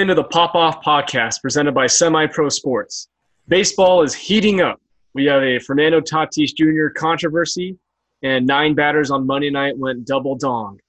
Into 0.00 0.14
the 0.14 0.24
Pop 0.24 0.54
Off 0.54 0.82
podcast 0.82 1.42
presented 1.42 1.74
by 1.74 1.86
Semi 1.86 2.26
Pro 2.28 2.48
Sports. 2.48 3.10
Baseball 3.48 4.02
is 4.02 4.14
heating 4.14 4.62
up. 4.62 4.80
We 5.12 5.26
have 5.26 5.42
a 5.42 5.58
Fernando 5.58 6.00
Tatis 6.00 6.56
Jr. 6.56 6.88
controversy, 6.98 7.76
and 8.22 8.46
nine 8.46 8.74
batters 8.74 9.10
on 9.10 9.26
Monday 9.26 9.50
night 9.50 9.76
went 9.76 10.06
double 10.06 10.36
dong. 10.36 10.80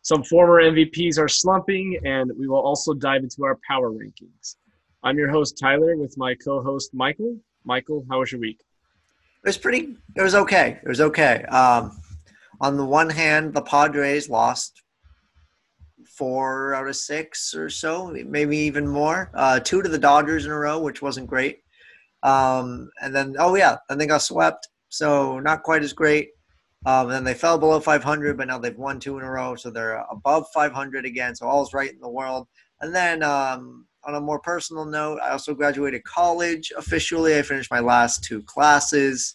Some 0.00 0.22
former 0.22 0.62
MVPs 0.62 1.18
are 1.18 1.28
slumping, 1.28 2.00
and 2.06 2.32
we 2.38 2.48
will 2.48 2.62
also 2.62 2.94
dive 2.94 3.24
into 3.24 3.44
our 3.44 3.58
power 3.68 3.90
rankings. 3.90 4.56
I'm 5.02 5.18
your 5.18 5.28
host, 5.28 5.58
Tyler, 5.60 5.94
with 5.94 6.16
my 6.16 6.34
co 6.34 6.62
host, 6.62 6.94
Michael. 6.94 7.36
Michael, 7.64 8.06
how 8.08 8.20
was 8.20 8.32
your 8.32 8.40
week? 8.40 8.60
It 9.44 9.48
was 9.48 9.58
pretty, 9.58 9.98
it 10.14 10.22
was 10.22 10.34
okay. 10.34 10.80
It 10.82 10.88
was 10.88 11.02
okay. 11.02 11.42
Um, 11.50 12.00
on 12.62 12.78
the 12.78 12.86
one 12.86 13.10
hand, 13.10 13.52
the 13.52 13.60
Padres 13.60 14.30
lost 14.30 14.80
four 16.16 16.74
out 16.74 16.88
of 16.88 16.96
six 16.96 17.54
or 17.54 17.68
so, 17.68 18.14
maybe 18.26 18.56
even 18.56 18.86
more. 18.86 19.30
Uh, 19.34 19.60
two 19.60 19.82
to 19.82 19.88
the 19.88 19.98
Dodgers 19.98 20.46
in 20.46 20.52
a 20.52 20.58
row, 20.58 20.78
which 20.78 21.02
wasn't 21.02 21.26
great. 21.26 21.60
Um, 22.22 22.90
and 23.02 23.14
then, 23.14 23.36
oh 23.38 23.54
yeah, 23.54 23.76
and 23.88 24.00
they 24.00 24.06
got 24.06 24.22
swept, 24.22 24.68
so 24.88 25.38
not 25.40 25.62
quite 25.62 25.82
as 25.82 25.92
great. 25.92 26.30
Um, 26.84 27.06
and 27.06 27.12
then 27.12 27.24
they 27.24 27.34
fell 27.34 27.58
below 27.58 27.80
500, 27.80 28.36
but 28.36 28.48
now 28.48 28.58
they've 28.58 28.76
won 28.76 29.00
two 29.00 29.18
in 29.18 29.24
a 29.24 29.30
row, 29.30 29.56
so 29.56 29.70
they're 29.70 30.04
above 30.10 30.46
500 30.54 31.04
again. 31.04 31.34
So 31.34 31.46
all's 31.46 31.74
right 31.74 31.92
in 31.92 32.00
the 32.00 32.08
world. 32.08 32.46
And 32.80 32.94
then, 32.94 33.22
um, 33.22 33.86
on 34.04 34.14
a 34.14 34.20
more 34.20 34.38
personal 34.38 34.84
note, 34.84 35.18
I 35.20 35.30
also 35.30 35.52
graduated 35.52 36.04
college 36.04 36.72
officially. 36.76 37.36
I 37.36 37.42
finished 37.42 37.72
my 37.72 37.80
last 37.80 38.22
two 38.22 38.40
classes 38.42 39.34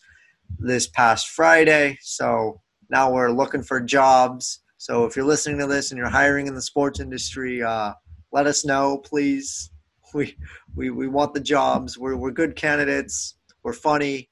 this 0.59 0.87
past 0.87 1.29
Friday, 1.29 1.97
so 2.01 2.61
now 2.89 3.11
we're 3.11 3.31
looking 3.31 3.63
for 3.63 3.81
jobs 3.81 4.60
so 4.81 5.05
if 5.05 5.15
you're 5.15 5.25
listening 5.25 5.59
to 5.59 5.67
this 5.67 5.91
and 5.91 5.99
you're 5.99 6.09
hiring 6.09 6.47
in 6.47 6.55
the 6.55 6.61
sports 6.61 6.99
industry, 6.99 7.61
uh, 7.61 7.93
let 8.31 8.47
us 8.47 8.65
know, 8.65 8.97
please. 8.97 9.69
We, 10.13 10.35
we, 10.75 10.89
we 10.89 11.07
want 11.07 11.33
the 11.33 11.39
jobs. 11.39 11.97
We're, 11.97 12.17
we're 12.17 12.31
good 12.31 12.57
candidates. 12.57 13.35
We're 13.63 13.71
funny. 13.71 14.29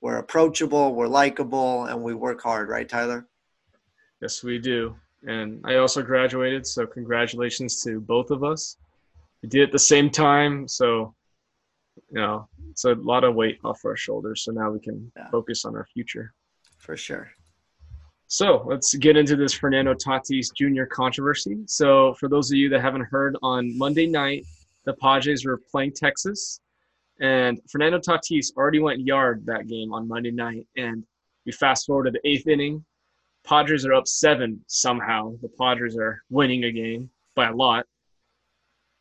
We're 0.00 0.16
approachable. 0.16 0.96
We're 0.96 1.06
likable. 1.06 1.84
And 1.84 2.02
we 2.02 2.12
work 2.14 2.42
hard, 2.42 2.68
right, 2.68 2.88
Tyler? 2.88 3.28
Yes, 4.20 4.42
we 4.42 4.58
do. 4.58 4.96
And 5.28 5.60
I 5.64 5.76
also 5.76 6.02
graduated. 6.02 6.66
So 6.66 6.86
congratulations 6.86 7.84
to 7.84 8.00
both 8.00 8.32
of 8.32 8.42
us. 8.42 8.78
We 9.42 9.48
did 9.48 9.60
it 9.60 9.64
at 9.64 9.72
the 9.72 9.78
same 9.78 10.10
time. 10.10 10.66
So, 10.66 11.14
you 12.10 12.20
know, 12.20 12.48
it's 12.70 12.84
a 12.84 12.94
lot 12.94 13.22
of 13.22 13.36
weight 13.36 13.60
off 13.62 13.84
our 13.84 13.94
shoulders. 13.94 14.42
So 14.42 14.50
now 14.50 14.72
we 14.72 14.80
can 14.80 15.12
yeah. 15.16 15.30
focus 15.30 15.64
on 15.64 15.76
our 15.76 15.86
future. 15.94 16.34
For 16.78 16.96
sure. 16.96 17.30
So 18.28 18.62
let's 18.66 18.94
get 18.94 19.16
into 19.16 19.36
this 19.36 19.54
Fernando 19.54 19.94
Tatis 19.94 20.52
Jr. 20.54 20.84
controversy. 20.84 21.56
So, 21.66 22.14
for 22.14 22.28
those 22.28 22.50
of 22.50 22.58
you 22.58 22.68
that 22.68 22.82
haven't 22.82 23.04
heard, 23.04 23.36
on 23.42 23.76
Monday 23.76 24.06
night, 24.06 24.46
the 24.84 24.92
Padres 24.92 25.46
were 25.46 25.60
playing 25.70 25.92
Texas, 25.96 26.60
and 27.20 27.58
Fernando 27.70 27.98
Tatis 27.98 28.54
already 28.54 28.80
went 28.80 29.00
yard 29.00 29.44
that 29.46 29.66
game 29.66 29.94
on 29.94 30.06
Monday 30.06 30.30
night. 30.30 30.66
And 30.76 31.04
we 31.46 31.52
fast 31.52 31.86
forward 31.86 32.04
to 32.04 32.10
the 32.10 32.20
eighth 32.28 32.46
inning. 32.46 32.84
Padres 33.44 33.86
are 33.86 33.94
up 33.94 34.06
seven 34.06 34.62
somehow. 34.66 35.32
The 35.40 35.48
Padres 35.58 35.96
are 35.96 36.22
winning 36.28 36.64
a 36.64 36.70
game 36.70 37.08
by 37.34 37.48
a 37.48 37.54
lot. 37.54 37.86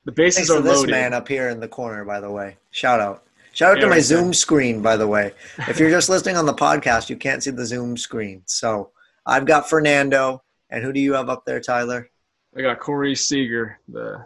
The 0.05 0.13
bases 0.13 0.47
Thanks 0.47 0.51
are 0.51 0.61
this 0.61 0.77
loaded. 0.77 0.91
man 0.91 1.13
up 1.13 1.27
here 1.27 1.49
in 1.49 1.59
the 1.59 1.67
corner, 1.67 2.05
by 2.05 2.21
the 2.21 2.31
way. 2.31 2.55
Shout 2.71 3.01
out. 3.01 3.25
Shout 3.51 3.75
out 3.75 3.81
to 3.81 3.87
my 3.87 3.99
Zoom 3.99 4.33
screen, 4.33 4.81
by 4.81 4.95
the 4.95 5.07
way. 5.07 5.33
If 5.67 5.79
you're 5.79 5.89
just 5.89 6.09
listening 6.09 6.37
on 6.37 6.45
the 6.45 6.53
podcast, 6.53 7.09
you 7.09 7.17
can't 7.17 7.43
see 7.43 7.51
the 7.51 7.65
Zoom 7.65 7.97
screen. 7.97 8.43
So 8.45 8.91
I've 9.27 9.45
got 9.45 9.69
Fernando. 9.69 10.41
And 10.69 10.83
who 10.83 10.91
do 10.91 10.99
you 10.99 11.13
have 11.13 11.29
up 11.29 11.45
there, 11.45 11.59
Tyler? 11.59 12.09
I 12.57 12.61
got 12.61 12.79
Corey 12.79 13.15
Seager, 13.15 13.79
the 13.87 14.25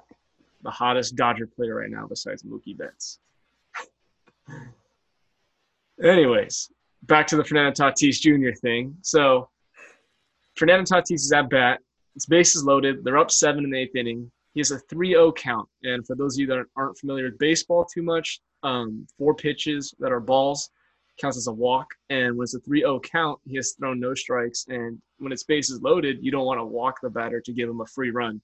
the 0.63 0.69
hottest 0.69 1.15
Dodger 1.15 1.47
player 1.47 1.75
right 1.75 1.89
now 1.89 2.05
besides 2.07 2.43
Mookie 2.43 2.77
Betts. 2.77 3.19
Anyways, 6.03 6.71
back 7.03 7.25
to 7.27 7.35
the 7.35 7.43
Fernando 7.43 7.71
Tatis 7.71 8.19
Jr. 8.19 8.55
thing. 8.59 8.95
So 9.01 9.49
Fernando 10.55 10.83
Tatis 10.83 11.13
is 11.13 11.31
at 11.31 11.49
bat. 11.49 11.79
His 12.13 12.27
base 12.27 12.55
is 12.55 12.63
loaded. 12.63 13.03
They're 13.03 13.17
up 13.17 13.31
seven 13.31 13.63
in 13.63 13.71
the 13.71 13.79
eighth 13.79 13.95
inning. 13.95 14.31
He 14.53 14.59
has 14.59 14.69
a 14.71 14.79
3-0 14.93 15.35
count. 15.35 15.67
And 15.83 16.05
for 16.05 16.15
those 16.15 16.35
of 16.35 16.41
you 16.41 16.47
that 16.47 16.63
aren't 16.75 16.97
familiar 16.97 17.25
with 17.25 17.39
baseball 17.39 17.85
too 17.85 18.03
much, 18.03 18.39
um, 18.63 19.07
four 19.17 19.33
pitches 19.33 19.95
that 19.99 20.11
are 20.11 20.19
balls 20.19 20.69
counts 21.21 21.37
as 21.37 21.47
a 21.47 21.53
walk. 21.53 21.87
And 22.09 22.35
when 22.35 22.43
it's 22.43 22.55
a 22.55 22.59
3 22.59 22.81
0 22.81 22.99
count, 22.99 23.39
he 23.45 23.55
has 23.55 23.73
thrown 23.73 23.99
no 23.99 24.13
strikes. 24.13 24.65
And 24.67 24.99
when 25.19 25.31
his 25.31 25.43
base 25.43 25.69
is 25.69 25.81
loaded, 25.81 26.17
you 26.21 26.31
don't 26.31 26.45
want 26.45 26.59
to 26.59 26.65
walk 26.65 26.99
the 27.01 27.09
batter 27.09 27.39
to 27.41 27.53
give 27.53 27.69
him 27.69 27.81
a 27.81 27.85
free 27.85 28.09
run. 28.11 28.41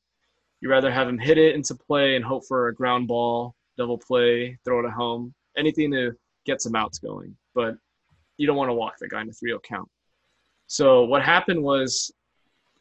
You 0.62 0.70
rather 0.70 0.92
have 0.92 1.08
him 1.08 1.18
hit 1.18 1.38
it 1.38 1.56
into 1.56 1.76
play 1.76 2.16
and 2.16 2.24
hope 2.24 2.44
for 2.48 2.68
a 2.68 2.74
ground 2.74 3.08
ball, 3.08 3.56
double 3.78 3.98
play, 3.98 4.58
throw 4.64 4.80
it 4.80 4.88
at 4.88 4.94
home, 4.94 5.34
anything 5.58 5.92
to 5.92 6.14
get 6.46 6.62
some 6.62 6.76
outs 6.76 7.00
going. 7.00 7.36
But 7.54 7.76
you 8.38 8.48
don't 8.48 8.58
want 8.58 8.70
to 8.70 8.74
walk 8.74 8.98
the 9.00 9.08
guy 9.08 9.22
in 9.22 9.30
a 9.30 9.34
3 9.34 9.50
0 9.50 9.60
count. 9.64 9.90
So 10.68 11.04
what 11.06 11.24
happened 11.24 11.64
was 11.64 12.12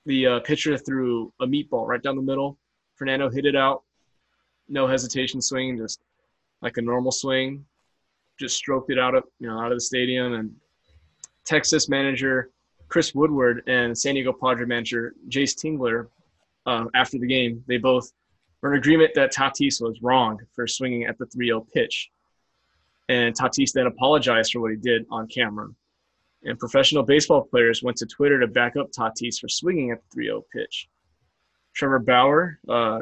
the 0.04 0.26
uh, 0.26 0.40
pitcher 0.40 0.76
threw 0.76 1.32
a 1.40 1.46
meatball 1.46 1.86
right 1.86 2.02
down 2.02 2.16
the 2.16 2.22
middle. 2.22 2.58
Fernando 2.94 3.28
hit 3.28 3.44
it 3.44 3.56
out, 3.56 3.82
no 4.68 4.86
hesitation 4.86 5.42
swing, 5.42 5.76
just 5.76 6.00
like 6.62 6.76
a 6.78 6.82
normal 6.82 7.12
swing 7.12 7.64
just 8.38 8.56
stroked 8.56 8.90
it 8.90 8.98
out 8.98 9.14
of 9.14 9.24
you 9.38 9.48
know 9.48 9.58
out 9.58 9.72
of 9.72 9.76
the 9.76 9.80
stadium. 9.82 10.34
And 10.34 10.54
Texas 11.44 11.88
manager 11.88 12.50
Chris 12.88 13.14
Woodward 13.14 13.62
and 13.66 13.96
San 13.96 14.14
Diego 14.14 14.32
Padre 14.32 14.66
manager 14.66 15.14
Jayce 15.28 15.54
Tingler, 15.54 16.08
uh, 16.66 16.86
after 16.94 17.18
the 17.18 17.26
game, 17.26 17.62
they 17.66 17.78
both 17.78 18.12
were 18.60 18.72
in 18.72 18.78
agreement 18.78 19.12
that 19.14 19.32
Tatis 19.32 19.80
was 19.80 20.00
wrong 20.02 20.38
for 20.54 20.66
swinging 20.66 21.04
at 21.04 21.18
the 21.18 21.26
3-0 21.26 21.66
pitch. 21.72 22.10
And 23.08 23.34
Tatis 23.36 23.72
then 23.72 23.86
apologized 23.86 24.52
for 24.52 24.60
what 24.60 24.72
he 24.72 24.76
did 24.76 25.06
on 25.10 25.28
camera. 25.28 25.68
And 26.44 26.58
professional 26.58 27.02
baseball 27.02 27.42
players 27.42 27.82
went 27.82 27.96
to 27.98 28.06
Twitter 28.06 28.40
to 28.40 28.46
back 28.46 28.76
up 28.76 28.90
Tatis 28.90 29.38
for 29.38 29.48
swinging 29.48 29.90
at 29.90 30.00
the 30.10 30.22
3-0 30.22 30.42
pitch. 30.52 30.88
Trevor 31.76 31.98
Bauer, 31.98 32.58
uh, 32.68 33.00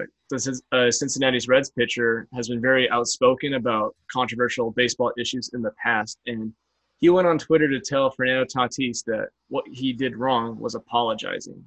uh, 0.72 0.90
Cincinnati's 0.90 1.46
Reds 1.46 1.70
pitcher, 1.70 2.26
has 2.34 2.48
been 2.48 2.60
very 2.60 2.90
outspoken 2.90 3.54
about 3.54 3.94
controversial 4.10 4.72
baseball 4.72 5.12
issues 5.16 5.50
in 5.54 5.62
the 5.62 5.70
past, 5.82 6.18
and 6.26 6.52
he 7.00 7.08
went 7.08 7.28
on 7.28 7.38
Twitter 7.38 7.68
to 7.68 7.80
tell 7.80 8.10
Fernando 8.10 8.44
Tatis 8.44 9.04
that 9.04 9.28
what 9.48 9.64
he 9.70 9.92
did 9.92 10.16
wrong 10.16 10.58
was 10.58 10.74
apologizing. 10.74 11.62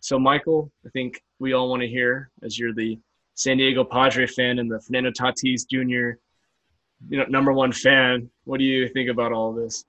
So, 0.00 0.18
Michael, 0.18 0.70
I 0.84 0.90
think 0.90 1.22
we 1.38 1.54
all 1.54 1.70
want 1.70 1.80
to 1.80 1.88
hear, 1.88 2.30
as 2.42 2.58
you're 2.58 2.74
the 2.74 2.98
San 3.34 3.56
Diego 3.56 3.82
Padre 3.82 4.26
fan 4.26 4.58
and 4.58 4.70
the 4.70 4.80
Fernando 4.80 5.10
Tatis 5.10 5.66
Jr. 5.66 6.18
You 7.08 7.18
know, 7.18 7.24
number 7.28 7.52
one 7.52 7.72
fan. 7.72 8.28
What 8.44 8.58
do 8.58 8.64
you 8.64 8.88
think 8.88 9.08
about 9.08 9.32
all 9.32 9.54
this? 9.54 9.84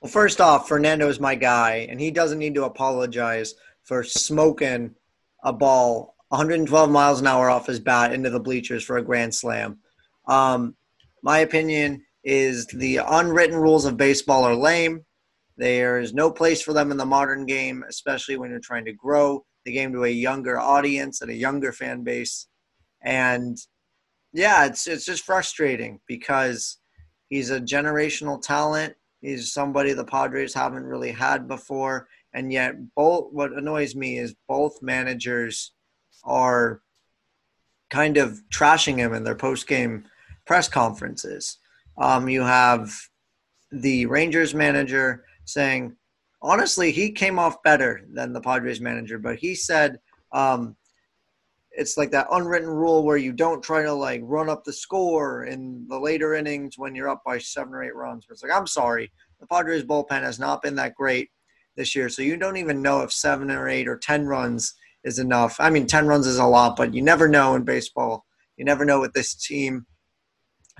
Well, 0.00 0.10
first 0.10 0.40
off, 0.40 0.66
Fernando 0.66 1.08
is 1.08 1.20
my 1.20 1.34
guy, 1.34 1.86
and 1.90 2.00
he 2.00 2.10
doesn't 2.10 2.38
need 2.38 2.54
to 2.54 2.64
apologize 2.64 3.54
for 3.82 4.02
smoking 4.02 4.94
a 5.42 5.52
ball 5.52 6.14
112 6.28 6.90
miles 6.90 7.20
an 7.20 7.26
hour 7.26 7.50
off 7.50 7.66
his 7.66 7.80
bat 7.80 8.12
into 8.12 8.30
the 8.30 8.40
bleachers 8.40 8.82
for 8.82 8.96
a 8.96 9.04
grand 9.04 9.34
slam. 9.34 9.78
Um, 10.26 10.74
my 11.22 11.40
opinion 11.40 12.02
is 12.24 12.66
the 12.68 12.98
unwritten 12.98 13.56
rules 13.56 13.84
of 13.84 13.96
baseball 13.96 14.44
are 14.44 14.54
lame. 14.54 15.04
There 15.56 16.00
is 16.00 16.14
no 16.14 16.30
place 16.30 16.62
for 16.62 16.72
them 16.72 16.90
in 16.90 16.96
the 16.96 17.04
modern 17.04 17.44
game, 17.44 17.84
especially 17.88 18.36
when 18.36 18.50
you're 18.50 18.60
trying 18.60 18.86
to 18.86 18.92
grow 18.92 19.44
the 19.64 19.72
game 19.72 19.92
to 19.92 20.04
a 20.04 20.08
younger 20.08 20.58
audience 20.58 21.20
and 21.20 21.30
a 21.30 21.34
younger 21.34 21.72
fan 21.72 22.02
base. 22.02 22.48
And 23.02 23.58
yeah, 24.32 24.64
it's 24.66 24.86
it's 24.86 25.04
just 25.04 25.24
frustrating 25.24 26.00
because 26.06 26.78
he's 27.28 27.50
a 27.50 27.60
generational 27.60 28.40
talent. 28.40 28.94
He's 29.20 29.52
somebody 29.52 29.92
the 29.92 30.04
Padres 30.04 30.54
haven't 30.54 30.84
really 30.84 31.12
had 31.12 31.46
before, 31.46 32.08
and 32.34 32.52
yet 32.52 32.74
both 32.94 33.32
what 33.32 33.52
annoys 33.52 33.94
me 33.94 34.18
is 34.18 34.34
both 34.48 34.82
managers 34.82 35.72
are 36.24 36.82
kind 37.90 38.16
of 38.16 38.40
trashing 38.52 38.96
him 38.96 39.12
in 39.12 39.24
their 39.24 39.34
post 39.34 39.66
game 39.66 40.04
press 40.46 40.68
conferences. 40.68 41.58
Um, 41.98 42.28
you 42.28 42.42
have 42.42 42.90
the 43.70 44.06
Rangers 44.06 44.54
manager 44.54 45.24
saying, 45.44 45.94
honestly, 46.40 46.90
he 46.90 47.10
came 47.10 47.38
off 47.38 47.62
better 47.62 48.02
than 48.12 48.32
the 48.32 48.40
Padres 48.40 48.80
manager, 48.80 49.18
but 49.18 49.36
he 49.36 49.54
said 49.54 49.98
um, 50.32 50.76
it's 51.70 51.96
like 51.96 52.10
that 52.10 52.28
unwritten 52.30 52.68
rule 52.68 53.02
where 53.04 53.16
you 53.16 53.32
don't 53.32 53.62
try 53.62 53.82
to 53.82 53.92
like 53.92 54.20
run 54.24 54.48
up 54.48 54.64
the 54.64 54.72
score 54.72 55.44
in 55.44 55.86
the 55.88 55.98
later 55.98 56.34
innings 56.34 56.78
when 56.78 56.94
you're 56.94 57.08
up 57.08 57.22
by 57.24 57.38
seven 57.38 57.74
or 57.74 57.82
eight 57.82 57.94
runs. 57.94 58.26
But 58.26 58.34
it's 58.34 58.42
like, 58.42 58.52
I'm 58.52 58.66
sorry, 58.66 59.10
the 59.40 59.46
Padres 59.46 59.84
bullpen 59.84 60.22
has 60.22 60.38
not 60.38 60.62
been 60.62 60.74
that 60.76 60.94
great 60.94 61.30
this 61.76 61.94
year. 61.94 62.08
So 62.08 62.22
you 62.22 62.36
don't 62.36 62.56
even 62.56 62.82
know 62.82 63.00
if 63.00 63.12
seven 63.12 63.50
or 63.50 63.68
eight 63.68 63.88
or 63.88 63.96
10 63.96 64.26
runs 64.26 64.74
is 65.04 65.18
enough. 65.18 65.56
I 65.58 65.70
mean, 65.70 65.86
10 65.86 66.06
runs 66.06 66.26
is 66.26 66.38
a 66.38 66.46
lot, 66.46 66.76
but 66.76 66.94
you 66.94 67.02
never 67.02 67.28
know 67.28 67.54
in 67.54 67.62
baseball. 67.62 68.24
You 68.56 68.64
never 68.64 68.84
know 68.84 69.00
with 69.00 69.12
this 69.12 69.34
team. 69.34 69.86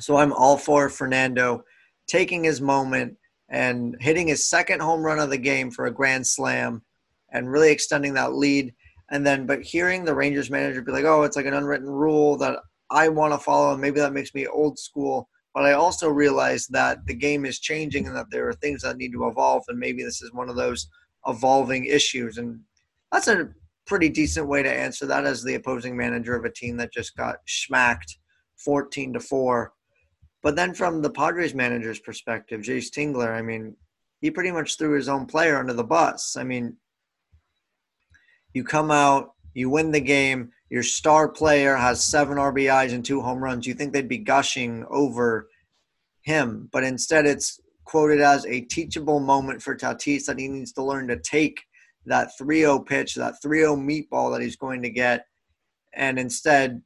So 0.00 0.17
I'm 0.17 0.33
all 0.33 0.56
for 0.56 0.89
Fernando 0.89 1.65
taking 2.06 2.44
his 2.44 2.61
moment 2.61 3.17
and 3.49 3.97
hitting 4.00 4.29
his 4.29 4.49
second 4.49 4.81
home 4.81 5.03
run 5.03 5.19
of 5.19 5.31
the 5.31 5.39
game 5.39 5.71
for 5.71 5.87
a 5.87 5.93
grand 5.93 6.27
slam 6.27 6.83
and 7.31 7.50
really 7.50 7.71
extending 7.71 8.15
that 8.15 8.35
lead. 8.35 8.75
And 9.11 9.27
then, 9.27 9.47
but 9.47 9.62
hearing 9.62 10.05
the 10.05 10.15
Rangers 10.15 10.50
manager 10.50 10.83
be 10.83 10.93
like, 10.93 11.05
oh, 11.05 11.23
it's 11.23 11.37
like 11.37 11.47
an 11.47 11.55
unwritten 11.55 11.89
rule 11.89 12.37
that 12.39 12.59
I 12.91 13.09
want 13.09 13.33
to 13.33 13.39
follow, 13.39 13.73
and 13.73 13.81
maybe 13.81 14.00
that 14.00 14.12
makes 14.12 14.35
me 14.35 14.47
old 14.47 14.79
school. 14.79 15.29
But 15.54 15.64
I 15.64 15.72
also 15.72 16.08
realize 16.08 16.66
that 16.69 17.06
the 17.06 17.14
game 17.14 17.44
is 17.44 17.60
changing 17.60 18.06
and 18.06 18.16
that 18.16 18.31
there 18.31 18.49
are 18.49 18.54
things 18.54 18.82
that 18.82 18.96
need 18.96 19.12
to 19.12 19.26
evolve, 19.26 19.64
and 19.69 19.78
maybe 19.78 20.02
this 20.02 20.22
is 20.22 20.32
one 20.32 20.49
of 20.49 20.56
those 20.56 20.88
evolving 21.26 21.84
issues. 21.84 22.38
And 22.38 22.60
that's 23.10 23.28
a 23.28 23.50
pretty 23.87 24.08
decent 24.08 24.49
way 24.49 24.62
to 24.62 24.72
answer 24.72 25.06
that 25.06 25.26
as 25.26 25.43
the 25.43 25.54
opposing 25.54 25.96
manager 25.96 26.34
of 26.34 26.44
a 26.44 26.50
team 26.50 26.76
that 26.78 26.93
just 26.93 27.16
got 27.16 27.37
smacked 27.46 28.19
14 28.56 29.12
to 29.14 29.20
4. 29.20 29.72
But 30.43 30.56
then 30.56 30.75
from 30.75 31.02
the 31.02 31.10
Padres 31.10 31.55
manager's 31.55 32.00
perspective, 32.00 32.62
Jayce 32.62 32.90
Tingler, 32.90 33.32
I 33.37 33.43
mean, 33.43 33.76
he 34.20 34.31
pretty 34.31 34.52
much 34.52 34.78
threw 34.78 34.96
his 34.96 35.08
own 35.08 35.26
player 35.26 35.58
under 35.58 35.72
the 35.72 35.84
bus. 35.84 36.37
I 36.37 36.44
mean, 36.44 36.76
you 38.55 38.64
come 38.64 38.90
out, 38.90 39.32
you 39.55 39.69
win 39.69 39.90
the 39.90 40.00
game, 40.00 40.52
your 40.72 40.82
star 40.82 41.28
player 41.28 41.76
has 41.76 42.02
seven 42.02 42.38
RBIs 42.38 42.94
and 42.94 43.04
two 43.04 43.20
home 43.20 43.44
runs. 43.44 43.66
You 43.66 43.74
think 43.74 43.92
they'd 43.92 44.08
be 44.08 44.16
gushing 44.16 44.86
over 44.88 45.50
him, 46.22 46.70
but 46.72 46.82
instead 46.82 47.26
it's 47.26 47.60
quoted 47.84 48.22
as 48.22 48.46
a 48.46 48.62
teachable 48.62 49.20
moment 49.20 49.60
for 49.60 49.76
Tatis 49.76 50.24
that 50.24 50.38
he 50.38 50.48
needs 50.48 50.72
to 50.72 50.82
learn 50.82 51.08
to 51.08 51.19
take 51.19 51.60
that 52.06 52.30
3-0 52.40 52.86
pitch, 52.86 53.14
that 53.16 53.34
3-0 53.44 53.84
meatball 53.84 54.32
that 54.32 54.40
he's 54.40 54.56
going 54.56 54.80
to 54.80 54.88
get, 54.88 55.26
and 55.92 56.19
instead 56.19 56.80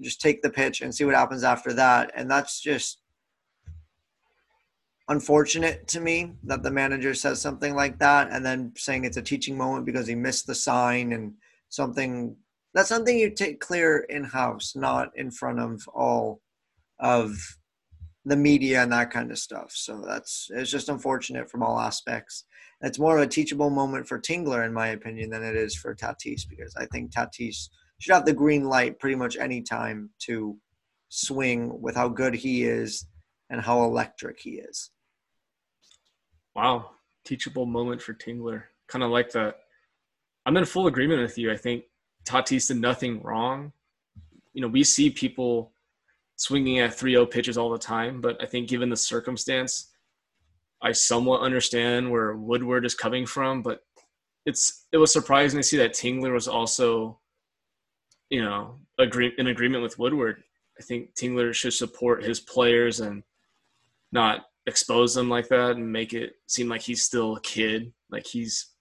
just 0.00 0.22
take 0.22 0.40
the 0.40 0.48
pitch 0.48 0.80
and 0.80 0.94
see 0.94 1.04
what 1.04 1.14
happens 1.14 1.44
after 1.44 1.74
that. 1.74 2.10
And 2.16 2.30
that's 2.30 2.58
just 2.58 3.02
unfortunate 5.10 5.86
to 5.88 6.00
me 6.00 6.32
that 6.44 6.62
the 6.62 6.70
manager 6.70 7.12
says 7.12 7.42
something 7.42 7.74
like 7.74 7.98
that 7.98 8.28
and 8.30 8.46
then 8.46 8.72
saying 8.76 9.04
it's 9.04 9.18
a 9.18 9.22
teaching 9.22 9.58
moment 9.58 9.84
because 9.84 10.06
he 10.06 10.14
missed 10.14 10.46
the 10.46 10.54
sign 10.54 11.12
and 11.12 11.34
something 11.68 12.34
that's 12.76 12.88
something 12.88 13.18
you 13.18 13.30
take 13.30 13.60
clear 13.60 14.06
in 14.08 14.22
house 14.22 14.74
not 14.76 15.10
in 15.16 15.30
front 15.30 15.58
of 15.58 15.88
all 15.88 16.40
of 17.00 17.36
the 18.24 18.36
media 18.36 18.82
and 18.82 18.92
that 18.92 19.10
kind 19.10 19.30
of 19.30 19.38
stuff 19.38 19.72
so 19.74 20.02
that's 20.06 20.48
it's 20.50 20.70
just 20.70 20.88
unfortunate 20.88 21.50
from 21.50 21.62
all 21.62 21.80
aspects 21.80 22.44
it's 22.82 22.98
more 22.98 23.16
of 23.16 23.22
a 23.22 23.26
teachable 23.26 23.70
moment 23.70 24.06
for 24.06 24.20
tingler 24.20 24.64
in 24.64 24.72
my 24.72 24.88
opinion 24.88 25.30
than 25.30 25.42
it 25.42 25.56
is 25.56 25.74
for 25.74 25.94
tatis 25.94 26.42
because 26.48 26.74
i 26.76 26.86
think 26.86 27.12
tatis 27.12 27.68
should 27.98 28.14
have 28.14 28.26
the 28.26 28.32
green 28.32 28.64
light 28.64 28.98
pretty 28.98 29.16
much 29.16 29.36
any 29.36 29.62
time 29.62 30.10
to 30.18 30.56
swing 31.08 31.80
with 31.80 31.96
how 31.96 32.08
good 32.08 32.34
he 32.34 32.64
is 32.64 33.06
and 33.50 33.60
how 33.60 33.82
electric 33.82 34.38
he 34.40 34.50
is 34.50 34.90
Wow, 36.56 36.92
teachable 37.26 37.66
moment 37.66 38.00
for 38.00 38.14
Tingler. 38.14 38.62
Kind 38.88 39.04
of 39.04 39.10
like 39.10 39.30
that. 39.32 39.56
I'm 40.46 40.56
in 40.56 40.64
full 40.64 40.86
agreement 40.86 41.20
with 41.20 41.36
you. 41.36 41.52
I 41.52 41.56
think 41.56 41.84
Tatis 42.26 42.68
did 42.68 42.78
nothing 42.78 43.22
wrong. 43.22 43.72
You 44.52 44.62
know, 44.62 44.68
we 44.68 44.84
see 44.84 45.10
people 45.10 45.72
swinging 46.36 46.78
at 46.80 46.90
3-0 46.90 47.30
pitches 47.30 47.56
all 47.56 47.70
the 47.70 47.78
time, 47.78 48.20
but 48.20 48.42
I 48.42 48.46
think 48.46 48.68
given 48.68 48.90
the 48.90 48.96
circumstance, 48.96 49.92
I 50.82 50.92
somewhat 50.92 51.40
understand 51.40 52.10
where 52.10 52.36
Woodward 52.36 52.84
is 52.84 52.94
coming 52.94 53.26
from, 53.26 53.62
but 53.62 53.80
it's 54.44 54.86
it 54.92 54.98
was 54.98 55.12
surprising 55.12 55.58
to 55.58 55.64
see 55.64 55.76
that 55.78 55.94
Tingler 55.94 56.32
was 56.32 56.46
also, 56.46 57.18
you 58.30 58.42
know, 58.42 58.78
agree 58.98 59.32
in 59.38 59.48
agreement 59.48 59.82
with 59.82 59.98
Woodward. 59.98 60.42
I 60.78 60.82
think 60.82 61.14
Tingler 61.14 61.54
should 61.54 61.72
support 61.72 62.22
his 62.22 62.40
players 62.40 63.00
and 63.00 63.22
not 64.12 64.46
expose 64.66 65.14
them 65.14 65.28
like 65.28 65.48
that 65.48 65.72
and 65.72 65.90
make 65.90 66.12
it 66.12 66.34
seem 66.46 66.68
like 66.68 66.82
he's 66.82 67.02
still 67.02 67.36
a 67.36 67.40
kid. 67.40 67.92
Like 68.10 68.26
he's 68.26 68.72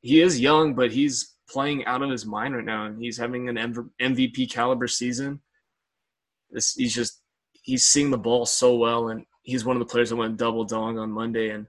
he 0.00 0.22
is 0.22 0.40
young, 0.40 0.74
but 0.74 0.92
he's 0.92 1.34
playing 1.50 1.84
out 1.86 2.02
of 2.02 2.10
his 2.10 2.24
mind 2.24 2.54
right 2.54 2.64
now, 2.64 2.86
and 2.86 3.02
he's 3.02 3.18
having 3.18 3.48
an 3.48 3.56
MVP 4.00 4.50
caliber 4.50 4.86
season. 4.86 5.40
This 6.50 6.74
he's 6.74 6.94
just 6.94 7.20
he's 7.52 7.84
seeing 7.84 8.10
the 8.10 8.18
ball 8.18 8.46
so 8.46 8.76
well, 8.76 9.08
and 9.08 9.24
he's 9.42 9.64
one 9.64 9.76
of 9.76 9.80
the 9.80 9.90
players 9.90 10.10
that 10.10 10.16
went 10.16 10.36
double 10.36 10.64
dong 10.64 10.98
on 10.98 11.10
Monday, 11.10 11.50
and 11.50 11.66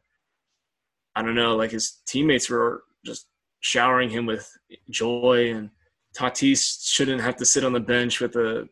I 1.16 1.22
don't 1.22 1.36
know, 1.36 1.56
like 1.56 1.72
his 1.72 2.02
teammates 2.06 2.50
were 2.50 2.84
just 3.06 3.28
showering 3.60 4.10
him 4.10 4.26
with 4.26 4.50
joy, 4.90 5.52
and 5.54 5.70
Tatis 6.16 6.86
shouldn't 6.86 7.22
have 7.22 7.38
to 7.38 7.46
sit 7.46 7.64
on 7.64 7.74
the 7.74 7.80
bench 7.80 8.20
with 8.20 8.36
a 8.36 8.68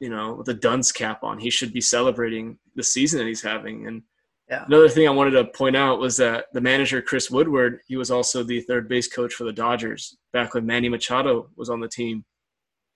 you 0.00 0.10
know, 0.10 0.34
with 0.34 0.48
a 0.48 0.54
dunce 0.54 0.92
cap 0.92 1.22
on. 1.22 1.38
He 1.38 1.50
should 1.50 1.72
be 1.72 1.80
celebrating 1.80 2.58
the 2.74 2.82
season 2.82 3.18
that 3.18 3.26
he's 3.26 3.42
having. 3.42 3.86
And 3.86 4.02
yeah. 4.48 4.64
another 4.66 4.88
thing 4.88 5.06
I 5.06 5.10
wanted 5.10 5.32
to 5.32 5.44
point 5.44 5.76
out 5.76 5.98
was 5.98 6.16
that 6.18 6.46
the 6.52 6.60
manager 6.60 7.00
Chris 7.00 7.30
Woodward, 7.30 7.80
he 7.86 7.96
was 7.96 8.10
also 8.10 8.42
the 8.42 8.60
third 8.60 8.88
base 8.88 9.08
coach 9.08 9.34
for 9.34 9.44
the 9.44 9.52
Dodgers 9.52 10.16
back 10.32 10.54
when 10.54 10.66
Manny 10.66 10.88
Machado 10.88 11.48
was 11.56 11.70
on 11.70 11.80
the 11.80 11.88
team. 11.88 12.24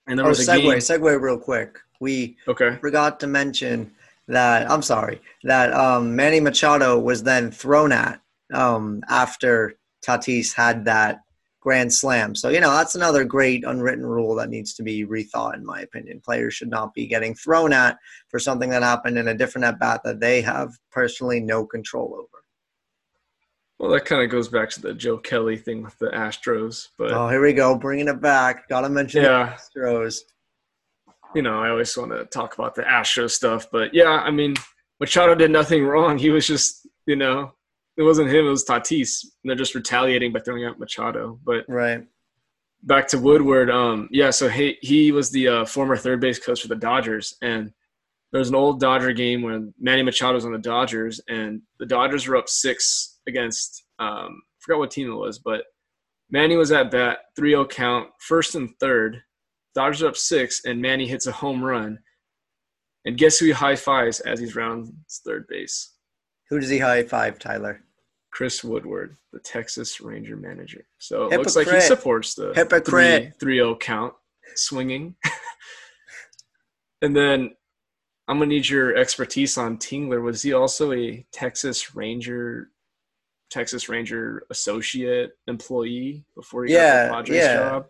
And 0.07 0.17
there 0.17 0.25
oh, 0.25 0.29
was 0.29 0.47
a 0.47 0.51
segue, 0.51 0.63
game. 0.63 0.73
segue 0.73 1.21
real 1.21 1.39
quick. 1.39 1.77
We 1.99 2.37
okay. 2.47 2.77
forgot 2.81 3.19
to 3.21 3.27
mention 3.27 3.91
that 4.27 4.69
I'm 4.69 4.81
sorry 4.81 5.21
that 5.43 5.73
um, 5.73 6.15
Manny 6.15 6.39
Machado 6.39 6.99
was 6.99 7.23
then 7.23 7.51
thrown 7.51 7.91
at 7.91 8.21
um, 8.53 9.01
after 9.09 9.75
Tatis 10.05 10.53
had 10.53 10.85
that 10.85 11.21
grand 11.61 11.93
slam. 11.93 12.35
So, 12.35 12.49
you 12.49 12.59
know, 12.59 12.71
that's 12.71 12.95
another 12.95 13.23
great 13.23 13.63
unwritten 13.65 14.05
rule 14.05 14.35
that 14.35 14.49
needs 14.49 14.73
to 14.75 14.83
be 14.83 15.05
rethought, 15.05 15.55
in 15.55 15.65
my 15.65 15.81
opinion. 15.81 16.21
Players 16.23 16.53
should 16.53 16.69
not 16.69 16.93
be 16.93 17.07
getting 17.07 17.35
thrown 17.35 17.73
at 17.73 17.97
for 18.29 18.39
something 18.39 18.69
that 18.69 18.83
happened 18.83 19.17
in 19.17 19.27
a 19.27 19.33
different 19.33 19.65
at 19.65 19.79
bat 19.79 20.01
that 20.03 20.19
they 20.19 20.41
have 20.41 20.71
personally 20.91 21.39
no 21.39 21.65
control 21.65 22.15
over. 22.15 22.43
Well, 23.77 23.91
that 23.91 24.05
kind 24.05 24.21
of 24.21 24.29
goes 24.29 24.49
back 24.49 24.69
to 24.71 24.81
the 24.81 24.93
Joe 24.93 25.17
Kelly 25.17 25.55
thing 25.55 25.83
with 25.83 25.97
the 25.99 26.07
Astros. 26.07 26.89
But 26.97 27.11
oh, 27.13 27.29
here 27.29 27.41
we 27.41 27.53
go, 27.53 27.77
bringing 27.77 28.09
it 28.09 28.21
back. 28.21 28.67
Got 28.67 28.81
to 28.81 28.89
mention 28.89 29.23
yeah. 29.23 29.55
the 29.73 29.81
Astros. 29.81 30.19
You 31.33 31.43
know, 31.43 31.61
I 31.61 31.69
always 31.69 31.95
want 31.95 32.11
to 32.11 32.25
talk 32.25 32.55
about 32.55 32.75
the 32.75 32.81
Astros 32.81 33.31
stuff, 33.31 33.67
but 33.71 33.93
yeah, 33.93 34.09
I 34.09 34.31
mean, 34.31 34.55
Machado 34.99 35.35
did 35.35 35.51
nothing 35.51 35.85
wrong. 35.85 36.17
He 36.17 36.29
was 36.29 36.47
just, 36.47 36.87
you 37.05 37.15
know, 37.15 37.53
it 37.99 38.03
wasn't 38.03 38.29
him. 38.29 38.47
It 38.47 38.49
was 38.49 38.65
Tatis. 38.65 39.23
And 39.23 39.49
they're 39.49 39.55
just 39.55 39.75
retaliating 39.75 40.31
by 40.31 40.39
throwing 40.39 40.65
out 40.65 40.79
Machado. 40.79 41.39
But 41.43 41.65
right 41.67 42.07
back 42.83 43.07
to 43.09 43.19
Woodward. 43.19 43.69
Um, 43.69 44.07
yeah. 44.11 44.29
So 44.29 44.47
he 44.47 44.77
he 44.81 45.11
was 45.11 45.31
the 45.31 45.47
uh, 45.47 45.65
former 45.65 45.97
third 45.97 46.19
base 46.21 46.39
coach 46.39 46.61
for 46.61 46.67
the 46.67 46.75
Dodgers, 46.75 47.35
and 47.41 47.71
there 48.31 48.39
was 48.39 48.49
an 48.49 48.55
old 48.55 48.79
Dodger 48.79 49.13
game 49.13 49.41
when 49.41 49.73
Manny 49.79 50.03
Machado 50.03 50.35
was 50.35 50.45
on 50.45 50.53
the 50.53 50.59
Dodgers, 50.59 51.19
and 51.27 51.61
the 51.79 51.85
Dodgers 51.85 52.27
were 52.27 52.37
up 52.37 52.49
six 52.49 53.19
against 53.27 53.83
um, 53.99 54.41
I 54.41 54.59
forgot 54.59 54.79
what 54.79 54.91
team 54.91 55.11
it 55.11 55.15
was, 55.15 55.39
but 55.39 55.63
Manny 56.31 56.55
was 56.55 56.71
at 56.71 56.91
bat, 56.91 57.19
3-0 57.37 57.69
count, 57.69 58.09
first 58.19 58.53
and 58.55 58.69
third. 58.79 59.21
Dodgers 59.73 60.03
up 60.03 60.15
six, 60.15 60.63
and 60.63 60.81
Manny 60.81 61.07
hits 61.07 61.27
a 61.27 61.31
home 61.31 61.63
run. 61.63 61.99
And 63.05 63.17
guess 63.17 63.39
who 63.39 63.47
he 63.47 63.51
high 63.51 63.75
fives 63.75 64.19
as 64.19 64.39
he's 64.39 64.55
round 64.55 64.93
third 65.25 65.47
base? 65.47 65.93
Who 66.49 66.59
does 66.59 66.69
he 66.69 66.77
high 66.77 67.03
five, 67.03 67.39
Tyler? 67.39 67.81
Chris 68.31 68.63
Woodward, 68.63 69.17
the 69.33 69.39
Texas 69.39 69.99
Ranger 70.01 70.35
manager. 70.35 70.85
So 70.97 71.27
it 71.27 71.31
Hypocrite. 71.31 71.39
looks 71.39 71.55
like 71.55 71.75
he 71.75 71.81
supports 71.81 72.35
the 72.35 72.53
Hypocrite. 72.53 73.33
3 73.39 73.57
0 73.57 73.75
count 73.77 74.13
swinging. 74.55 75.15
and 77.01 77.15
then 77.15 77.51
I'm 78.27 78.37
going 78.37 78.49
to 78.49 78.55
need 78.55 78.69
your 78.69 78.95
expertise 78.95 79.57
on 79.57 79.77
Tingler. 79.77 80.21
Was 80.21 80.41
he 80.41 80.53
also 80.53 80.91
a 80.93 81.25
Texas 81.31 81.95
Ranger? 81.95 82.69
Texas 83.49 83.89
Ranger 83.89 84.43
associate 84.51 85.31
employee 85.47 86.23
before 86.35 86.65
he 86.65 86.73
yeah, 86.73 87.09
got 87.09 87.25
the 87.25 87.31
Padres 87.31 87.37
yeah. 87.37 87.55
job? 87.55 87.85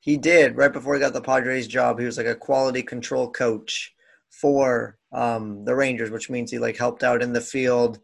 He 0.00 0.16
did 0.16 0.56
right 0.56 0.72
before 0.72 0.94
he 0.94 1.00
got 1.00 1.12
the 1.12 1.20
Padres 1.20 1.68
job. 1.68 2.00
He 2.00 2.06
was 2.06 2.16
like 2.16 2.26
a 2.26 2.34
quality 2.34 2.82
control 2.82 3.30
coach 3.30 3.94
for 4.30 4.98
um, 5.12 5.64
the 5.64 5.74
Rangers, 5.74 6.10
which 6.10 6.30
means 6.30 6.50
he 6.50 6.58
like 6.58 6.76
helped 6.76 7.04
out 7.04 7.22
in 7.22 7.32
the 7.32 7.40
field, 7.40 8.00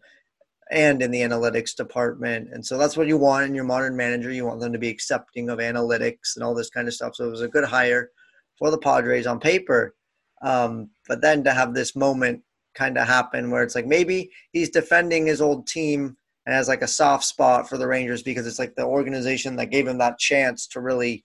and 0.70 1.00
in 1.00 1.10
the 1.10 1.20
analytics 1.20 1.74
department. 1.74 2.48
And 2.52 2.64
so 2.64 2.76
that's 2.76 2.96
what 2.96 3.06
you 3.06 3.16
want 3.16 3.46
in 3.46 3.54
your 3.54 3.64
modern 3.64 3.96
manager. 3.96 4.32
You 4.32 4.46
want 4.46 4.60
them 4.60 4.72
to 4.72 4.78
be 4.78 4.88
accepting 4.88 5.48
of 5.48 5.58
analytics 5.58 6.34
and 6.34 6.42
all 6.42 6.54
this 6.54 6.70
kind 6.70 6.88
of 6.88 6.94
stuff. 6.94 7.14
So 7.14 7.26
it 7.26 7.30
was 7.30 7.42
a 7.42 7.48
good 7.48 7.64
hire 7.64 8.10
for 8.58 8.70
the 8.70 8.78
Padres 8.78 9.26
on 9.26 9.38
paper. 9.38 9.94
Um, 10.42 10.90
but 11.08 11.22
then 11.22 11.44
to 11.44 11.52
have 11.52 11.74
this 11.74 11.94
moment 11.94 12.42
kind 12.74 12.98
of 12.98 13.06
happen 13.06 13.50
where 13.50 13.62
it's 13.62 13.74
like 13.74 13.86
maybe 13.86 14.30
he's 14.52 14.70
defending 14.70 15.26
his 15.26 15.40
old 15.40 15.66
team 15.66 16.16
and 16.44 16.54
has 16.54 16.68
like 16.68 16.82
a 16.82 16.88
soft 16.88 17.24
spot 17.24 17.68
for 17.68 17.78
the 17.78 17.86
Rangers 17.86 18.22
because 18.22 18.46
it's 18.46 18.58
like 18.58 18.74
the 18.74 18.84
organization 18.84 19.56
that 19.56 19.70
gave 19.70 19.86
him 19.86 19.98
that 19.98 20.18
chance 20.18 20.66
to 20.68 20.80
really 20.80 21.24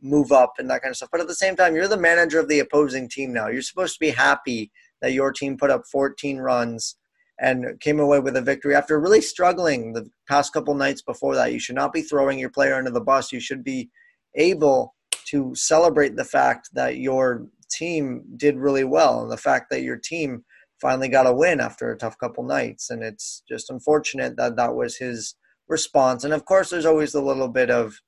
move 0.00 0.32
up 0.32 0.54
and 0.58 0.70
that 0.70 0.82
kind 0.82 0.90
of 0.90 0.96
stuff. 0.96 1.10
But 1.10 1.20
at 1.20 1.28
the 1.28 1.34
same 1.34 1.56
time, 1.56 1.74
you're 1.74 1.88
the 1.88 1.96
manager 1.96 2.38
of 2.38 2.48
the 2.48 2.60
opposing 2.60 3.08
team 3.08 3.32
now. 3.32 3.48
You're 3.48 3.62
supposed 3.62 3.94
to 3.94 4.00
be 4.00 4.10
happy 4.10 4.70
that 5.00 5.12
your 5.12 5.32
team 5.32 5.56
put 5.56 5.70
up 5.70 5.82
14 5.90 6.38
runs 6.38 6.96
and 7.40 7.78
came 7.80 8.00
away 8.00 8.18
with 8.18 8.36
a 8.36 8.42
victory 8.42 8.74
after 8.74 8.98
really 8.98 9.20
struggling 9.20 9.92
the 9.92 10.10
past 10.28 10.52
couple 10.52 10.74
nights 10.74 11.02
before 11.02 11.34
that. 11.36 11.52
You 11.52 11.60
should 11.60 11.76
not 11.76 11.92
be 11.92 12.02
throwing 12.02 12.38
your 12.38 12.50
player 12.50 12.74
under 12.74 12.90
the 12.90 13.00
bus. 13.00 13.32
You 13.32 13.40
should 13.40 13.62
be 13.62 13.90
able 14.34 14.94
to 15.26 15.54
celebrate 15.54 16.16
the 16.16 16.24
fact 16.24 16.70
that 16.72 16.96
your 16.96 17.46
team 17.70 18.24
did 18.36 18.56
really 18.56 18.84
well 18.84 19.22
and 19.22 19.30
the 19.30 19.36
fact 19.36 19.70
that 19.70 19.82
your 19.82 19.96
team 19.96 20.44
finally 20.80 21.08
got 21.08 21.26
a 21.26 21.32
win 21.32 21.60
after 21.60 21.90
a 21.90 21.98
tough 21.98 22.18
couple 22.18 22.44
nights. 22.44 22.90
And 22.90 23.02
it's 23.02 23.42
just 23.48 23.70
unfortunate 23.70 24.36
that 24.36 24.56
that 24.56 24.74
was 24.74 24.96
his 24.96 25.34
response. 25.68 26.24
And 26.24 26.32
of 26.32 26.44
course, 26.44 26.70
there's 26.70 26.86
always 26.86 27.14
a 27.14 27.22
little 27.22 27.48
bit 27.48 27.70
of 27.70 28.00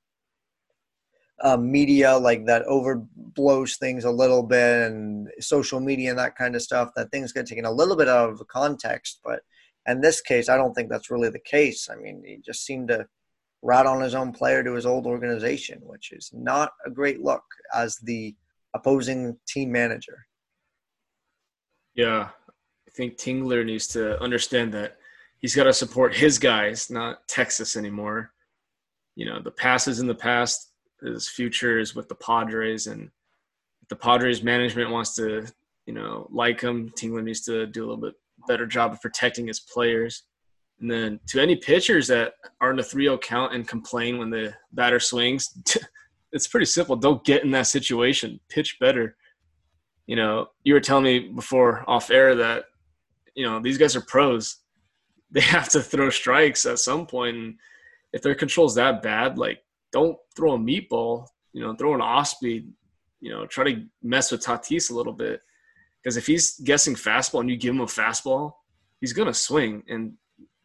uh, 1.43 1.57
media 1.57 2.15
like 2.15 2.45
that 2.45 2.65
overblows 2.65 3.77
things 3.77 4.05
a 4.05 4.11
little 4.11 4.43
bit 4.43 4.87
and 4.87 5.27
social 5.39 5.79
media 5.79 6.11
and 6.11 6.19
that 6.19 6.35
kind 6.35 6.55
of 6.55 6.61
stuff 6.61 6.91
that 6.95 7.09
things 7.11 7.33
get 7.33 7.47
taken 7.47 7.65
a 7.65 7.71
little 7.71 7.95
bit 7.95 8.07
out 8.07 8.29
of 8.29 8.47
context 8.47 9.19
but 9.23 9.41
in 9.87 10.01
this 10.01 10.21
case 10.21 10.49
i 10.49 10.55
don't 10.55 10.73
think 10.73 10.89
that's 10.89 11.09
really 11.09 11.29
the 11.29 11.39
case. 11.39 11.89
I 11.89 11.95
mean 11.95 12.23
he 12.25 12.37
just 12.45 12.65
seemed 12.65 12.89
to 12.89 13.07
rat 13.63 13.85
on 13.85 14.01
his 14.01 14.15
own 14.15 14.31
player 14.31 14.63
to 14.63 14.73
his 14.73 14.85
old 14.85 15.05
organization 15.05 15.79
which 15.83 16.11
is 16.11 16.29
not 16.33 16.71
a 16.85 16.89
great 16.89 17.21
look 17.21 17.43
as 17.73 17.97
the 17.97 18.35
opposing 18.75 19.37
team 19.47 19.71
manager. 19.71 20.25
Yeah 21.95 22.29
i 22.87 22.91
think 22.91 23.17
tingler 23.17 23.65
needs 23.65 23.87
to 23.87 24.21
understand 24.21 24.73
that 24.73 24.97
he's 25.39 25.55
got 25.55 25.63
to 25.63 25.73
support 25.73 26.13
his 26.13 26.37
guys 26.37 26.89
not 26.91 27.27
texas 27.27 27.75
anymore. 27.75 28.31
You 29.15 29.25
know 29.25 29.41
the 29.41 29.51
past 29.51 29.87
is 29.87 29.99
in 29.99 30.07
the 30.07 30.15
past 30.15 30.70
his 31.01 31.27
future 31.27 31.79
is 31.79 31.95
with 31.95 32.07
the 32.09 32.15
Padres, 32.15 32.87
and 32.87 33.09
the 33.89 33.95
Padres 33.95 34.43
management 34.43 34.89
wants 34.89 35.15
to, 35.15 35.45
you 35.85 35.93
know, 35.93 36.27
like 36.31 36.61
him, 36.61 36.89
Tingler 36.89 37.23
needs 37.23 37.41
to 37.41 37.67
do 37.67 37.81
a 37.81 37.87
little 37.87 38.01
bit 38.01 38.15
better 38.47 38.65
job 38.65 38.93
of 38.93 39.01
protecting 39.01 39.47
his 39.47 39.59
players. 39.59 40.23
And 40.79 40.89
then 40.89 41.19
to 41.27 41.41
any 41.41 41.55
pitchers 41.55 42.07
that 42.07 42.33
are 42.59 42.71
in 42.71 42.79
a 42.79 42.83
3-0 42.83 43.21
count 43.21 43.53
and 43.53 43.67
complain 43.67 44.17
when 44.17 44.29
the 44.31 44.53
batter 44.71 44.99
swings, 44.99 45.55
it's 46.31 46.47
pretty 46.47 46.65
simple. 46.65 46.95
Don't 46.95 47.23
get 47.23 47.43
in 47.43 47.51
that 47.51 47.67
situation. 47.67 48.39
Pitch 48.49 48.77
better. 48.79 49.15
You 50.07 50.15
know, 50.15 50.47
you 50.63 50.73
were 50.73 50.79
telling 50.79 51.03
me 51.03 51.19
before 51.19 51.83
off 51.87 52.09
air 52.09 52.35
that, 52.35 52.65
you 53.35 53.45
know, 53.45 53.59
these 53.59 53.77
guys 53.77 53.95
are 53.95 54.01
pros. 54.01 54.57
They 55.33 55.39
have 55.39 55.69
to 55.69 55.81
throw 55.81 56.09
strikes 56.09 56.65
at 56.65 56.79
some 56.79 57.07
point. 57.07 57.37
And 57.37 57.55
if 58.11 58.21
their 58.21 58.35
control's 58.35 58.75
that 58.75 59.01
bad, 59.01 59.37
like 59.37 59.63
don't 59.91 60.17
throw 60.35 60.53
a 60.53 60.57
meatball. 60.57 61.27
You 61.53 61.61
know, 61.61 61.75
throw 61.75 61.93
an 61.93 62.01
off 62.01 62.29
speed. 62.29 62.71
You 63.19 63.31
know, 63.31 63.45
try 63.45 63.71
to 63.71 63.85
mess 64.01 64.31
with 64.31 64.43
Tatis 64.43 64.89
a 64.89 64.95
little 64.95 65.13
bit 65.13 65.41
because 66.01 66.17
if 66.17 66.25
he's 66.25 66.59
guessing 66.59 66.95
fastball 66.95 67.41
and 67.41 67.49
you 67.49 67.57
give 67.57 67.73
him 67.73 67.81
a 67.81 67.85
fastball, 67.85 68.53
he's 68.99 69.13
gonna 69.13 69.33
swing, 69.33 69.83
and 69.87 70.13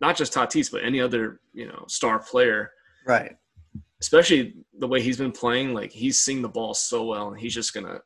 not 0.00 0.16
just 0.16 0.33
Tatis, 0.33 0.71
but 0.71 0.85
any 0.85 1.00
other 1.00 1.40
you 1.52 1.66
know 1.66 1.85
star 1.88 2.18
player. 2.18 2.73
Right. 3.06 3.37
Especially 4.00 4.54
the 4.78 4.87
way 4.87 5.00
he's 5.00 5.16
been 5.16 5.33
playing, 5.33 5.73
like 5.73 5.90
he's 5.90 6.21
seeing 6.21 6.42
the 6.42 6.49
ball 6.49 6.75
so 6.75 7.04
well, 7.04 7.28
and 7.30 7.40
he's 7.40 7.54
just 7.54 7.75
gonna, 7.75 8.00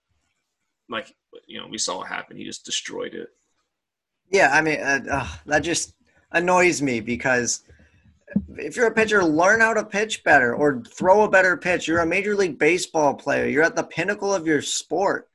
like 0.89 1.15
you 1.47 1.61
know, 1.61 1.67
we 1.69 1.79
saw 1.79 1.99
what 1.99 2.09
happened. 2.09 2.39
He 2.39 2.45
just 2.45 2.65
destroyed 2.65 3.15
it. 3.15 3.29
Yeah, 4.31 4.51
I 4.53 4.61
mean, 4.61 4.81
uh, 4.81 5.01
uh, 5.11 5.29
that 5.47 5.61
just 5.61 5.95
annoys 6.33 6.81
me 6.81 7.01
because 7.01 7.63
if 8.57 8.77
you're 8.77 8.87
a 8.87 8.95
pitcher, 8.95 9.25
learn 9.25 9.61
how 9.61 9.75
to 9.75 9.85
pitch 9.85 10.23
better 10.25 10.55
or 10.55 10.83
throw 10.83 11.23
a 11.23 11.31
better 11.31 11.57
pitch. 11.57 11.89
You're 11.89 12.01
a 12.01 12.07
major 12.07 12.35
league 12.35 12.59
baseball 12.59 13.15
player. 13.15 13.47
You're 13.47 13.65
at 13.65 13.77
the 13.77 13.85
pinnacle 13.85 14.35
of 14.35 14.47
your 14.47 14.63
sport. 14.63 15.29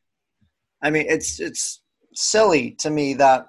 I 0.82 0.90
mean, 0.90 1.06
it's 1.08 1.40
it's 1.40 1.82
silly 2.14 2.72
to 2.80 2.90
me 2.90 3.14
that 3.16 3.48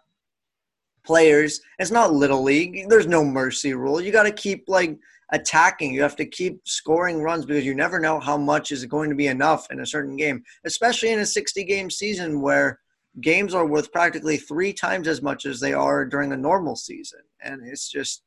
players. 1.05 1.61
It's 1.79 1.91
not 1.91 2.12
little 2.12 2.43
league. 2.43 2.88
There's 2.88 3.07
no 3.07 3.25
mercy 3.25 3.75
rule. 3.75 4.00
You 4.00 4.12
got 4.12 4.25
to 4.25 4.33
keep 4.33 4.65
like 4.69 4.99
attacking. 5.33 5.93
You 5.93 6.03
have 6.03 6.17
to 6.17 6.26
keep 6.26 6.61
scoring 6.67 7.23
runs 7.23 7.47
because 7.47 7.65
you 7.65 7.75
never 7.75 7.99
know 7.99 8.21
how 8.21 8.37
much 8.37 8.73
is 8.73 8.85
going 8.85 9.11
to 9.11 9.17
be 9.17 9.29
enough 9.29 9.71
in 9.71 9.81
a 9.81 9.87
certain 9.87 10.17
game, 10.17 10.43
especially 10.65 11.11
in 11.11 11.21
a 11.21 11.26
60 11.26 11.65
game 11.65 11.91
season 11.91 12.41
where 12.41 12.81
games 13.21 13.55
are 13.55 13.67
worth 13.67 13.93
practically 13.93 14.37
three 14.37 14.73
times 14.73 15.09
as 15.09 15.23
much 15.23 15.47
as 15.47 15.59
they 15.59 15.73
are 15.73 16.05
during 16.05 16.33
a 16.33 16.37
normal 16.37 16.76
season. 16.76 17.21
And 17.41 17.67
it's 17.67 17.88
just 17.88 18.23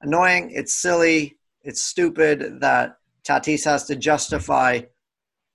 annoying. 0.00 0.50
It's 0.50 0.74
silly. 0.74 1.36
It's 1.62 1.82
stupid 1.82 2.60
that 2.60 2.98
Tatis 3.26 3.64
has 3.64 3.84
to 3.84 3.96
justify 3.96 4.82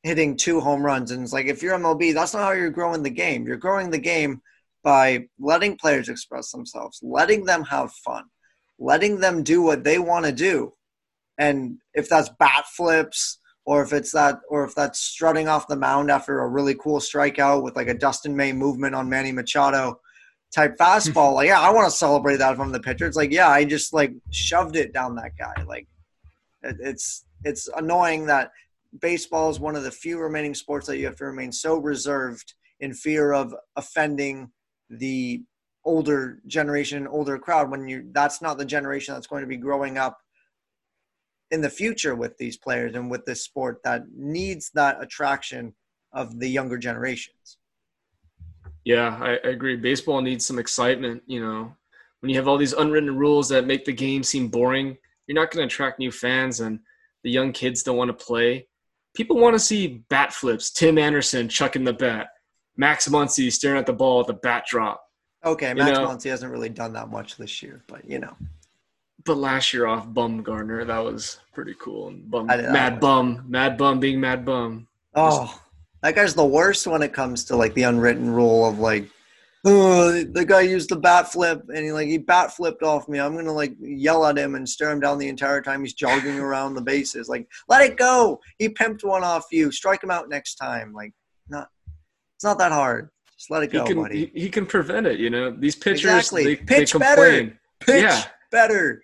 hitting 0.03 0.37
two 0.37 0.59
home 0.59 0.83
runs. 0.83 1.11
And 1.11 1.23
it's 1.23 1.33
like, 1.33 1.47
if 1.47 1.61
you're 1.61 1.77
MLB, 1.77 2.13
that's 2.13 2.33
not 2.33 2.43
how 2.43 2.51
you're 2.51 2.69
growing 2.69 3.03
the 3.03 3.09
game. 3.09 3.45
You're 3.45 3.57
growing 3.57 3.89
the 3.89 3.97
game 3.97 4.41
by 4.83 5.27
letting 5.39 5.77
players 5.77 6.09
express 6.09 6.51
themselves, 6.51 6.99
letting 7.03 7.45
them 7.45 7.63
have 7.63 7.91
fun, 7.91 8.25
letting 8.79 9.19
them 9.19 9.43
do 9.43 9.61
what 9.61 9.83
they 9.83 9.99
want 9.99 10.25
to 10.25 10.31
do. 10.31 10.73
And 11.37 11.79
if 11.93 12.09
that's 12.09 12.29
bat 12.39 12.65
flips, 12.67 13.39
or 13.65 13.83
if 13.83 13.93
it's 13.93 14.11
that, 14.13 14.39
or 14.49 14.63
if 14.63 14.73
that's 14.73 14.99
strutting 14.99 15.47
off 15.47 15.67
the 15.67 15.75
mound 15.75 16.09
after 16.09 16.39
a 16.39 16.47
really 16.47 16.75
cool 16.75 16.99
strikeout 16.99 17.61
with 17.61 17.75
like 17.75 17.87
a 17.87 17.93
Dustin 17.93 18.35
May 18.35 18.51
movement 18.51 18.95
on 18.95 19.09
Manny 19.09 19.31
Machado, 19.31 19.99
type 20.53 20.77
fastball. 20.77 21.33
like, 21.35 21.47
yeah, 21.47 21.59
I 21.59 21.71
want 21.71 21.89
to 21.89 21.95
celebrate 21.95 22.37
that 22.37 22.55
from 22.55 22.71
the 22.71 22.79
pitcher. 22.79 23.05
It's 23.05 23.17
like, 23.17 23.31
yeah, 23.31 23.49
I 23.49 23.65
just 23.65 23.93
like 23.93 24.13
shoved 24.31 24.75
it 24.75 24.93
down 24.93 25.15
that 25.15 25.37
guy. 25.37 25.63
Like, 25.63 25.87
it, 26.63 26.77
it's 26.79 27.25
it's 27.43 27.69
annoying 27.75 28.25
that 28.27 28.51
baseball 28.99 29.49
is 29.49 29.59
one 29.59 29.75
of 29.75 29.83
the 29.83 29.91
few 29.91 30.19
remaining 30.19 30.53
sports 30.53 30.87
that 30.87 30.97
you 30.97 31.05
have 31.05 31.15
to 31.17 31.25
remain 31.25 31.51
so 31.51 31.77
reserved 31.77 32.53
in 32.79 32.93
fear 32.93 33.33
of 33.33 33.53
offending 33.75 34.51
the 34.89 35.43
older 35.85 36.39
generation, 36.47 37.07
older 37.07 37.37
crowd. 37.37 37.69
When 37.69 37.87
you 37.87 38.09
that's 38.11 38.41
not 38.41 38.57
the 38.57 38.65
generation 38.65 39.13
that's 39.13 39.27
going 39.27 39.41
to 39.41 39.47
be 39.47 39.57
growing 39.57 39.97
up 39.97 40.19
in 41.51 41.61
the 41.61 41.69
future 41.69 42.15
with 42.15 42.37
these 42.37 42.57
players 42.57 42.95
and 42.95 43.09
with 43.09 43.25
this 43.25 43.43
sport 43.43 43.81
that 43.83 44.03
needs 44.15 44.69
that 44.75 45.01
attraction 45.01 45.73
of 46.11 46.39
the 46.39 46.47
younger 46.47 46.77
generations. 46.77 47.57
Yeah, 48.85 49.17
I, 49.21 49.31
I 49.31 49.49
agree. 49.49 49.75
Baseball 49.75 50.21
needs 50.21 50.45
some 50.45 50.59
excitement. 50.59 51.23
You 51.27 51.41
know, 51.41 51.75
when 52.19 52.29
you 52.29 52.35
have 52.37 52.47
all 52.47 52.57
these 52.57 52.73
unwritten 52.73 53.17
rules 53.17 53.49
that 53.49 53.67
make 53.67 53.85
the 53.85 53.93
game 53.93 54.23
seem 54.23 54.47
boring, 54.47 54.97
you're 55.27 55.35
not 55.35 55.51
going 55.51 55.67
to 55.67 55.73
attract 55.73 55.99
new 55.99 56.11
fans, 56.11 56.59
and 56.59 56.79
the 57.23 57.29
young 57.29 57.51
kids 57.51 57.83
don't 57.83 57.97
want 57.97 58.09
to 58.09 58.25
play. 58.25 58.67
People 59.15 59.37
want 59.37 59.55
to 59.55 59.59
see 59.59 60.03
bat 60.09 60.33
flips, 60.33 60.71
Tim 60.71 60.97
Anderson 60.97 61.49
chucking 61.49 61.83
the 61.83 61.93
bat, 61.93 62.29
Max 62.77 63.07
Muncy 63.07 63.51
staring 63.51 63.79
at 63.79 63.85
the 63.85 63.93
ball 63.93 64.21
at 64.21 64.27
the 64.27 64.33
bat 64.33 64.65
drop. 64.67 65.03
Okay, 65.45 65.73
Max 65.73 65.87
you 65.87 65.93
know, 65.93 66.07
Muncy 66.09 66.29
hasn't 66.29 66.51
really 66.51 66.69
done 66.69 66.93
that 66.93 67.09
much 67.09 67.37
this 67.37 67.61
year, 67.61 67.83
but 67.87 68.07
you 68.09 68.19
know. 68.19 68.35
But 69.25 69.37
last 69.37 69.73
year 69.73 69.85
off 69.85 70.07
Bumgarner, 70.07 70.87
that 70.87 70.99
was 70.99 71.39
pretty 71.53 71.75
cool. 71.79 72.07
And 72.07 72.29
Bum, 72.29 72.47
Mad 72.47 72.99
Bum, 72.99 73.45
Mad 73.47 73.77
Bum 73.77 73.99
being 73.99 74.19
Mad 74.19 74.45
Bum. 74.45 74.87
Oh, 75.13 75.61
that 76.01 76.15
guy's 76.15 76.33
the 76.33 76.45
worst 76.45 76.87
when 76.87 77.01
it 77.01 77.13
comes 77.13 77.43
to 77.45 77.55
like 77.55 77.73
the 77.73 77.83
unwritten 77.83 78.29
rule 78.31 78.65
of 78.65 78.79
like, 78.79 79.09
oh, 79.65 80.23
the 80.23 80.45
guy 80.45 80.61
used 80.61 80.89
the 80.89 80.95
bat 80.95 81.31
flip 81.31 81.61
and 81.73 81.85
he 81.85 81.91
like 81.91 82.07
he 82.07 82.17
bat 82.17 82.53
flipped 82.53 82.83
off 82.83 83.09
me. 83.09 83.19
I'm 83.19 83.35
gonna 83.35 83.51
like 83.51 83.75
yell 83.79 84.25
at 84.25 84.37
him 84.37 84.55
and 84.55 84.67
stare 84.67 84.91
him 84.91 84.99
down 84.99 85.17
the 85.17 85.27
entire 85.27 85.61
time 85.61 85.81
he's 85.81 85.93
jogging 85.93 86.39
around 86.39 86.75
the 86.75 86.81
bases. 86.81 87.27
Like, 87.27 87.47
let 87.67 87.81
it 87.81 87.97
go. 87.97 88.39
He 88.57 88.69
pimped 88.69 89.03
one 89.03 89.23
off 89.23 89.45
you. 89.51 89.71
Strike 89.71 90.03
him 90.03 90.11
out 90.11 90.29
next 90.29 90.55
time. 90.55 90.93
Like, 90.93 91.13
not. 91.49 91.67
It's 92.35 92.45
not 92.45 92.57
that 92.59 92.71
hard. 92.71 93.09
Just 93.37 93.51
let 93.51 93.63
it 93.63 93.71
go, 93.71 93.81
he 93.81 93.87
can, 93.87 94.01
buddy. 94.01 94.31
He, 94.33 94.41
he, 94.41 94.49
can 94.49 94.65
prevent 94.65 95.07
it. 95.07 95.19
You 95.19 95.29
know, 95.29 95.51
these 95.51 95.75
pitchers 95.75 96.05
exactly. 96.05 96.43
they, 96.43 96.55
pitch 96.55 96.93
they 96.93 96.99
better. 96.99 97.59
Pitch 97.81 98.03
yeah. 98.03 98.23
better. 98.51 99.01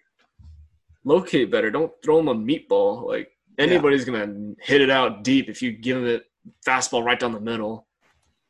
Locate 1.04 1.52
better. 1.52 1.70
Don't 1.70 1.92
throw 2.04 2.20
him 2.20 2.30
a 2.30 2.36
meatball. 2.36 3.06
Like 3.06 3.30
anybody's 3.58 4.08
yeah. 4.08 4.26
gonna 4.26 4.54
hit 4.62 4.82
it 4.82 4.90
out 4.90 5.24
deep 5.24 5.50
if 5.50 5.62
you 5.62 5.72
give 5.72 5.98
him 5.98 6.08
it 6.08 6.26
fastball 6.66 7.04
right 7.04 7.20
down 7.20 7.34
the 7.34 7.40
middle. 7.40 7.88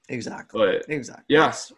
Exactly. 0.09 0.59
But 0.59 0.85
exactly. 0.89 1.25
Yes. 1.29 1.71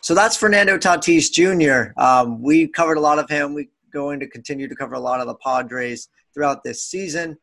So 0.00 0.14
that's 0.14 0.36
Fernando 0.36 0.78
Tatis 0.78 1.30
Jr. 1.30 2.00
Um, 2.00 2.40
we 2.40 2.68
covered 2.68 2.96
a 2.96 3.00
lot 3.00 3.18
of 3.18 3.28
him. 3.28 3.54
We're 3.54 3.66
going 3.92 4.20
to 4.20 4.28
continue 4.28 4.68
to 4.68 4.76
cover 4.76 4.94
a 4.94 5.00
lot 5.00 5.20
of 5.20 5.26
the 5.26 5.34
Padres 5.34 6.08
throughout 6.32 6.62
this 6.62 6.84
season. 6.84 7.36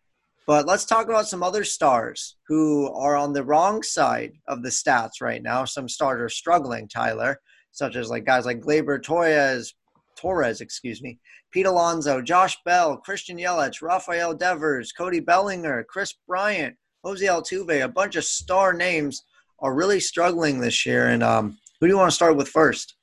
But 0.48 0.68
let's 0.68 0.86
talk 0.86 1.08
about 1.08 1.28
some 1.28 1.42
other 1.42 1.64
stars 1.64 2.38
who 2.48 2.92
are 2.94 3.16
on 3.16 3.34
the 3.34 3.44
wrong 3.44 3.82
side 3.82 4.34
of 4.48 4.62
the 4.62 4.70
stats 4.70 5.22
right 5.22 5.42
now. 5.42 5.66
Some 5.66 5.90
stars 5.90 6.22
are 6.22 6.30
struggling, 6.30 6.88
Tyler, 6.88 7.40
such 7.72 7.96
as 7.96 8.10
like 8.10 8.26
guys 8.26 8.46
like 8.46 8.62
Gleyber 8.62 9.02
Torres, 9.02 9.74
Torres, 10.16 10.62
excuse 10.62 11.02
me, 11.02 11.20
Pete 11.52 11.66
Alonso, 11.66 12.22
Josh 12.22 12.58
Bell, 12.64 12.98
Christian 12.98 13.38
Yelich, 13.38 13.82
Rafael 13.82 14.34
Devers, 14.36 14.92
Cody 14.92 15.20
Bellinger, 15.20 15.84
Kris 15.90 16.14
Bryant, 16.28 16.76
Jose 17.06 17.24
Altuve, 17.24 17.84
a 17.84 17.88
bunch 17.88 18.16
of 18.16 18.24
star 18.24 18.74
names 18.74 19.24
are 19.60 19.76
really 19.76 20.00
struggling 20.00 20.60
this 20.60 20.86
year. 20.88 21.10
And 21.10 21.22
um, 21.22 21.58
who 21.80 21.86
do 21.86 21.94
you 21.94 21.98
want 21.98 22.10
to 22.10 22.16
start 22.16 22.36
with 22.36 22.50
first? 22.50 22.96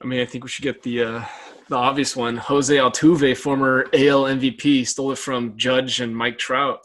I 0.00 0.06
mean, 0.06 0.20
I 0.20 0.26
think 0.26 0.44
we 0.44 0.50
should 0.50 0.62
get 0.62 0.82
the 0.82 1.02
uh, 1.02 1.24
the 1.68 1.76
obvious 1.76 2.14
one. 2.14 2.36
Jose 2.36 2.74
Altuve, 2.74 3.36
former 3.36 3.86
AL 3.92 4.24
MVP, 4.24 4.86
stole 4.86 5.10
it 5.10 5.18
from 5.18 5.56
Judge 5.56 6.00
and 6.00 6.16
Mike 6.16 6.38
Trout. 6.38 6.78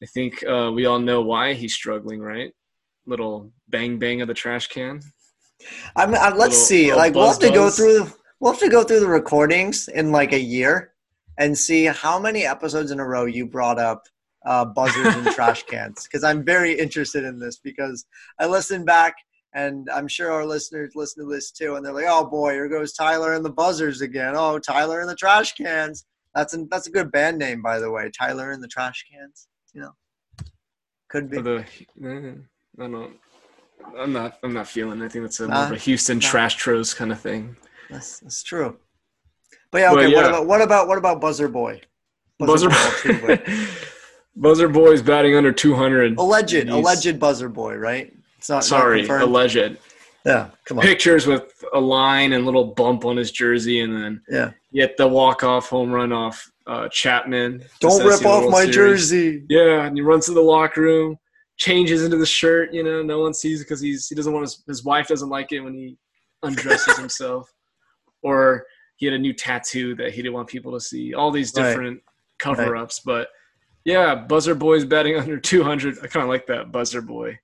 I 0.00 0.06
think 0.06 0.44
uh, 0.46 0.70
we 0.72 0.86
all 0.86 1.00
know 1.00 1.22
why 1.22 1.54
he's 1.54 1.74
struggling, 1.74 2.20
right? 2.20 2.52
Little 3.04 3.50
bang 3.68 3.98
bang 3.98 4.20
of 4.20 4.28
the 4.28 4.34
trash 4.34 4.68
can. 4.68 5.00
I 5.96 6.06
mean, 6.06 6.14
let's 6.14 6.36
little, 6.36 6.52
see. 6.52 6.84
Little 6.84 6.98
like 6.98 7.14
buzz, 7.14 7.20
we'll 7.20 7.30
have 7.30 7.54
to 7.54 7.58
buzz. 7.58 7.78
go 7.78 8.04
through. 8.04 8.12
We'll 8.38 8.52
have 8.52 8.60
to 8.60 8.68
go 8.68 8.84
through 8.84 9.00
the 9.00 9.08
recordings 9.08 9.88
in 9.88 10.12
like 10.12 10.32
a 10.32 10.40
year 10.40 10.92
and 11.38 11.56
see 11.56 11.86
how 11.86 12.20
many 12.20 12.44
episodes 12.44 12.92
in 12.92 13.00
a 13.00 13.06
row 13.06 13.24
you 13.24 13.46
brought 13.46 13.78
up 13.80 14.04
uh, 14.46 14.64
buzzers 14.64 15.14
and 15.14 15.26
trash 15.34 15.62
cans 15.64 16.04
because 16.04 16.24
I'm 16.24 16.44
very 16.44 16.78
interested 16.78 17.24
in 17.24 17.38
this 17.38 17.58
because 17.58 18.04
I 18.38 18.46
listen 18.46 18.84
back 18.84 19.14
and 19.54 19.88
I'm 19.90 20.08
sure 20.08 20.32
our 20.32 20.46
listeners 20.46 20.92
listen 20.94 21.24
to 21.24 21.30
this 21.30 21.50
too 21.50 21.74
and 21.76 21.84
they're 21.84 21.92
like, 21.92 22.06
oh 22.08 22.24
boy, 22.24 22.52
here 22.52 22.68
goes 22.68 22.92
Tyler 22.92 23.34
and 23.34 23.44
the 23.44 23.50
buzzers 23.50 24.00
again. 24.00 24.34
Oh, 24.36 24.58
Tyler 24.58 25.00
and 25.00 25.08
the 25.08 25.16
trash 25.16 25.52
cans. 25.54 26.06
That's 26.34 26.54
a 26.54 26.64
that's 26.70 26.86
a 26.86 26.90
good 26.90 27.12
band 27.12 27.38
name, 27.38 27.60
by 27.60 27.78
the 27.78 27.90
way. 27.90 28.10
Tyler 28.10 28.52
and 28.52 28.62
the 28.62 28.68
Trash 28.68 29.04
Cans. 29.12 29.48
You 29.74 29.82
know, 29.82 29.90
could 31.08 31.30
be. 31.30 31.38
Eh, 31.38 31.62
I 32.78 32.88
don't. 32.88 33.16
I'm 33.98 34.12
not. 34.12 34.38
I'm 34.42 34.54
not 34.54 34.66
feeling. 34.66 35.02
I 35.02 35.08
think 35.08 35.24
that's 35.24 35.40
a, 35.40 35.48
more 35.48 35.56
Nah, 35.56 35.66
of 35.66 35.72
a 35.72 35.76
Houston 35.76 36.18
nah. 36.18 36.28
trash 36.28 36.56
tros 36.56 36.94
kind 36.94 37.12
of 37.12 37.20
thing. 37.20 37.56
That's, 37.90 38.20
that's 38.20 38.42
true. 38.42 38.78
But 39.70 39.78
yeah, 39.78 39.90
But 39.90 40.04
okay. 40.04 40.14
What 40.14 40.24
about 40.24 40.46
what 40.46 40.62
about 40.62 40.88
what 40.88 40.98
about 40.98 41.20
Buzzer 41.20 41.48
Boy? 41.48 41.80
Buzzer, 42.38 42.70
Ball 42.70 42.90
too, 43.02 43.20
Buzzer 44.36 44.68
Boy's 44.68 45.02
batting 45.02 45.34
under 45.36 45.52
200. 45.52 46.16
alleged, 46.18 46.52
He's- 46.54 46.68
alleged 46.68 47.18
Buzzer 47.20 47.48
Boy, 47.48 47.74
right? 47.76 48.12
It's 48.38 48.48
not 48.48 48.56
not 48.56 48.64
Sorry, 48.64 49.00
confirmed. 49.00 49.22
alleged. 49.24 49.76
yeah, 50.26 50.48
come 50.64 50.78
on. 50.78 50.84
Pictures 50.84 51.26
with 51.26 51.62
a 51.74 51.80
line 51.80 52.32
and 52.32 52.44
little 52.44 52.64
bump 52.74 53.04
on 53.04 53.16
his 53.16 53.30
jersey, 53.30 53.80
and 53.80 53.94
then 53.94 54.22
Yeah, 54.28 54.52
get 54.72 54.96
the 54.96 55.06
walk 55.06 55.44
off 55.44 55.68
home 55.68 55.92
run 55.92 56.12
off 56.12 56.50
uh, 56.66 56.88
Chapman. 56.88 57.62
don't 57.80 58.04
rip 58.06 58.24
off 58.24 58.42
World 58.42 58.50
my 58.52 58.60
Series. 58.62 58.74
jersey. 58.74 59.44
Yeah, 59.48 59.84
and 59.84 59.96
he 59.96 60.00
runs 60.02 60.26
to 60.26 60.32
the 60.32 60.40
locker 60.40 60.80
room, 60.82 61.18
changes 61.56 62.04
into 62.04 62.16
the 62.16 62.26
shirt. 62.26 62.72
You 62.72 62.82
know, 62.84 63.02
no 63.02 63.20
one 63.20 63.34
sees 63.34 63.60
because 63.62 63.80
he's 63.80 64.08
he 64.08 64.14
doesn't 64.14 64.32
want 64.32 64.44
his 64.44 64.62
his 64.66 64.84
wife 64.84 65.08
doesn't 65.08 65.28
like 65.28 65.52
it 65.52 65.60
when 65.60 65.74
he 65.74 65.96
undresses 66.42 66.96
himself, 66.98 67.52
or 68.22 68.64
he 68.96 69.06
had 69.06 69.14
a 69.14 69.18
new 69.18 69.32
tattoo 69.32 69.94
that 69.96 70.12
he 70.12 70.22
didn't 70.22 70.34
want 70.34 70.48
people 70.48 70.72
to 70.72 70.80
see. 70.80 71.14
All 71.14 71.30
these 71.30 71.52
Right. 71.56 71.68
different 71.68 72.00
cover 72.38 72.76
ups, 72.76 73.00
but 73.04 73.28
yeah, 73.84 74.14
Buzzer 74.14 74.54
Boy's 74.54 74.84
batting 74.84 75.16
under 75.20 75.38
200. 75.38 75.98
I 76.02 76.06
kind 76.06 76.22
of 76.22 76.28
like 76.28 76.46
that 76.46 76.72
Buzzer 76.72 77.02
Boy. 77.02 77.38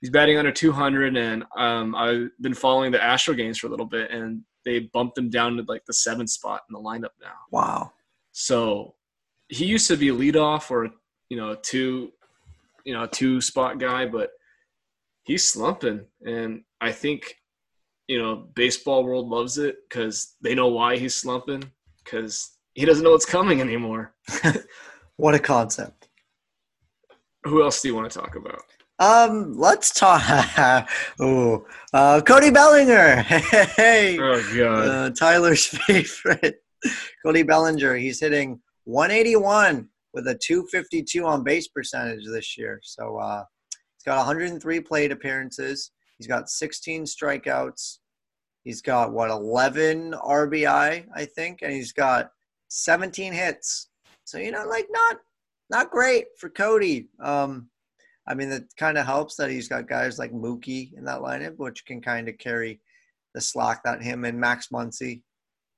He's 0.00 0.10
batting 0.10 0.36
under 0.36 0.50
200, 0.50 1.16
and 1.16 1.44
um, 1.56 1.94
I've 1.94 2.30
been 2.40 2.54
following 2.54 2.90
the 2.90 3.02
Astro 3.02 3.34
games 3.34 3.58
for 3.58 3.68
a 3.68 3.70
little 3.70 3.86
bit, 3.86 4.10
and 4.10 4.42
they 4.64 4.80
bumped 4.92 5.16
him 5.16 5.30
down 5.30 5.56
to 5.56 5.64
like 5.68 5.84
the 5.86 5.92
seventh 5.92 6.30
spot 6.30 6.62
in 6.68 6.72
the 6.72 6.80
lineup 6.80 7.14
now. 7.20 7.34
Wow. 7.52 7.92
So 8.32 8.94
he 9.48 9.64
used 9.64 9.86
to 9.88 9.96
be 9.96 10.08
a 10.08 10.14
leadoff 10.14 10.70
or 10.70 10.88
you 11.28 11.36
know 11.36 11.50
a 11.50 11.56
two, 11.56 12.12
you 12.84 12.94
know 12.94 13.04
a 13.04 13.08
two 13.08 13.40
spot 13.40 13.78
guy, 13.78 14.06
but 14.06 14.30
he's 15.22 15.46
slumping, 15.46 16.04
and 16.26 16.62
I 16.80 16.90
think 16.90 17.36
you 18.08 18.20
know 18.20 18.48
baseball 18.54 19.04
world 19.04 19.28
loves 19.28 19.58
it 19.58 19.76
because 19.88 20.34
they 20.40 20.54
know 20.56 20.68
why 20.68 20.96
he's 20.96 21.14
slumping 21.14 21.62
because 22.02 22.50
he 22.74 22.84
doesn't 22.84 23.04
know 23.04 23.12
what's 23.12 23.24
coming 23.24 23.60
anymore. 23.60 24.14
What 25.16 25.34
a 25.34 25.38
concept. 25.38 26.08
Who 27.44 27.62
else 27.62 27.82
do 27.82 27.88
you 27.88 27.94
want 27.94 28.10
to 28.10 28.18
talk 28.18 28.36
about? 28.36 28.62
Um, 28.98 29.54
let's 29.58 29.92
talk. 29.92 30.22
oh, 31.20 31.66
uh, 31.92 32.20
Cody 32.20 32.50
Bellinger. 32.50 33.22
Hey, 33.76 34.18
Oh 34.20 34.42
god, 34.54 34.88
uh, 34.88 35.10
Tyler's 35.10 35.66
favorite, 35.86 36.62
Cody 37.24 37.42
Bellinger. 37.42 37.96
He's 37.96 38.20
hitting 38.20 38.60
181 38.84 39.88
with 40.14 40.28
a 40.28 40.34
252 40.34 41.26
on 41.26 41.42
base 41.42 41.68
percentage 41.68 42.24
this 42.26 42.56
year. 42.56 42.80
So 42.82 43.16
uh, 43.16 43.44
he's 43.70 44.04
got 44.04 44.18
103 44.18 44.80
plate 44.80 45.10
appearances. 45.10 45.90
He's 46.18 46.28
got 46.28 46.48
16 46.48 47.04
strikeouts. 47.04 47.98
He's 48.62 48.82
got 48.82 49.12
what 49.12 49.30
11 49.30 50.12
RBI, 50.12 51.06
I 51.12 51.24
think, 51.24 51.62
and 51.62 51.72
he's 51.72 51.92
got 51.92 52.30
17 52.68 53.32
hits. 53.32 53.88
So 54.24 54.38
you 54.38 54.50
know, 54.50 54.64
like 54.68 54.86
not 54.90 55.18
not 55.70 55.90
great 55.90 56.26
for 56.38 56.48
Cody. 56.48 57.08
Um, 57.20 57.68
I 58.26 58.34
mean, 58.34 58.52
it 58.52 58.64
kind 58.76 58.98
of 58.98 59.06
helps 59.06 59.36
that 59.36 59.50
he's 59.50 59.68
got 59.68 59.88
guys 59.88 60.18
like 60.18 60.32
Mookie 60.32 60.96
in 60.96 61.04
that 61.04 61.20
lineup, 61.20 61.56
which 61.56 61.84
can 61.84 62.00
kind 62.00 62.28
of 62.28 62.38
carry 62.38 62.80
the 63.34 63.40
slack 63.40 63.82
that 63.84 64.02
him 64.02 64.24
and 64.24 64.38
Max 64.38 64.68
Muncy 64.68 65.22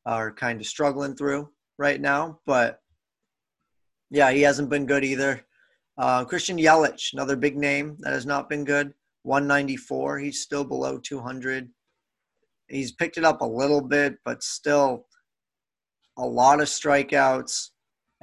are 0.04 0.32
kind 0.32 0.60
of 0.60 0.66
struggling 0.66 1.14
through 1.14 1.48
right 1.78 2.00
now. 2.00 2.40
But 2.44 2.80
yeah, 4.10 4.30
he 4.30 4.42
hasn't 4.42 4.68
been 4.68 4.86
good 4.86 5.04
either. 5.04 5.44
Uh, 5.96 6.24
Christian 6.24 6.58
Yelich, 6.58 7.12
another 7.12 7.36
big 7.36 7.56
name 7.56 7.96
that 8.00 8.12
has 8.12 8.26
not 8.26 8.48
been 8.48 8.64
good. 8.64 8.92
194. 9.22 10.18
He's 10.18 10.42
still 10.42 10.64
below 10.64 10.98
200. 10.98 11.70
He's 12.68 12.92
picked 12.92 13.16
it 13.16 13.24
up 13.24 13.40
a 13.40 13.46
little 13.46 13.80
bit, 13.80 14.16
but 14.24 14.42
still 14.42 15.06
a 16.18 16.26
lot 16.26 16.60
of 16.60 16.66
strikeouts 16.66 17.70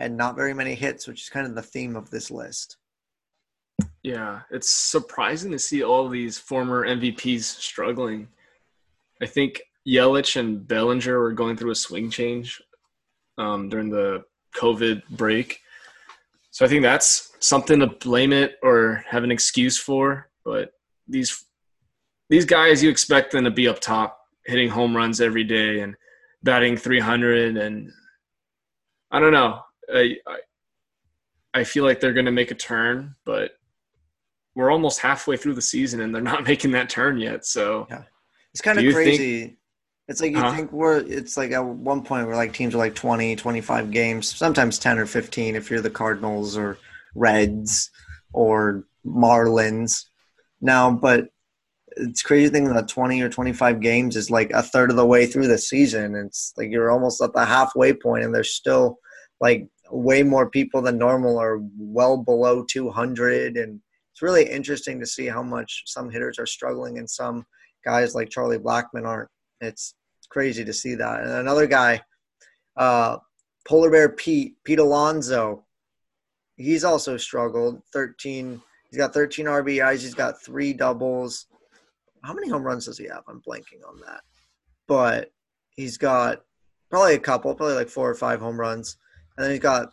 and 0.01 0.17
not 0.17 0.35
very 0.35 0.53
many 0.53 0.73
hits, 0.73 1.07
which 1.07 1.21
is 1.21 1.29
kind 1.29 1.45
of 1.45 1.55
the 1.55 1.61
theme 1.61 1.95
of 1.95 2.09
this 2.09 2.31
list. 2.31 2.77
yeah, 4.03 4.41
it's 4.49 4.69
surprising 4.69 5.51
to 5.51 5.59
see 5.59 5.83
all 5.83 6.09
these 6.09 6.37
former 6.37 6.87
MVPs 6.87 7.43
struggling. 7.43 8.27
I 9.21 9.27
think 9.27 9.61
Yelich 9.87 10.37
and 10.37 10.67
Bellinger 10.67 11.19
were 11.19 11.33
going 11.33 11.55
through 11.55 11.71
a 11.71 11.75
swing 11.75 12.09
change 12.09 12.61
um, 13.37 13.69
during 13.69 13.89
the 13.89 14.23
COVID 14.55 15.03
break. 15.09 15.59
So 16.49 16.65
I 16.65 16.67
think 16.67 16.81
that's 16.81 17.33
something 17.39 17.79
to 17.79 17.87
blame 17.87 18.33
it 18.33 18.57
or 18.61 19.03
have 19.07 19.23
an 19.23 19.31
excuse 19.31 19.77
for. 19.77 20.29
But 20.43 20.73
these 21.07 21.45
these 22.29 22.45
guys, 22.45 22.81
you 22.81 22.89
expect 22.89 23.31
them 23.31 23.43
to 23.43 23.51
be 23.51 23.67
up 23.67 23.81
top, 23.81 24.19
hitting 24.45 24.69
home 24.69 24.95
runs 24.95 25.19
every 25.21 25.43
day 25.43 25.81
and 25.81 25.95
batting 26.43 26.77
300. 26.77 27.57
And 27.57 27.91
I 29.11 29.19
don't 29.19 29.33
know. 29.33 29.61
I 29.93 30.15
I, 30.27 30.37
I 31.53 31.63
feel 31.63 31.83
like 31.83 31.99
they're 31.99 32.13
going 32.13 32.25
to 32.25 32.31
make 32.31 32.51
a 32.51 32.55
turn, 32.55 33.15
but 33.25 33.51
we're 34.55 34.71
almost 34.71 34.99
halfway 34.99 35.37
through 35.37 35.53
the 35.53 35.61
season 35.61 36.01
and 36.01 36.13
they're 36.13 36.21
not 36.21 36.43
making 36.47 36.71
that 36.71 36.89
turn 36.89 37.17
yet. 37.17 37.45
So 37.45 37.87
yeah. 37.89 38.03
It's 38.53 38.61
kind 38.61 38.77
of 38.77 38.83
you 38.83 38.91
think- 38.93 39.05
crazy. 39.17 39.57
it's 40.09 40.21
like 40.21 40.31
you 40.31 40.39
Huh? 40.39 40.53
think 40.53 40.71
we're 40.73 40.97
it's 40.99 41.37
like 41.37 41.51
at 41.51 41.63
one 41.63 42.03
point 42.03 42.27
where 42.27 42.35
like 42.35 42.51
teams 42.53 42.75
are 42.75 42.77
like 42.79 42.95
20, 42.95 43.35
25 43.37 43.91
games, 43.91 44.35
sometimes 44.35 44.77
10 44.79 44.99
or 44.99 45.05
15 45.05 45.55
if 45.55 45.69
you're 45.71 45.79
the 45.81 45.89
Cardinals 45.89 46.57
or 46.57 46.77
Reds 47.15 47.89
or 48.33 48.85
Marlins. 49.05 50.05
Now, 50.59 50.91
but 50.91 51.29
it's 51.97 52.21
crazy 52.21 52.49
thinking 52.49 52.73
that 52.73 52.87
20 52.87 53.21
or 53.21 53.29
25 53.29 53.79
games 53.81 54.15
is 54.15 54.29
like 54.29 54.51
a 54.51 54.61
third 54.63 54.89
of 54.89 54.95
the 54.95 55.05
way 55.05 55.25
through 55.25 55.47
the 55.47 55.57
season. 55.57 56.15
It's 56.15 56.53
like 56.57 56.71
you're 56.71 56.91
almost 56.91 57.21
at 57.21 57.33
the 57.33 57.45
halfway 57.45 57.93
point 57.93 58.23
and 58.23 58.33
there's 58.33 58.53
still 58.53 58.97
like 59.41 59.67
way 59.91 60.23
more 60.23 60.49
people 60.49 60.81
than 60.81 60.97
normal 60.97 61.37
are 61.37 61.59
well 61.77 62.17
below 62.17 62.63
200 62.63 63.57
and 63.57 63.81
it's 64.11 64.21
really 64.21 64.49
interesting 64.49 64.99
to 64.99 65.05
see 65.05 65.27
how 65.27 65.41
much 65.41 65.83
some 65.85 66.09
hitters 66.09 66.37
are 66.37 66.45
struggling 66.45 66.97
and 66.97 67.09
some 67.09 67.45
guys 67.83 68.13
like 68.13 68.29
Charlie 68.29 68.59
Blackmon 68.59 69.05
aren't. 69.05 69.29
It's 69.61 69.95
crazy 70.29 70.65
to 70.65 70.73
see 70.73 70.95
that. 70.95 71.21
And 71.21 71.31
another 71.31 71.67
guy, 71.67 72.01
uh, 72.77 73.17
Polar 73.67 73.89
Bear 73.89 74.09
Pete, 74.09 74.55
Pete 74.63 74.79
Alonso, 74.79 75.65
he's 76.55 76.83
also 76.83 77.17
struggled. 77.17 77.81
13, 77.93 78.61
he's 78.89 78.97
got 78.97 79.13
13 79.13 79.45
RBIs, 79.45 80.01
he's 80.01 80.13
got 80.13 80.41
three 80.41 80.73
doubles. 80.73 81.47
How 82.23 82.33
many 82.33 82.49
home 82.49 82.63
runs 82.63 82.85
does 82.85 82.97
he 82.97 83.07
have? 83.07 83.23
I'm 83.27 83.41
blanking 83.41 83.87
on 83.87 83.99
that. 84.05 84.21
But 84.87 85.31
he's 85.75 85.97
got 85.97 86.41
probably 86.89 87.15
a 87.15 87.19
couple, 87.19 87.55
probably 87.55 87.75
like 87.75 87.89
four 87.89 88.09
or 88.09 88.15
five 88.15 88.39
home 88.39 88.59
runs. 88.59 88.97
And 89.37 89.45
then 89.45 89.51
he's 89.51 89.59
got 89.59 89.89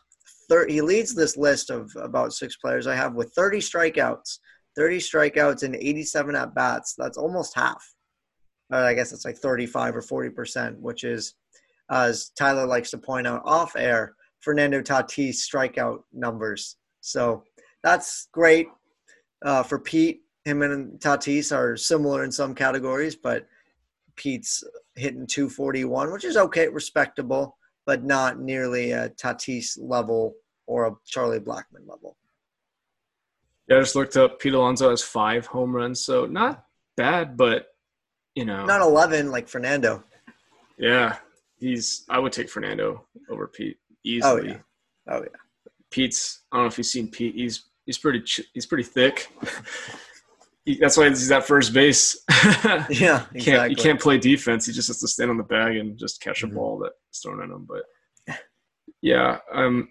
thir- 0.49 0.69
he 0.69 0.81
leads 0.81 1.15
this 1.15 1.37
list 1.37 1.71
of 1.71 1.91
about 1.97 2.33
six 2.33 2.57
players 2.57 2.87
I 2.87 2.95
have 2.95 3.15
with 3.15 3.33
30 3.35 3.59
strikeouts. 3.59 4.39
30 4.77 4.99
strikeouts 4.99 5.63
and 5.65 5.75
87 5.75 6.37
at 6.37 6.55
bats. 6.55 6.95
That's 6.97 7.19
almost 7.19 7.55
half. 7.55 7.85
Uh, 8.73 8.79
I 8.79 8.95
guess 8.95 9.13
it's 9.13 9.25
like 9.25 9.37
35 9.37 9.97
or 9.97 10.03
40 10.03 10.31
percent, 10.31 10.81
which 10.81 11.05
is, 11.05 11.35
as 11.91 12.31
Tyler 12.39 12.67
likes 12.67 12.91
to 12.91 12.99
point 12.99 13.27
out 13.27 13.43
off 13.45 13.77
air, 13.77 14.15
Fernando 14.41 14.81
Tatis 14.81 15.37
strikeout 15.37 16.01
numbers. 16.13 16.77
So 17.01 17.45
that's 17.83 18.29
great 18.33 18.69
uh, 19.45 19.63
for 19.63 19.79
Pete. 19.79 20.21
Him 20.45 20.63
and 20.63 21.01
Tatis 21.01 21.55
are 21.55 21.77
similar 21.77 22.25
in 22.25 22.33
some 22.33 22.55
categories, 22.55 23.17
but 23.17 23.47
Pete's 24.17 24.65
hitting 24.97 25.27
241, 25.27 26.13
which 26.13 26.25
is 26.25 26.37
okay, 26.37 26.69
respectable, 26.69 27.57
but 27.89 28.05
not 28.05 28.39
nearly 28.39 28.93
a 28.93 29.09
Tatis 29.09 29.79
level 29.81 30.35
or 30.67 30.89
a 30.89 30.95
Charlie 31.07 31.41
Blackmon 31.41 31.87
level. 31.89 32.19
yeah, 33.67 33.79
I 33.79 33.81
just 33.81 33.97
looked 33.97 34.15
up. 34.15 34.39
Pete 34.39 34.53
Alonso 34.53 34.91
has 34.91 35.03
five 35.03 35.47
home 35.47 35.75
runs, 35.75 35.99
so 35.99 36.27
not 36.27 36.67
bad, 36.99 37.35
but 37.39 37.69
you 38.35 38.45
know, 38.45 38.67
Not 38.67 38.83
11 38.83 39.31
like 39.31 39.49
Fernando. 39.49 40.05
yeah, 40.77 41.17
he's. 41.59 42.05
I 42.11 42.19
would 42.19 42.31
take 42.35 42.51
Fernando 42.51 43.07
over 43.31 43.47
Pete 43.47 43.79
easily. 44.05 44.51
Oh, 44.51 44.53
yeah. 44.53 44.59
Oh, 45.09 45.21
yeah. 45.23 45.39
Pete's. 45.91 46.43
I 46.53 46.57
don't 46.57 46.65
know 46.65 46.69
if 46.69 46.77
you've 46.77 46.87
seen 46.87 47.09
Pete. 47.11 47.37
He's 47.37 47.71
he's 47.87 47.97
pretty 47.97 48.23
he's 48.53 48.67
pretty 48.67 48.85
thick. 48.85 49.33
That's 50.81 50.97
why 50.97 51.09
he's 51.09 51.31
at 51.31 51.45
first 51.47 51.73
base. 51.73 52.17
Yeah, 52.91 53.21
can't 53.21 53.37
exactly. 53.37 53.71
you 53.71 53.77
can't 53.77 54.01
play 54.01 54.19
defense. 54.19 54.67
He 54.67 54.73
just 54.73 54.89
has 54.89 55.01
to 55.01 55.09
stand 55.09 55.31
on 55.31 55.37
the 55.37 55.43
bag 55.45 55.77
and 55.77 55.99
just 55.99 56.21
catch 56.21 56.43
a 56.43 56.47
Mhm. 56.47 56.55
ball 56.55 56.79
that's 56.79 57.21
thrown 57.23 57.43
at 57.43 57.51
him. 57.51 57.67
But 57.69 58.37
yeah, 59.03 59.39
um, 59.53 59.91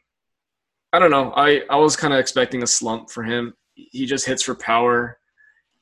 I 0.94 1.00
don't 1.00 1.12
know. 1.12 1.32
I 1.36 1.62
I 1.70 1.78
was 1.78 1.96
kind 1.96 2.14
of 2.14 2.20
expecting 2.20 2.64
a 2.64 2.68
slump 2.68 3.10
for 3.10 3.24
him. 3.24 3.54
He 3.76 4.06
just 4.06 4.26
hits 4.26 4.44
for 4.44 4.56
power. 4.56 5.20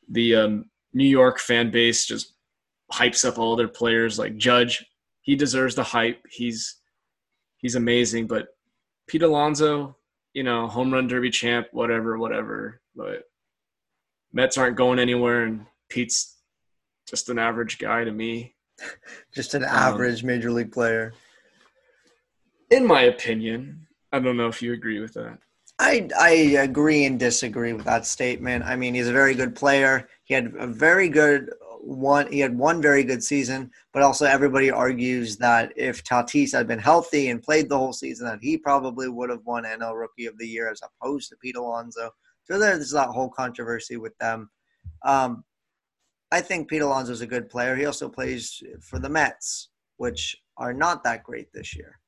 The 0.09 0.35
um, 0.35 0.65
New 0.93 1.07
York 1.07 1.39
fan 1.39 1.71
base 1.71 2.05
just 2.05 2.33
hypes 2.93 3.25
up 3.25 3.37
all 3.39 3.55
their 3.55 3.67
players 3.67 4.19
like 4.19 4.37
Judge. 4.37 4.85
He 5.21 5.35
deserves 5.35 5.75
the 5.75 5.83
hype. 5.83 6.21
He's 6.29 6.81
he's 7.57 7.75
amazing. 7.75 8.27
But 8.27 8.47
Pete 9.07 9.23
Alonso, 9.23 9.97
you 10.33 10.43
know, 10.43 10.67
home 10.67 10.93
run 10.93 11.07
derby 11.07 11.29
champ, 11.31 11.67
whatever, 11.71 12.17
whatever. 12.17 12.81
But 12.95 13.23
Mets 14.35 14.57
aren't 14.57 14.75
going 14.75 14.99
anywhere, 14.99 15.45
and 15.45 15.65
Pete's 15.89 16.35
just 17.07 17.29
an 17.29 17.39
average 17.39 17.79
guy 17.79 18.03
to 18.03 18.11
me. 18.11 18.53
Just 19.33 19.53
an 19.53 19.63
average 19.63 20.21
um, 20.21 20.27
major 20.27 20.51
league 20.51 20.73
player. 20.73 21.13
In 22.69 22.85
my 22.85 23.03
opinion, 23.03 23.87
I 24.11 24.19
don't 24.19 24.35
know 24.35 24.47
if 24.47 24.61
you 24.61 24.73
agree 24.73 24.99
with 24.99 25.13
that. 25.13 25.37
I 25.79 26.09
I 26.19 26.31
agree 26.59 27.05
and 27.05 27.17
disagree 27.17 27.71
with 27.71 27.85
that 27.85 28.05
statement. 28.05 28.65
I 28.65 28.75
mean, 28.75 28.93
he's 28.93 29.07
a 29.07 29.13
very 29.13 29.33
good 29.33 29.55
player. 29.55 30.09
He 30.25 30.33
had 30.33 30.53
a 30.59 30.67
very 30.67 31.07
good 31.07 31.53
one. 31.79 32.29
He 32.29 32.39
had 32.39 32.57
one 32.57 32.81
very 32.81 33.05
good 33.05 33.23
season, 33.23 33.71
but 33.93 34.03
also 34.03 34.25
everybody 34.25 34.71
argues 34.71 35.37
that 35.37 35.71
if 35.77 36.03
Tatis 36.03 36.51
had 36.51 36.67
been 36.67 36.79
healthy 36.79 37.29
and 37.29 37.41
played 37.41 37.69
the 37.69 37.77
whole 37.77 37.93
season, 37.93 38.27
that 38.27 38.39
he 38.41 38.57
probably 38.57 39.07
would 39.07 39.29
have 39.29 39.45
won 39.45 39.63
NL 39.63 39.97
Rookie 39.97 40.25
of 40.25 40.37
the 40.37 40.47
Year 40.47 40.69
as 40.69 40.81
opposed 40.81 41.29
to 41.29 41.37
Pete 41.37 41.55
Alonso. 41.55 42.11
So 42.45 42.59
there's 42.59 42.91
that 42.91 43.09
whole 43.09 43.29
controversy 43.29 43.97
with 43.97 44.17
them. 44.19 44.49
Um, 45.03 45.43
I 46.31 46.41
think 46.41 46.69
Pete 46.69 46.81
Alonso 46.81 47.11
is 47.11 47.21
a 47.21 47.27
good 47.27 47.49
player. 47.49 47.75
He 47.75 47.85
also 47.85 48.09
plays 48.09 48.61
for 48.81 48.99
the 48.99 49.09
Mets, 49.09 49.69
which 49.97 50.35
are 50.57 50.73
not 50.73 51.03
that 51.03 51.23
great 51.23 51.51
this 51.53 51.75
year, 51.75 51.99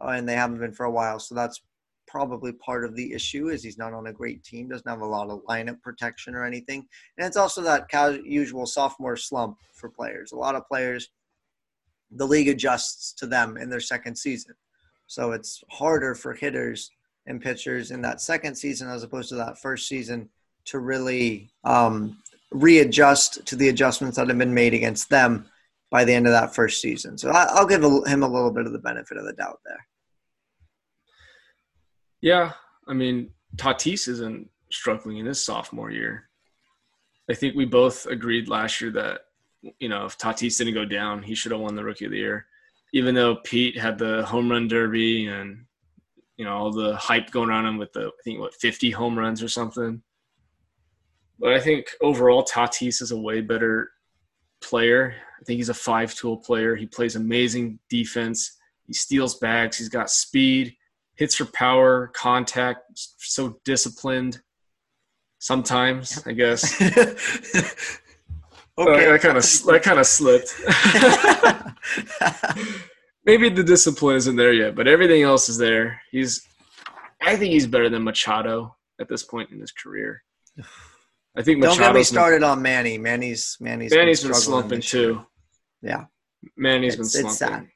uh, 0.00 0.08
and 0.08 0.28
they 0.28 0.34
haven't 0.34 0.58
been 0.58 0.72
for 0.72 0.84
a 0.84 0.90
while. 0.90 1.18
So 1.18 1.34
that's 1.34 1.60
probably 2.06 2.52
part 2.52 2.84
of 2.84 2.94
the 2.94 3.12
issue 3.12 3.48
is 3.48 3.62
he's 3.62 3.78
not 3.78 3.92
on 3.92 4.06
a 4.06 4.12
great 4.12 4.44
team, 4.44 4.68
doesn't 4.68 4.88
have 4.88 5.00
a 5.00 5.06
lot 5.06 5.30
of 5.30 5.44
lineup 5.48 5.80
protection 5.82 6.34
or 6.34 6.44
anything, 6.44 6.86
and 7.18 7.26
it's 7.26 7.36
also 7.36 7.60
that 7.62 7.88
usual 8.24 8.66
sophomore 8.66 9.16
slump 9.16 9.58
for 9.74 9.88
players. 9.88 10.32
A 10.32 10.36
lot 10.36 10.54
of 10.54 10.68
players, 10.68 11.10
the 12.10 12.26
league 12.26 12.48
adjusts 12.48 13.12
to 13.14 13.26
them 13.26 13.56
in 13.56 13.68
their 13.68 13.80
second 13.80 14.16
season, 14.16 14.54
so 15.06 15.32
it's 15.32 15.62
harder 15.70 16.14
for 16.14 16.34
hitters 16.34 16.90
and 17.26 17.40
pitchers 17.40 17.90
in 17.90 18.02
that 18.02 18.20
second 18.20 18.54
season 18.54 18.88
as 18.88 19.02
opposed 19.02 19.28
to 19.30 19.36
that 19.36 19.58
first 19.58 19.88
season 19.88 20.28
to 20.66 20.78
really 20.78 21.50
um, 21.64 22.18
readjust 22.50 23.44
to 23.46 23.56
the 23.56 23.68
adjustments 23.68 24.16
that 24.16 24.28
have 24.28 24.38
been 24.38 24.54
made 24.54 24.74
against 24.74 25.10
them 25.10 25.46
by 25.90 26.04
the 26.04 26.12
end 26.12 26.26
of 26.26 26.32
that 26.32 26.54
first 26.54 26.80
season. 26.80 27.16
So 27.18 27.30
I, 27.30 27.60
will 27.60 27.68
give 27.68 27.82
him 27.82 28.22
a 28.22 28.28
little 28.28 28.50
bit 28.50 28.66
of 28.66 28.72
the 28.72 28.78
benefit 28.78 29.16
of 29.16 29.24
the 29.24 29.32
doubt 29.32 29.60
there. 29.64 29.86
Yeah, 32.20 32.52
I 32.88 32.94
mean 32.94 33.30
Tatis 33.56 34.08
isn't 34.08 34.48
struggling 34.70 35.18
in 35.18 35.26
his 35.26 35.44
sophomore 35.44 35.90
year. 35.90 36.28
I 37.30 37.34
think 37.34 37.54
we 37.54 37.64
both 37.64 38.06
agreed 38.06 38.48
last 38.48 38.80
year 38.80 38.90
that 38.92 39.20
you 39.78 39.88
know 39.88 40.06
if 40.06 40.18
Tatis 40.18 40.58
didn't 40.58 40.74
go 40.74 40.84
down, 40.84 41.22
he 41.22 41.34
should 41.34 41.52
have 41.52 41.60
won 41.60 41.74
the 41.74 41.84
Rookie 41.84 42.06
of 42.06 42.10
the 42.10 42.18
Year. 42.18 42.46
Even 42.92 43.14
though 43.14 43.36
Pete 43.36 43.78
had 43.78 43.98
the 43.98 44.24
home 44.24 44.50
run 44.50 44.68
derby 44.68 45.26
and 45.26 45.64
you 46.36 46.44
know 46.44 46.52
all 46.52 46.72
the 46.72 46.96
hype 46.96 47.30
going 47.30 47.50
on 47.50 47.66
him 47.66 47.78
with 47.78 47.92
the 47.92 48.06
I 48.06 48.22
think 48.24 48.40
what 48.40 48.54
50 48.54 48.90
home 48.90 49.18
runs 49.18 49.42
or 49.42 49.48
something. 49.48 50.02
But 51.38 51.52
I 51.52 51.60
think 51.60 51.86
overall 52.00 52.44
Tatis 52.44 53.02
is 53.02 53.10
a 53.10 53.18
way 53.18 53.40
better 53.40 53.90
player. 54.62 55.14
I 55.40 55.44
think 55.44 55.58
he's 55.58 55.68
a 55.68 55.74
five-tool 55.74 56.38
player. 56.38 56.76
He 56.76 56.86
plays 56.86 57.16
amazing 57.16 57.80
defense. 57.90 58.56
He 58.86 58.92
steals 58.92 59.38
bags. 59.38 59.76
He's 59.76 59.88
got 59.88 60.10
speed, 60.10 60.76
hits 61.16 61.34
for 61.34 61.46
power, 61.46 62.10
contact. 62.14 62.82
So 62.94 63.58
disciplined. 63.64 64.40
Sometimes, 65.38 66.24
I 66.26 66.32
guess. 66.32 66.80
okay, 66.82 66.96
uh, 68.78 69.18
kind 69.18 69.36
of 69.36 69.44
that 69.44 69.80
kind 69.82 69.98
of 69.98 70.06
slipped. 70.06 70.54
maybe 73.24 73.48
the 73.48 73.64
discipline 73.64 74.16
isn't 74.16 74.36
there 74.36 74.52
yet, 74.52 74.74
but 74.74 74.88
everything 74.88 75.22
else 75.22 75.48
is 75.48 75.58
there. 75.58 76.00
He's, 76.10 76.46
I 77.22 77.36
think 77.36 77.52
he's 77.52 77.66
better 77.66 77.88
than 77.88 78.04
Machado 78.04 78.76
at 79.00 79.08
this 79.08 79.22
point 79.22 79.50
in 79.50 79.60
his 79.60 79.72
career. 79.72 80.22
I 81.36 81.42
think 81.42 81.58
Machado's 81.58 81.78
don't 81.78 81.86
get 81.88 81.94
me 81.94 82.02
started 82.04 82.40
been, 82.40 82.50
on 82.50 82.62
Manny. 82.62 82.96
Manny's 82.96 83.56
Manny's 83.60 83.92
Manny's 83.92 84.20
been, 84.22 84.30
been 84.30 84.40
slumping 84.40 84.80
too. 84.80 85.26
Yeah, 85.82 86.04
Manny's 86.56 86.94
it's, 86.98 87.16
been 87.16 87.28
slumping. 87.28 87.70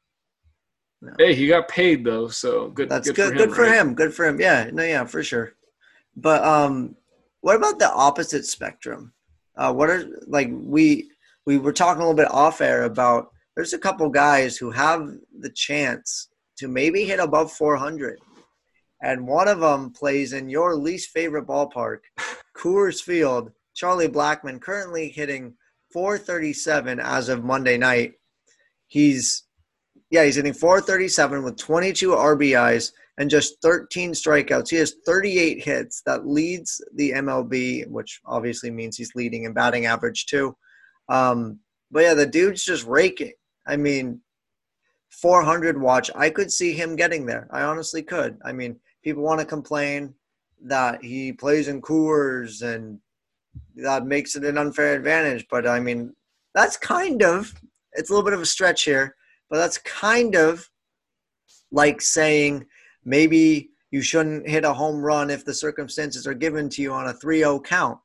No. 1.00 1.12
Hey, 1.18 1.34
he 1.34 1.46
got 1.46 1.68
paid 1.68 2.04
though, 2.04 2.28
so 2.28 2.68
good. 2.68 2.88
That's 2.88 3.10
good. 3.10 3.36
Good 3.36 3.36
for, 3.36 3.36
him, 3.36 3.46
good 3.46 3.54
for 3.54 3.62
right? 3.62 3.74
him. 3.74 3.94
Good 3.94 4.14
for 4.14 4.26
him. 4.26 4.40
Yeah, 4.40 4.70
no, 4.72 4.84
yeah, 4.84 5.04
for 5.04 5.22
sure. 5.22 5.54
But 6.16 6.44
um, 6.44 6.96
what 7.40 7.56
about 7.56 7.78
the 7.78 7.92
opposite 7.92 8.44
spectrum? 8.46 9.12
Uh, 9.56 9.72
what 9.72 9.90
are 9.90 10.04
like 10.26 10.48
we 10.52 11.10
we 11.46 11.58
were 11.58 11.72
talking 11.72 12.02
a 12.02 12.04
little 12.04 12.14
bit 12.14 12.30
off 12.30 12.60
air 12.60 12.84
about 12.84 13.32
there's 13.58 13.72
a 13.72 13.78
couple 13.78 14.08
guys 14.08 14.56
who 14.56 14.70
have 14.70 15.10
the 15.40 15.50
chance 15.50 16.28
to 16.56 16.68
maybe 16.68 17.04
hit 17.04 17.18
above 17.18 17.50
400. 17.50 18.16
And 19.02 19.26
one 19.26 19.48
of 19.48 19.58
them 19.58 19.90
plays 19.90 20.32
in 20.32 20.48
your 20.48 20.76
least 20.76 21.10
favorite 21.10 21.48
ballpark, 21.48 21.98
Coors 22.56 23.02
Field. 23.02 23.50
Charlie 23.74 24.06
Blackmon 24.06 24.60
currently 24.60 25.08
hitting 25.08 25.54
437 25.92 27.00
as 27.00 27.28
of 27.28 27.42
Monday 27.42 27.76
night. 27.76 28.12
He's 28.86 29.42
yeah, 30.08 30.24
he's 30.24 30.36
hitting 30.36 30.54
437 30.54 31.42
with 31.42 31.56
22 31.56 32.10
RBIs 32.10 32.92
and 33.18 33.28
just 33.28 33.60
13 33.60 34.12
strikeouts. 34.12 34.68
He 34.68 34.76
has 34.76 34.94
38 35.04 35.64
hits. 35.64 36.02
That 36.06 36.28
leads 36.28 36.80
the 36.94 37.10
MLB, 37.10 37.88
which 37.88 38.20
obviously 38.24 38.70
means 38.70 38.96
he's 38.96 39.16
leading 39.16 39.42
in 39.44 39.52
batting 39.52 39.86
average 39.86 40.26
too. 40.26 40.56
Um, 41.08 41.58
but 41.90 42.04
yeah, 42.04 42.14
the 42.14 42.26
dude's 42.26 42.64
just 42.64 42.86
raking. 42.86 43.32
I 43.68 43.76
mean, 43.76 44.20
400 45.10 45.80
watch, 45.80 46.10
I 46.14 46.30
could 46.30 46.50
see 46.52 46.72
him 46.72 46.96
getting 46.96 47.26
there. 47.26 47.46
I 47.50 47.62
honestly 47.62 48.02
could. 48.02 48.38
I 48.44 48.52
mean, 48.52 48.80
people 49.04 49.22
want 49.22 49.40
to 49.40 49.46
complain 49.46 50.14
that 50.62 51.04
he 51.04 51.32
plays 51.32 51.68
in 51.68 51.80
Coors 51.80 52.62
and 52.62 52.98
that 53.76 54.06
makes 54.06 54.34
it 54.34 54.44
an 54.44 54.58
unfair 54.58 54.94
advantage. 54.94 55.46
But 55.50 55.66
I 55.66 55.80
mean, 55.80 56.14
that's 56.54 56.76
kind 56.76 57.22
of, 57.22 57.54
it's 57.92 58.10
a 58.10 58.12
little 58.12 58.24
bit 58.24 58.34
of 58.34 58.42
a 58.42 58.46
stretch 58.46 58.82
here, 58.82 59.14
but 59.50 59.58
that's 59.58 59.78
kind 59.78 60.34
of 60.34 60.68
like 61.70 62.00
saying 62.00 62.66
maybe 63.04 63.70
you 63.90 64.02
shouldn't 64.02 64.48
hit 64.48 64.64
a 64.64 64.72
home 64.72 65.00
run 65.00 65.30
if 65.30 65.44
the 65.44 65.54
circumstances 65.54 66.26
are 66.26 66.34
given 66.34 66.68
to 66.70 66.82
you 66.82 66.92
on 66.92 67.08
a 67.08 67.12
3 67.12 67.38
0 67.38 67.60
count. 67.60 67.98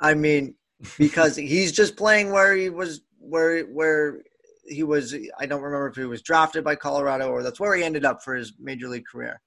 I 0.00 0.14
mean, 0.14 0.54
because 0.98 1.36
he's 1.36 1.72
just 1.72 1.96
playing 1.96 2.32
where 2.32 2.56
he 2.56 2.68
was 2.68 3.02
where 3.22 3.64
where 3.64 4.22
he 4.66 4.82
was 4.82 5.14
I 5.38 5.46
don't 5.46 5.62
remember 5.62 5.88
if 5.88 5.96
he 5.96 6.04
was 6.04 6.22
drafted 6.22 6.64
by 6.64 6.76
Colorado 6.76 7.28
or 7.28 7.42
that's 7.42 7.60
where 7.60 7.74
he 7.76 7.84
ended 7.84 8.04
up 8.04 8.22
for 8.22 8.34
his 8.34 8.54
major 8.58 8.88
league 8.88 9.06
career. 9.10 9.40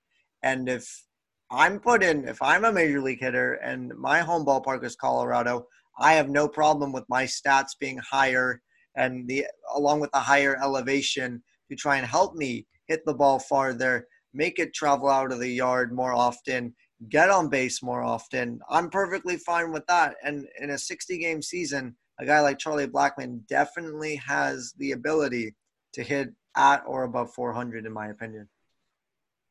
And 0.44 0.70
if 0.70 1.06
I'm 1.52 1.80
put 1.80 2.04
in 2.04 2.28
if 2.28 2.42
I'm 2.42 2.66
a 2.66 2.72
major 2.72 3.02
league 3.02 3.22
hitter 3.22 3.54
and 3.56 3.94
my 3.98 4.20
home 4.20 4.46
ballpark 4.46 4.84
is 4.84 4.96
Colorado, 4.96 5.68
I 6.00 6.14
have 6.14 6.30
no 6.30 6.48
problem 6.48 6.92
with 6.92 7.06
my 7.10 7.24
stats 7.24 7.72
being 7.80 8.00
higher 8.00 8.62
and 8.96 9.28
the 9.28 9.46
along 9.74 10.00
with 10.00 10.12
the 10.12 10.20
higher 10.20 10.58
elevation 10.62 11.44
to 11.70 11.76
try 11.76 11.98
and 11.98 12.06
help 12.06 12.36
me 12.36 12.66
hit 12.88 13.02
the 13.06 13.14
ball 13.14 13.40
farther, 13.40 14.08
make 14.34 14.60
it 14.60 14.74
travel 14.74 15.10
out 15.10 15.32
of 15.32 15.40
the 15.40 15.50
yard 15.50 15.94
more 15.94 16.14
often, 16.14 16.74
get 17.10 17.30
on 17.30 17.50
base 17.50 17.82
more 17.82 18.04
often. 18.04 18.60
I'm 18.70 18.90
perfectly 18.90 19.38
fine 19.38 19.72
with 19.72 19.86
that. 19.88 20.16
And 20.24 20.46
in 20.60 20.72
a 20.72 20.78
60 20.78 21.18
game 21.18 21.42
season, 21.42 21.96
a 22.20 22.26
guy 22.26 22.42
like 22.42 22.58
Charlie 22.58 22.88
Blackmon 22.88 23.46
definitely 23.48 24.16
has 24.18 24.74
the 24.78 24.92
ability 24.92 25.56
to 25.94 26.04
hit 26.04 26.30
at 26.56 26.84
or 26.86 27.04
above 27.04 27.34
400, 27.34 27.86
in 27.86 27.92
my 27.92 28.08
opinion. 28.08 28.48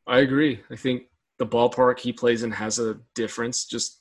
I 0.06 0.20
agree. 0.20 0.60
I 0.70 0.76
think 0.76 1.04
the 1.38 1.46
ballpark 1.46 1.98
he 1.98 2.12
plays 2.12 2.42
in 2.42 2.50
has 2.52 2.78
a 2.78 2.98
difference. 3.14 3.64
Just 3.64 4.00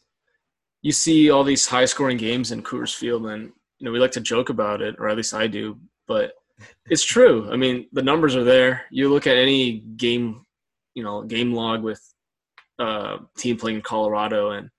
you 0.82 0.92
see 0.92 1.30
all 1.30 1.44
these 1.44 1.66
high 1.66 1.86
scoring 1.86 2.18
games 2.18 2.52
in 2.52 2.62
Coors 2.62 2.94
Field, 2.94 3.26
and 3.28 3.52
you 3.80 3.86
know 3.86 3.92
we 3.92 4.00
like 4.00 4.12
to 4.12 4.22
joke 4.22 4.50
about 4.50 4.82
it, 4.82 4.96
or 5.00 5.10
at 5.10 5.18
least 5.18 5.34
I 5.34 5.48
do, 5.48 5.80
but 6.08 6.34
it's 6.90 7.04
true. 7.04 7.50
I 7.52 7.56
mean, 7.56 7.88
the 7.94 8.02
numbers 8.02 8.36
are 8.36 8.44
there. 8.44 8.84
You 8.92 9.10
look 9.10 9.28
at 9.28 9.38
any 9.38 9.80
game, 9.80 10.46
you 10.94 11.04
know, 11.04 11.24
game 11.24 11.54
log 11.54 11.84
with 11.84 12.02
uh, 12.80 13.18
team 13.38 13.58
playing 13.58 13.78
in 13.78 13.82
Colorado, 13.82 14.52
and 14.52 14.70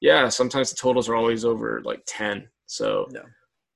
yeah, 0.00 0.28
sometimes 0.28 0.70
the 0.70 0.76
totals 0.76 1.08
are 1.08 1.14
always 1.14 1.44
over 1.44 1.82
like 1.84 2.02
ten. 2.06 2.48
So 2.74 3.08
yeah. 3.12 3.20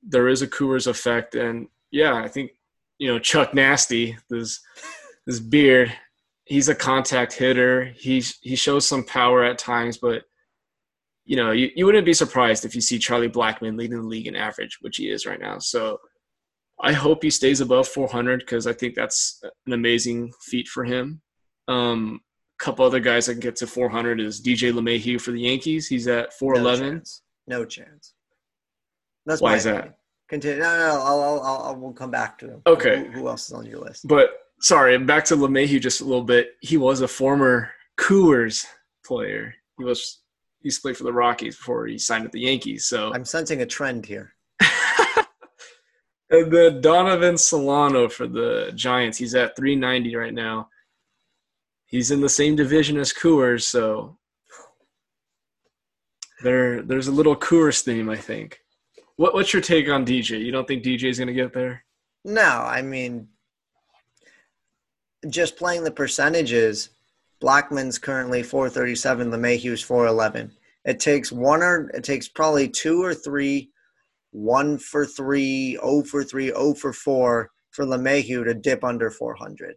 there 0.02 0.28
is 0.28 0.42
a 0.42 0.46
Coors 0.46 0.86
effect, 0.86 1.34
and 1.34 1.68
yeah, 1.90 2.14
I 2.14 2.28
think 2.28 2.52
you 2.98 3.08
know 3.08 3.18
Chuck 3.18 3.54
Nasty, 3.54 4.16
this 4.28 4.60
this 5.26 5.38
beard, 5.38 5.92
he's 6.44 6.68
a 6.68 6.74
contact 6.74 7.32
hitter. 7.32 7.92
He 7.96 8.22
he 8.42 8.56
shows 8.56 8.86
some 8.86 9.04
power 9.04 9.44
at 9.44 9.58
times, 9.58 9.98
but 9.98 10.24
you 11.24 11.36
know 11.36 11.52
you, 11.52 11.70
you 11.76 11.86
wouldn't 11.86 12.06
be 12.06 12.14
surprised 12.14 12.64
if 12.64 12.74
you 12.74 12.80
see 12.80 12.98
Charlie 12.98 13.28
Blackmon 13.28 13.78
leading 13.78 14.00
the 14.00 14.06
league 14.06 14.26
in 14.26 14.34
average, 14.34 14.78
which 14.80 14.96
he 14.96 15.10
is 15.10 15.26
right 15.26 15.40
now. 15.40 15.58
So 15.58 16.00
I 16.80 16.92
hope 16.92 17.22
he 17.22 17.30
stays 17.30 17.60
above 17.60 17.88
400 17.88 18.40
because 18.40 18.66
I 18.66 18.72
think 18.72 18.94
that's 18.94 19.42
an 19.66 19.72
amazing 19.72 20.32
feat 20.40 20.68
for 20.68 20.84
him. 20.84 21.20
Um, 21.66 22.20
a 22.60 22.64
couple 22.64 22.84
other 22.84 23.00
guys 23.00 23.26
that 23.26 23.34
can 23.34 23.40
get 23.40 23.56
to 23.56 23.66
400 23.66 24.20
is 24.20 24.40
DJ 24.40 24.72
LeMahieu 24.72 25.20
for 25.20 25.32
the 25.32 25.40
Yankees. 25.40 25.88
He's 25.88 26.06
at 26.08 26.32
411. 26.34 26.80
No 26.80 26.94
chance. 26.94 27.22
No 27.46 27.64
chance. 27.64 28.14
That's 29.28 29.42
why 29.42 29.56
is 29.56 29.64
that? 29.64 29.98
Continue. 30.28 30.58
No, 30.58 30.70
no, 30.70 30.78
no 30.78 31.02
I'll, 31.02 31.22
I'll, 31.22 31.40
I'll, 31.40 31.76
we'll 31.76 31.92
come 31.92 32.10
back 32.10 32.38
to 32.38 32.48
him. 32.48 32.62
Okay. 32.66 33.04
Who, 33.04 33.20
who, 33.20 33.28
else 33.28 33.46
is 33.46 33.52
on 33.52 33.66
your 33.66 33.80
list? 33.80 34.08
But 34.08 34.30
sorry, 34.60 34.96
back 34.98 35.26
to 35.26 35.36
LeMahieu 35.36 35.80
just 35.80 36.00
a 36.00 36.04
little 36.04 36.24
bit. 36.24 36.52
He 36.62 36.78
was 36.78 37.02
a 37.02 37.08
former 37.08 37.70
Coors 37.98 38.64
player. 39.04 39.54
He 39.76 39.84
was 39.84 40.20
he's 40.62 40.78
played 40.78 40.96
for 40.96 41.04
the 41.04 41.12
Rockies 41.12 41.56
before 41.56 41.86
he 41.86 41.98
signed 41.98 42.24
with 42.24 42.32
the 42.32 42.40
Yankees. 42.40 42.86
So 42.86 43.12
I'm 43.12 43.26
sensing 43.26 43.60
a 43.60 43.66
trend 43.66 44.06
here. 44.06 44.32
and 46.30 46.50
then 46.50 46.80
Donovan 46.80 47.36
Solano 47.36 48.08
for 48.08 48.26
the 48.26 48.72
Giants. 48.74 49.18
He's 49.18 49.34
at 49.34 49.56
390 49.56 50.16
right 50.16 50.34
now. 50.34 50.70
He's 51.84 52.10
in 52.10 52.22
the 52.22 52.28
same 52.30 52.56
division 52.56 52.96
as 52.98 53.12
Coors, 53.12 53.62
so 53.62 54.18
there 56.42 56.82
there's 56.82 57.08
a 57.08 57.12
little 57.12 57.36
Coors 57.36 57.82
theme, 57.82 58.08
I 58.08 58.16
think. 58.16 58.60
What 59.18 59.34
what's 59.34 59.52
your 59.52 59.60
take 59.60 59.88
on 59.88 60.06
DJ? 60.06 60.44
You 60.44 60.52
don't 60.52 60.66
think 60.66 60.84
DJ 60.84 61.10
is 61.10 61.18
going 61.18 61.26
to 61.26 61.34
get 61.34 61.52
there? 61.52 61.84
No, 62.24 62.40
I 62.40 62.82
mean, 62.82 63.26
just 65.28 65.56
playing 65.56 65.82
the 65.82 65.90
percentages, 65.90 66.90
Blackmon's 67.42 67.98
currently 67.98 68.44
437, 68.44 69.32
LeMahieu's 69.32 69.82
411. 69.82 70.52
It 70.84 71.00
takes 71.00 71.32
one 71.32 71.64
or 71.64 71.90
it 71.94 72.04
takes 72.04 72.28
probably 72.28 72.68
two 72.68 73.02
or 73.02 73.12
three, 73.12 73.72
one 74.30 74.78
for 74.78 75.04
three, 75.04 75.76
oh 75.82 76.04
for 76.04 76.22
three, 76.22 76.52
oh 76.52 76.72
for 76.72 76.92
four 76.92 77.50
for 77.70 77.84
LeMahieu 77.84 78.44
to 78.44 78.54
dip 78.54 78.84
under 78.84 79.10
400. 79.10 79.74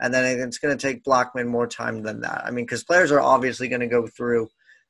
And 0.00 0.12
then 0.12 0.38
it's 0.38 0.58
going 0.58 0.76
to 0.76 0.86
take 0.86 1.02
Blackmon 1.02 1.46
more 1.46 1.66
time 1.66 2.02
than 2.02 2.20
that. 2.20 2.42
I 2.44 2.50
mean, 2.50 2.66
because 2.66 2.84
players 2.84 3.10
are 3.10 3.20
obviously 3.22 3.68
going 3.68 3.80
to 3.80 3.86
go 3.86 4.06
through 4.06 4.48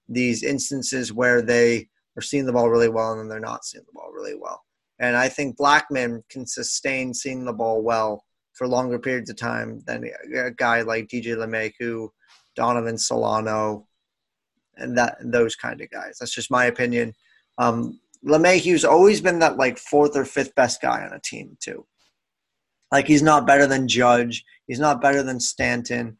these 0.08 0.42
instances 0.42 1.12
where 1.12 1.40
they 1.40 1.88
are 2.20 2.22
seeing 2.22 2.46
the 2.46 2.52
ball 2.52 2.70
really 2.70 2.88
well 2.88 3.12
and 3.12 3.20
then 3.20 3.28
they're 3.28 3.40
not 3.40 3.64
seeing 3.64 3.84
the 3.86 3.92
ball 3.92 4.12
really 4.12 4.34
well. 4.34 4.62
And 4.98 5.16
I 5.16 5.28
think 5.28 5.56
Blackmon 5.56 6.22
can 6.28 6.46
sustain 6.46 7.14
seeing 7.14 7.44
the 7.44 7.52
ball 7.52 7.82
well 7.82 8.24
for 8.52 8.68
longer 8.68 8.98
periods 8.98 9.30
of 9.30 9.36
time 9.36 9.82
than 9.86 10.04
a 10.36 10.50
guy 10.50 10.82
like 10.82 11.08
DJ 11.08 11.34
LeMahieu, 11.36 12.10
Donovan 12.54 12.98
Solano, 12.98 13.86
and 14.76 14.96
that 14.98 15.16
those 15.24 15.56
kind 15.56 15.80
of 15.80 15.90
guys. 15.90 16.18
That's 16.20 16.34
just 16.34 16.50
my 16.50 16.66
opinion. 16.66 17.14
Um, 17.56 17.98
LeMahieu's 18.26 18.84
always 18.84 19.22
been 19.22 19.38
that 19.38 19.56
like 19.56 19.78
fourth 19.78 20.14
or 20.14 20.26
fifth 20.26 20.54
best 20.54 20.82
guy 20.82 21.02
on 21.02 21.14
a 21.14 21.20
team 21.20 21.56
too. 21.60 21.86
Like 22.92 23.06
he's 23.06 23.22
not 23.22 23.46
better 23.46 23.66
than 23.66 23.88
Judge. 23.88 24.44
He's 24.66 24.80
not 24.80 25.00
better 25.00 25.22
than 25.22 25.40
Stanton. 25.40 26.18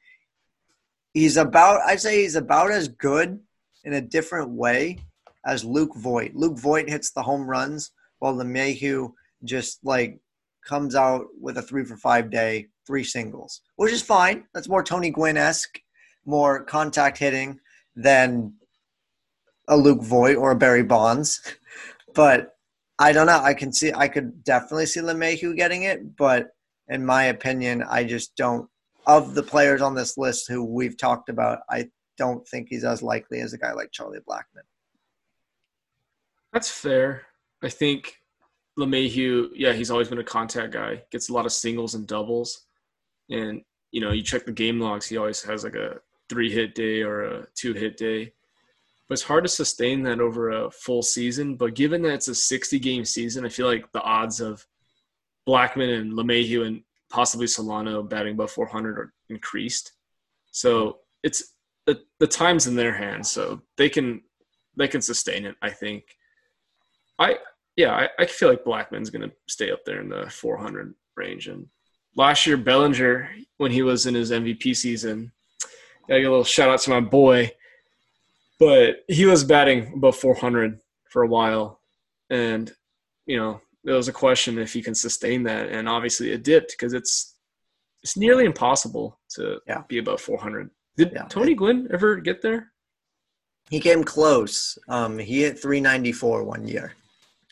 He's 1.13 1.37
about 1.37 1.81
I'd 1.87 2.01
say 2.01 2.23
he's 2.23 2.37
about 2.37 2.71
as 2.71 2.89
good 2.89 3.41
in 3.85 3.93
a 3.93 4.01
different 4.01 4.51
way 4.51 4.99
as 5.46 5.64
Luke 5.64 5.96
Voit. 5.96 6.35
Luke 6.35 6.59
Voit 6.59 6.88
hits 6.88 7.11
the 7.11 7.22
home 7.22 7.46
runs 7.46 7.92
while 8.18 8.35
LeMahieu 8.35 9.12
just 9.44 9.79
like 9.85 10.20
comes 10.66 10.94
out 10.94 11.26
with 11.40 11.59
a 11.59 11.62
three 11.62 11.85
for 11.85 11.96
five 11.96 12.31
day, 12.31 12.68
three 12.87 13.05
singles, 13.05 13.62
which 13.76 13.92
is 13.92 14.03
fine. 14.03 14.44
That's 14.55 14.68
more 14.68 14.83
Tony 14.83 15.11
Gwynn 15.11 15.37
esque, 15.37 15.81
more 16.26 16.64
contact 16.64 17.18
hitting 17.18 17.59
than 17.96 18.55
a 19.68 19.76
Luke 19.76 20.03
Voit 20.03 20.37
or 20.37 20.50
a 20.53 20.57
Barry 20.57 20.83
Bonds. 20.83 21.40
But 22.12 22.57
I 22.98 23.12
don't 23.12 23.29
know. 23.29 23.40
I 23.40 23.55
can 23.55 23.72
see, 23.72 23.92
I 23.94 24.09
could 24.09 24.42
definitely 24.42 24.87
see 24.87 24.98
LeMahieu 24.98 25.55
getting 25.55 25.85
it, 25.85 26.16
but 26.16 26.48
in 26.88 27.07
my 27.07 27.24
opinion, 27.24 27.85
I 27.88 28.03
just 28.03 28.35
don't. 28.37 28.68
Of 29.07 29.35
the 29.35 29.44
players 29.44 29.81
on 29.81 29.94
this 29.94 30.18
list 30.18 30.48
who 30.48 30.64
we've 30.64 30.96
talked 30.96 31.29
about, 31.29 31.61
I 31.70 31.88
don't 32.18 32.46
think 32.48 32.66
he's 32.68 32.85
as 32.85 33.00
likely 33.00 33.40
as 33.40 33.53
a 33.53 33.59
guy 33.59 33.72
like 33.72 33.92
Charlie 33.92 34.18
Blackmon. 34.29 34.64
That's 36.53 36.71
fair. 36.71 37.23
I 37.63 37.69
think 37.69 38.17
LeMahieu, 38.79 39.51
yeah, 39.55 39.73
he's 39.73 39.91
always 39.91 40.09
been 40.09 40.19
a 40.19 40.25
contact 40.25 40.73
guy. 40.73 41.03
Gets 41.11 41.29
a 41.29 41.33
lot 41.33 41.47
of 41.47 41.53
singles 41.53 41.95
and 41.95 42.07
doubles, 42.07 42.67
and 43.31 43.63
you 43.93 44.01
know, 44.01 44.13
you 44.13 44.23
check 44.23 44.45
the 44.45 44.53
game 44.53 44.81
logs. 44.81 45.07
He 45.07 45.17
always 45.17 45.43
has 45.43 45.65
like 45.65 45.75
a 45.75 46.01
three 46.29 46.51
hit 46.51 46.75
day 46.75 47.03
or 47.03 47.25
a 47.25 47.47
two 47.55 47.73
hit 47.73 47.97
day. 47.97 48.33
But 49.09 49.15
it's 49.15 49.23
hard 49.23 49.43
to 49.45 49.49
sustain 49.49 50.05
that 50.05 50.21
over 50.21 50.51
a 50.51 50.71
full 50.71 51.03
season. 51.03 51.57
But 51.57 51.75
given 51.75 52.01
that 52.03 52.15
it's 52.15 52.29
a 52.29 52.35
60 52.35 52.79
game 52.79 53.05
season, 53.05 53.45
I 53.45 53.49
feel 53.49 53.67
like 53.67 53.91
the 53.91 54.03
odds 54.03 54.41
of 54.41 54.65
Blackmon 55.49 55.99
and 55.99 56.13
LeMahieu 56.13 56.65
and 56.65 56.83
possibly 57.11 57.49
Solano 57.49 58.05
batting 58.05 58.35
above 58.35 58.53
400 58.53 58.99
are 58.99 59.13
increased. 59.29 59.93
So 60.53 60.99
it's 61.23 61.55
the 61.87 62.01
the 62.19 62.27
time's 62.27 62.67
in 62.67 62.77
their 62.77 62.95
hands, 62.95 63.31
so 63.31 63.63
they 63.77 63.89
can 63.89 64.23
they 64.77 64.89
can 64.89 65.03
sustain 65.03 65.45
it. 65.45 65.57
I 65.61 65.71
think. 65.71 66.05
I 67.20 67.37
yeah, 67.76 67.92
I, 67.92 68.09
I 68.18 68.26
feel 68.26 68.48
like 68.48 68.64
Blackmon's 68.64 69.11
going 69.11 69.28
to 69.28 69.35
stay 69.46 69.70
up 69.70 69.85
there 69.87 70.00
in 70.00 70.09
the 70.09 70.28
400 70.28 70.92
range. 71.16 71.46
And 71.46 71.66
last 72.16 72.46
year, 72.46 72.56
Bellinger, 72.56 73.30
when 73.59 73.70
he 73.70 73.83
was 73.83 74.06
in 74.06 74.14
his 74.14 74.33
MVP 74.33 74.76
season, 74.76 75.33
I 76.11 76.18
get 76.18 76.26
a 76.26 76.30
little 76.30 76.44
shout 76.44 76.68
out 76.68 76.80
to 76.80 76.90
my 76.90 77.00
boy, 77.00 77.52
but 78.59 79.04
he 79.06 79.26
was 79.26 79.44
batting 79.44 79.92
above 79.94 80.16
400 80.16 80.80
for 81.09 81.22
a 81.22 81.28
while, 81.28 81.80
and 82.30 82.72
you 83.26 83.37
know 83.37 83.61
there 83.85 83.94
was 83.94 84.09
a 84.09 84.12
question 84.12 84.59
if 84.59 84.72
he 84.72 84.83
can 84.83 84.94
sustain 84.94 85.44
that, 85.44 85.68
and 85.68 85.88
obviously 85.88 86.33
it 86.33 86.42
dipped 86.42 86.72
because 86.72 86.94
it's 86.94 87.37
it's 88.02 88.16
nearly 88.16 88.44
impossible 88.44 89.20
to 89.37 89.61
yeah. 89.66 89.83
be 89.88 89.98
above 89.98 90.20
400. 90.20 90.70
Did 90.96 91.12
yeah. 91.12 91.26
Tony 91.28 91.54
Gwynn 91.54 91.88
ever 91.92 92.16
get 92.16 92.42
there? 92.42 92.72
He 93.68 93.78
came 93.78 94.02
close. 94.02 94.76
Um, 94.88 95.18
he 95.18 95.42
hit 95.42 95.61
394 95.61 96.44
one 96.44 96.66
year. 96.66 96.94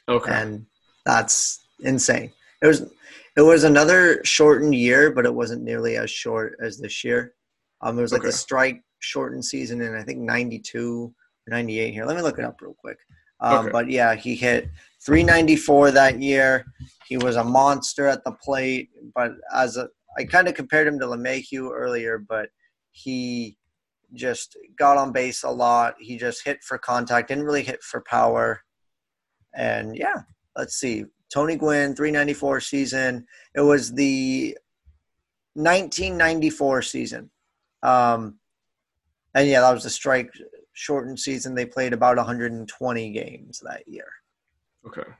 Okay. 0.08 0.32
And 0.32 0.66
that's 1.04 1.66
insane. 1.80 2.32
It 2.62 2.66
was 2.66 2.90
it 3.36 3.42
was 3.42 3.64
another 3.64 4.22
shortened 4.24 4.74
year, 4.74 5.12
but 5.12 5.24
it 5.24 5.34
wasn't 5.34 5.62
nearly 5.62 5.96
as 5.96 6.10
short 6.10 6.56
as 6.60 6.78
this 6.78 7.04
year. 7.04 7.34
Um, 7.80 7.98
it 7.98 8.02
was 8.02 8.12
like 8.12 8.22
okay. 8.22 8.30
a 8.30 8.32
strike 8.32 8.82
shortened 8.98 9.44
season 9.44 9.80
in 9.80 9.94
I 9.94 10.02
think 10.02 10.18
'92 10.18 11.14
or 11.46 11.50
'98 11.50 11.92
here. 11.92 12.04
Let 12.04 12.16
me 12.16 12.22
look 12.22 12.38
it 12.38 12.44
up 12.44 12.60
real 12.60 12.74
quick. 12.78 12.98
Um, 13.40 13.66
okay. 13.66 13.70
But 13.70 13.90
yeah, 13.90 14.16
he 14.16 14.34
hit 14.34 14.68
394 15.06 15.92
that 15.92 16.20
year. 16.20 16.66
He 17.06 17.16
was 17.16 17.36
a 17.36 17.44
monster 17.44 18.08
at 18.08 18.24
the 18.24 18.32
plate, 18.32 18.90
but 19.14 19.32
as 19.54 19.76
a 19.76 19.88
I 20.18 20.24
kind 20.24 20.48
of 20.48 20.54
compared 20.54 20.88
him 20.88 20.98
to 20.98 21.06
LeMahieu 21.06 21.70
earlier, 21.72 22.18
but 22.18 22.48
he 22.90 23.56
just 24.14 24.56
got 24.76 24.96
on 24.96 25.12
base 25.12 25.44
a 25.44 25.50
lot. 25.50 25.94
He 26.00 26.16
just 26.16 26.44
hit 26.44 26.64
for 26.64 26.78
contact, 26.78 27.28
didn't 27.28 27.44
really 27.44 27.62
hit 27.62 27.82
for 27.82 28.00
power. 28.00 28.62
And 29.58 29.96
yeah, 29.96 30.22
let's 30.56 30.76
see. 30.76 31.04
Tony 31.34 31.56
Gwynn, 31.56 31.94
394 31.94 32.60
season. 32.60 33.26
It 33.54 33.60
was 33.60 33.92
the 33.92 34.56
1994 35.54 36.82
season. 36.82 37.30
Um, 37.82 38.38
and 39.34 39.48
yeah, 39.48 39.60
that 39.60 39.72
was 39.72 39.84
a 39.84 39.90
strike 39.90 40.32
shortened 40.72 41.18
season. 41.18 41.54
They 41.54 41.66
played 41.66 41.92
about 41.92 42.16
120 42.16 43.12
games 43.12 43.60
that 43.64 43.86
year. 43.86 44.08
Okay. 44.86 45.10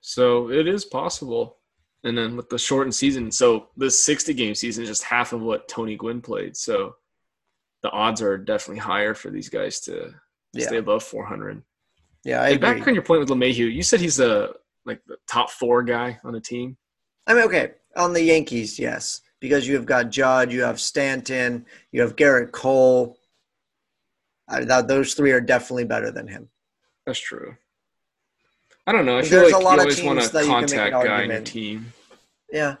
So 0.00 0.50
it 0.50 0.68
is 0.68 0.84
possible. 0.84 1.58
And 2.04 2.16
then 2.16 2.36
with 2.36 2.48
the 2.48 2.58
shortened 2.58 2.94
season, 2.94 3.32
so 3.32 3.70
this 3.76 3.98
60 3.98 4.34
game 4.34 4.54
season 4.54 4.84
is 4.84 4.88
just 4.88 5.02
half 5.02 5.32
of 5.32 5.40
what 5.40 5.68
Tony 5.68 5.96
Gwynn 5.96 6.20
played. 6.20 6.56
So 6.56 6.94
the 7.82 7.90
odds 7.90 8.22
are 8.22 8.38
definitely 8.38 8.80
higher 8.80 9.14
for 9.14 9.30
these 9.30 9.48
guys 9.48 9.80
to 9.80 10.14
yeah. 10.52 10.66
stay 10.66 10.76
above 10.76 11.02
400. 11.02 11.62
Yeah, 12.24 12.42
I 12.42 12.56
back 12.56 12.86
on 12.86 12.94
your 12.94 13.02
point 13.02 13.20
with 13.20 13.28
LeMahieu, 13.28 13.72
you 13.72 13.82
said 13.82 14.00
he's 14.00 14.18
a 14.18 14.54
like 14.86 15.00
the 15.06 15.16
top 15.26 15.50
four 15.50 15.82
guy 15.82 16.18
on 16.24 16.32
the 16.32 16.40
team. 16.40 16.76
I 17.26 17.34
mean, 17.34 17.44
okay, 17.44 17.72
on 17.96 18.12
the 18.12 18.22
Yankees, 18.22 18.78
yes, 18.78 19.20
because 19.40 19.68
you 19.68 19.74
have 19.74 19.86
got 19.86 20.10
Judge, 20.10 20.52
you 20.52 20.62
have 20.62 20.80
Stanton, 20.80 21.66
you 21.92 22.00
have 22.00 22.16
Gerrit 22.16 22.52
Cole. 22.52 23.18
I, 24.48 24.82
those 24.82 25.14
three 25.14 25.32
are 25.32 25.40
definitely 25.40 25.84
better 25.84 26.10
than 26.10 26.28
him. 26.28 26.48
That's 27.06 27.18
true. 27.18 27.56
I 28.86 28.92
don't 28.92 29.06
know. 29.06 29.18
I 29.18 29.22
feel 29.22 29.40
There's 29.40 29.52
like 29.52 29.62
a 29.62 29.64
lot 29.64 29.74
you 29.76 29.80
always 29.80 30.02
want 30.02 30.18
a 30.20 30.46
contact 30.46 30.92
guy 30.92 31.22
in 31.22 31.30
your 31.30 31.40
team. 31.40 31.92
Yeah, 32.52 32.76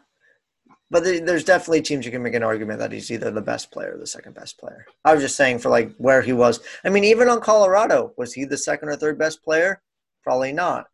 but 0.90 1.02
there's 1.02 1.44
definitely 1.44 1.82
teams 1.82 2.04
you 2.04 2.12
can 2.12 2.22
make 2.22 2.34
an 2.34 2.42
argument 2.42 2.78
that 2.78 2.92
he's 2.92 3.10
either 3.10 3.30
the 3.30 3.40
best 3.40 3.70
player 3.72 3.94
or 3.94 3.98
the 3.98 4.06
second 4.06 4.34
best 4.34 4.58
player. 4.58 4.84
I 5.04 5.14
was 5.14 5.22
just 5.22 5.36
saying 5.36 5.58
for 5.58 5.70
like 5.70 5.94
where 5.96 6.22
he 6.22 6.32
was. 6.32 6.60
I 6.84 6.90
mean, 6.90 7.04
even 7.04 7.28
on 7.28 7.40
Colorado, 7.40 8.12
was 8.16 8.32
he 8.32 8.44
the 8.44 8.56
second 8.56 8.88
or 8.88 8.96
third 8.96 9.18
best 9.18 9.42
player? 9.42 9.82
Probably 10.22 10.52
not. 10.52 10.86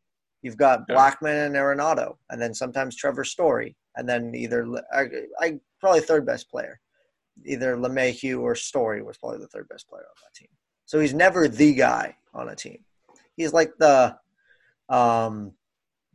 You've 0.43 0.57
got 0.57 0.89
Blackmon 0.89 1.47
and 1.47 1.55
Arenado, 1.55 2.17
and 2.31 2.41
then 2.41 2.55
sometimes 2.55 2.97
Trevor 2.97 3.25
Story, 3.25 3.77
and 3.97 4.09
then 4.09 4.35
either 4.35 4.67
I, 4.93 5.07
I 5.39 5.61
probably 5.81 6.01
third 6.01 6.25
best 6.25 6.51
player, 6.51 6.81
either 7.45 7.77
LeMahieu 7.77 8.41
or 8.41 8.55
Story 8.55 9.03
was 9.03 9.19
probably 9.19 9.39
the 9.39 9.49
third 9.49 9.69
best 9.69 9.89
player 9.89 10.03
on 10.03 10.23
that 10.23 10.35
team. 10.35 10.49
So 10.87 10.99
he's 10.99 11.15
never 11.15 11.47
the 11.47 11.75
guy 11.75 12.17
on 12.33 12.49
a 12.49 12.57
team. 12.57 12.79
He's 13.37 13.53
like 13.53 13.77
the, 13.79 14.17
um, 14.89 15.53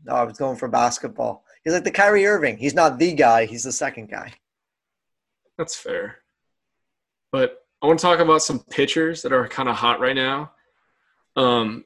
oh, 0.08 0.16
I 0.16 0.24
was 0.24 0.38
going 0.38 0.58
for 0.58 0.68
basketball 0.68 1.45
He's 1.66 1.74
like 1.74 1.84
the 1.84 1.92
Kyrie 1.92 2.28
Irving. 2.28 2.58
He's 2.58 2.76
not 2.76 3.00
the 3.00 3.12
guy. 3.12 3.46
He's 3.46 3.64
the 3.64 3.72
second 3.72 4.10
guy. 4.10 4.34
That's 5.58 5.76
fair. 5.76 6.20
But 7.32 7.66
I 7.82 7.88
want 7.88 8.00
to 8.00 8.04
talk 8.04 8.20
about 8.20 8.44
some 8.44 8.60
pitchers 8.70 9.24
that 9.24 9.34
are 9.34 9.48
kind 9.48 9.68
of 9.68 9.76
hot 9.76 10.00
right 10.00 10.16
now. 10.16 10.52
Um, 11.36 11.84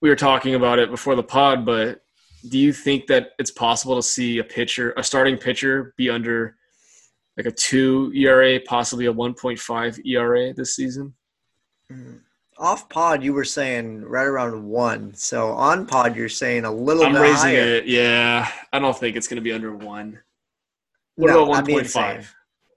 we 0.00 0.08
were 0.08 0.16
talking 0.16 0.54
about 0.54 0.78
it 0.78 0.90
before 0.90 1.16
the 1.16 1.22
pod, 1.22 1.66
but 1.66 2.00
do 2.48 2.58
you 2.58 2.72
think 2.72 3.06
that 3.06 3.32
it's 3.38 3.50
possible 3.50 3.96
to 3.96 4.02
see 4.02 4.38
a 4.38 4.44
pitcher, 4.44 4.94
a 4.96 5.04
starting 5.04 5.36
pitcher, 5.36 5.94
be 5.96 6.08
under 6.08 6.56
like 7.36 7.46
a 7.46 7.52
two 7.52 8.10
ERA, 8.14 8.58
possibly 8.60 9.06
a 9.06 9.12
1.5 9.12 10.06
ERA 10.06 10.54
this 10.54 10.76
season? 10.76 11.14
Mm. 11.92 12.20
Off 12.56 12.88
pod, 12.88 13.22
you 13.22 13.32
were 13.32 13.44
saying 13.44 14.02
right 14.02 14.26
around 14.26 14.64
one. 14.64 15.12
So 15.14 15.50
on 15.52 15.86
pod, 15.86 16.14
you're 16.14 16.28
saying 16.28 16.64
a 16.64 16.70
little 16.72 17.04
I'm 17.04 17.12
bit 17.12 17.20
raising 17.20 17.50
higher. 17.50 17.74
it. 17.76 17.86
Yeah, 17.86 18.48
I 18.72 18.78
don't 18.78 18.96
think 18.96 19.16
it's 19.16 19.26
going 19.26 19.36
to 19.36 19.42
be 19.42 19.52
under 19.52 19.74
one. 19.74 20.20
What 21.16 21.28
No, 21.28 21.44
about 21.50 21.64
1.5? 21.66 22.26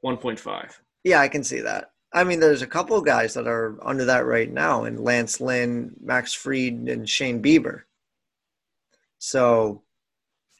1.5. 0.03 0.71
Yeah, 1.03 1.19
I 1.19 1.27
can 1.27 1.43
see 1.43 1.59
that. 1.61 1.91
I 2.13 2.23
mean, 2.23 2.39
there's 2.39 2.61
a 2.61 2.67
couple 2.67 2.99
guys 3.01 3.33
that 3.35 3.47
are 3.47 3.77
under 3.85 4.05
that 4.05 4.25
right 4.25 4.51
now, 4.51 4.85
and 4.85 4.99
Lance 4.99 5.39
Lynn, 5.41 5.93
Max 6.01 6.33
Fried, 6.33 6.73
and 6.89 7.07
Shane 7.07 7.41
Bieber. 7.41 7.81
So 9.19 9.83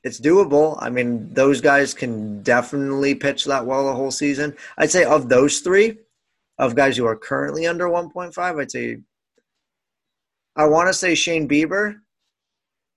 it's 0.04 0.20
doable. 0.20 0.78
I 0.80 0.90
mean, 0.90 1.34
those 1.34 1.62
guys 1.62 1.94
can 1.94 2.42
definitely 2.44 3.16
pitch 3.16 3.46
that 3.46 3.66
well 3.66 3.86
the 3.86 3.94
whole 3.96 4.12
season. 4.12 4.56
I'd 4.78 4.92
say 4.92 5.04
of 5.06 5.30
those 5.30 5.60
three, 5.60 5.98
of 6.60 6.76
guys 6.76 6.98
who 6.98 7.06
are 7.06 7.16
currently 7.16 7.68
under 7.68 7.88
1.5, 7.88 8.62
I'd 8.62 8.72
say 8.72 8.98
I 10.56 10.66
want 10.66 10.88
to 10.88 10.94
say 10.94 11.14
Shane 11.14 11.48
Bieber, 11.48 11.98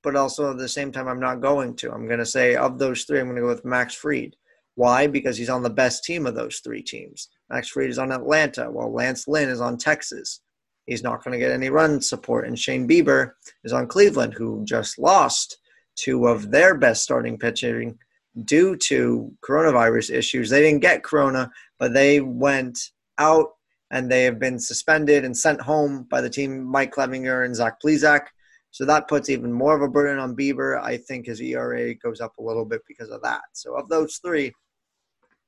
but 0.02 0.16
also 0.16 0.50
at 0.50 0.56
the 0.56 0.68
same 0.68 0.90
time, 0.90 1.08
I'm 1.08 1.20
not 1.20 1.42
going 1.42 1.76
to. 1.76 1.92
I'm 1.92 2.06
going 2.06 2.18
to 2.18 2.26
say 2.26 2.56
of 2.56 2.78
those 2.78 3.04
three, 3.04 3.20
I'm 3.20 3.26
going 3.26 3.36
to 3.36 3.42
go 3.42 3.48
with 3.48 3.66
Max 3.66 3.94
Fried. 3.94 4.34
Why? 4.76 5.06
Because 5.06 5.36
he's 5.36 5.50
on 5.50 5.62
the 5.62 5.68
best 5.68 6.04
team 6.04 6.26
of 6.26 6.34
those 6.34 6.60
three 6.60 6.82
teams. 6.82 7.28
Max 7.50 7.68
Fried 7.68 7.90
is 7.90 7.98
on 7.98 8.12
Atlanta, 8.12 8.70
while 8.70 8.90
Lance 8.90 9.28
Lynn 9.28 9.50
is 9.50 9.60
on 9.60 9.76
Texas. 9.76 10.40
He's 10.86 11.02
not 11.02 11.22
going 11.22 11.32
to 11.32 11.38
get 11.38 11.52
any 11.52 11.68
run 11.68 12.00
support. 12.00 12.46
And 12.46 12.58
Shane 12.58 12.88
Bieber 12.88 13.32
is 13.62 13.74
on 13.74 13.86
Cleveland, 13.86 14.32
who 14.32 14.64
just 14.64 14.98
lost 14.98 15.58
two 15.96 16.26
of 16.26 16.50
their 16.50 16.74
best 16.74 17.02
starting 17.02 17.38
pitching 17.38 17.98
due 18.44 18.74
to 18.76 19.30
coronavirus 19.46 20.14
issues. 20.14 20.48
They 20.48 20.62
didn't 20.62 20.80
get 20.80 21.04
corona, 21.04 21.50
but 21.78 21.92
they 21.92 22.20
went 22.20 22.78
out 23.20 23.50
and 23.92 24.10
they 24.10 24.24
have 24.24 24.38
been 24.38 24.58
suspended 24.58 25.24
and 25.24 25.36
sent 25.36 25.60
home 25.60 26.06
by 26.10 26.20
the 26.20 26.30
team 26.30 26.64
Mike 26.64 26.92
Clevinger 26.92 27.44
and 27.44 27.54
Zach 27.54 27.80
Plesac. 27.84 28.26
So 28.72 28.84
that 28.84 29.08
puts 29.08 29.28
even 29.28 29.52
more 29.52 29.74
of 29.74 29.82
a 29.82 29.88
burden 29.88 30.18
on 30.18 30.36
Bieber. 30.36 30.80
I 30.80 30.96
think 30.96 31.26
his 31.26 31.40
ERA 31.40 31.94
goes 31.94 32.20
up 32.20 32.32
a 32.38 32.42
little 32.42 32.64
bit 32.64 32.82
because 32.86 33.10
of 33.10 33.20
that. 33.22 33.42
So 33.52 33.76
of 33.76 33.88
those 33.88 34.20
three, 34.24 34.52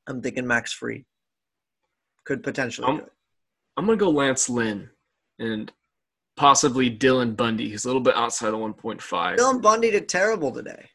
I'm 0.09 0.21
thinking 0.21 0.47
Max 0.47 0.73
Fried 0.73 1.05
could 2.25 2.43
potentially 2.43 2.87
do 2.99 2.99
it. 3.05 3.13
I'm 3.77 3.87
going 3.87 3.99
to 3.99 4.05
go 4.05 4.11
Lance 4.11 4.49
Lynn 4.49 4.91
and 5.39 5.73
possibly 6.37 6.91
Dylan 6.91 7.37
Bundy. 7.37 7.71
He's 7.71 7.85
a 7.85 7.89
little 7.89 8.03
bit 8.03 8.17
outside 8.17 8.51
the 8.51 8.59
1.5. 8.59 9.37
Dylan 9.37 9.63
Bundy 9.63 9.93
did 9.93 10.09
terrible 10.09 10.51
today. 10.51 10.89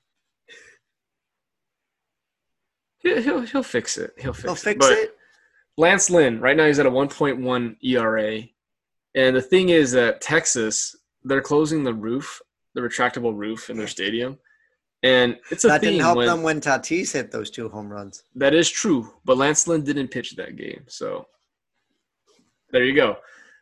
He'll, 3.00 3.22
he'll, 3.22 3.42
he'll 3.42 3.64
fix 3.64 3.98
it. 3.98 4.12
He'll 4.18 4.34
fix 4.34 4.44
He'll 4.44 4.54
it. 4.54 4.60
fix 4.60 4.86
But 4.86 4.98
it. 4.98 5.17
Lance 5.78 6.10
Lynn, 6.10 6.40
right 6.40 6.58
now 6.58 6.66
he's 6.66 6.80
at 6.80 6.86
a 6.86 6.92
1.1 6.92 7.76
ERA. 7.84 8.42
And 9.16 9.36
the 9.36 9.42
thing 9.42 9.70
is 9.70 9.92
that 9.92 10.22
Texas, 10.22 10.96
they're 11.24 11.42
closing 11.42 11.84
the 11.84 11.94
roof, 11.94 12.42
the 12.74 12.82
retractable 12.82 13.36
roof 13.36 13.70
in 13.70 13.78
their 13.78 13.88
stadium. 13.88 14.38
And 15.04 15.38
it's 15.52 15.64
a 15.64 15.68
That 15.68 15.82
didn't 15.82 16.00
help 16.00 16.18
when, 16.18 16.28
them 16.28 16.44
when 16.44 16.60
Tatis 16.60 17.14
hit 17.14 17.32
those 17.32 17.52
two 17.52 17.70
home 17.70 17.90
runs. 17.90 18.24
That 18.36 18.56
is 18.56 18.70
true, 18.70 19.14
but 19.26 19.38
Lance 19.38 19.68
Lynn 19.68 19.84
didn't 19.84 20.10
pitch 20.10 20.36
that 20.36 20.56
game, 20.56 20.84
so 20.88 21.28
there 22.72 22.84
you 22.84 22.96
go. 22.96 23.18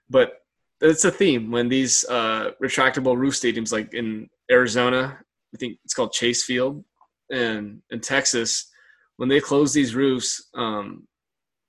But 0.10 0.42
it's 0.80 1.04
a 1.04 1.12
theme 1.12 1.52
when 1.52 1.68
these 1.68 2.06
uh, 2.06 2.52
retractable 2.64 3.18
roof 3.18 3.34
stadiums, 3.34 3.74
like 3.74 3.94
in 3.94 4.30
Arizona, 4.50 5.20
I 5.54 5.58
think 5.58 5.78
it's 5.84 5.94
called 5.94 6.14
Chase 6.14 6.46
Field, 6.46 6.84
and 7.30 7.82
in 7.90 8.00
Texas, 8.00 8.72
when 9.18 9.28
they 9.28 9.40
close 9.42 9.74
these 9.74 9.96
roofs, 9.96 10.50
um, 10.54 11.06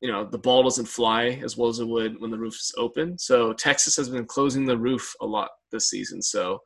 you 0.06 0.12
know 0.12 0.24
the 0.24 0.38
ball 0.38 0.62
doesn't 0.62 0.86
fly 0.86 1.40
as 1.42 1.56
well 1.56 1.68
as 1.68 1.80
it 1.80 1.88
would 1.88 2.20
when 2.20 2.30
the 2.30 2.38
roof 2.38 2.54
is 2.54 2.72
open. 2.78 3.18
So 3.18 3.52
Texas 3.52 3.96
has 3.96 4.08
been 4.08 4.24
closing 4.24 4.64
the 4.64 4.78
roof 4.78 5.12
a 5.20 5.26
lot 5.26 5.50
this 5.72 5.90
season. 5.90 6.22
So 6.22 6.60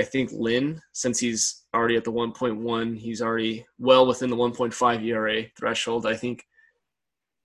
I 0.00 0.04
think 0.04 0.30
Lynn, 0.32 0.80
since 0.94 1.18
he's 1.18 1.66
already 1.74 1.96
at 1.96 2.04
the 2.04 2.12
1.1, 2.12 2.96
he's 2.96 3.20
already 3.20 3.66
well 3.78 4.06
within 4.06 4.30
the 4.30 4.36
1.5 4.36 5.04
ERA 5.04 5.42
threshold. 5.58 6.06
I 6.06 6.16
think, 6.16 6.42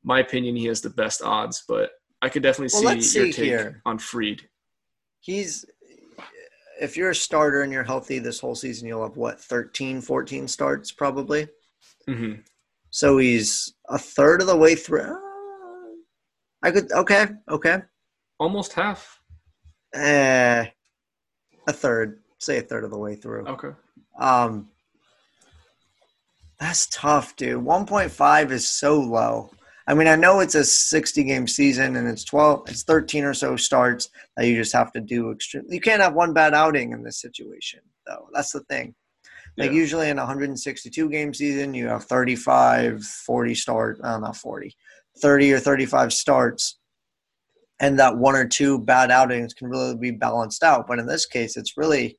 my 0.03 0.21
opinion, 0.21 0.55
he 0.55 0.67
has 0.67 0.79
the 0.79 0.89
best 0.89 1.21
odds, 1.21 1.65
but 1.67 1.91
I 2.21 2.29
could 2.29 2.41
definitely 2.41 2.69
Well, 2.71 2.83
see 2.83 2.87
let's 2.87 3.13
your 3.13 3.25
take 3.25 3.35
here. 3.35 3.81
on 3.85 3.99
Fried. 3.99 4.41
He's 5.19 5.65
if 6.79 6.95
you're 6.95 7.09
a 7.09 7.15
starter 7.15 7.63
and 7.63 7.73
you're 7.73 7.83
healthy 7.83 8.19
this 8.19 8.39
whole 8.39 8.55
season, 8.55 8.87
you'll 8.87 9.03
have 9.03 9.17
what 9.17 9.41
13, 9.41 9.99
14 9.99 10.47
starts 10.47 10.93
probably. 10.93 11.49
hmm 12.07 12.35
So 12.91 13.17
he's 13.17 13.73
a 13.89 13.97
third 13.97 14.41
of 14.41 14.47
the 14.47 14.57
way 14.57 14.75
through. 14.75 15.01
Uh, 15.01 15.17
I 16.63 16.71
could 16.71 16.91
okay, 16.91 17.27
okay. 17.49 17.81
Almost 18.39 18.73
half. 18.73 19.19
Eh, 19.93 20.65
a 21.67 21.73
third. 21.73 22.21
Say 22.39 22.57
a 22.57 22.61
third 22.61 22.83
of 22.83 22.91
the 22.91 22.97
way 22.97 23.15
through. 23.15 23.45
Okay. 23.47 23.69
Um, 24.19 24.69
that's 26.59 26.87
tough, 26.87 27.35
dude. 27.35 27.63
1.5 27.63 28.51
is 28.51 28.67
so 28.67 28.99
low. 28.99 29.51
I 29.87 29.93
mean, 29.95 30.07
I 30.07 30.15
know 30.15 30.39
it's 30.39 30.55
a 30.55 30.63
60 30.63 31.23
game 31.23 31.47
season 31.47 31.95
and 31.95 32.07
it's 32.07 32.23
12, 32.23 32.69
it's 32.69 32.83
13 32.83 33.23
or 33.23 33.33
so 33.33 33.55
starts 33.55 34.09
that 34.37 34.45
you 34.45 34.55
just 34.55 34.73
have 34.73 34.91
to 34.91 35.01
do 35.01 35.31
extreme. 35.31 35.63
You 35.67 35.81
can't 35.81 36.01
have 36.01 36.13
one 36.13 36.31
bad 36.31 36.53
outing 36.53 36.91
in 36.91 37.01
this 37.01 37.19
situation, 37.19 37.79
though. 38.05 38.27
That's 38.33 38.51
the 38.51 38.59
thing. 38.69 38.93
Like 39.59 39.71
Yeah. 39.71 39.77
usually 39.77 40.09
in 40.09 40.17
a 40.17 40.21
162 40.21 41.09
game 41.09 41.33
season, 41.33 41.73
you 41.73 41.87
have 41.87 42.05
35, 42.05 43.03
40 43.03 43.53
start, 43.53 43.99
uh, 44.01 44.17
not 44.17 44.21
know, 44.21 44.33
40, 44.33 44.73
30 45.21 45.53
or 45.53 45.59
35 45.59 46.13
starts. 46.13 46.79
And 47.81 47.99
that 47.99 48.17
one 48.17 48.35
or 48.35 48.47
two 48.47 48.79
bad 48.79 49.11
outings 49.11 49.53
can 49.53 49.67
really 49.67 49.95
be 49.95 50.11
balanced 50.11 50.63
out. 50.63 50.87
But 50.87 50.99
in 50.99 51.05
this 51.05 51.25
case, 51.25 51.57
it's 51.57 51.77
really 51.77 52.17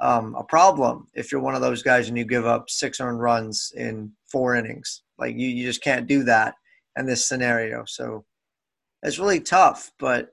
um, 0.00 0.34
a 0.34 0.44
problem 0.44 1.08
if 1.14 1.30
you're 1.30 1.42
one 1.42 1.54
of 1.54 1.60
those 1.60 1.82
guys 1.82 2.08
and 2.08 2.16
you 2.16 2.24
give 2.24 2.46
up 2.46 2.70
six 2.70 3.00
earned 3.00 3.20
runs 3.20 3.72
in 3.76 4.12
four 4.30 4.56
innings. 4.56 5.02
Like 5.18 5.36
you, 5.36 5.48
you 5.48 5.66
just 5.66 5.82
can't 5.82 6.06
do 6.06 6.24
that 6.24 6.54
in 6.96 7.04
this 7.06 7.26
scenario. 7.28 7.84
So 7.86 8.24
it's 9.02 9.18
really 9.18 9.40
tough. 9.40 9.90
But 9.98 10.30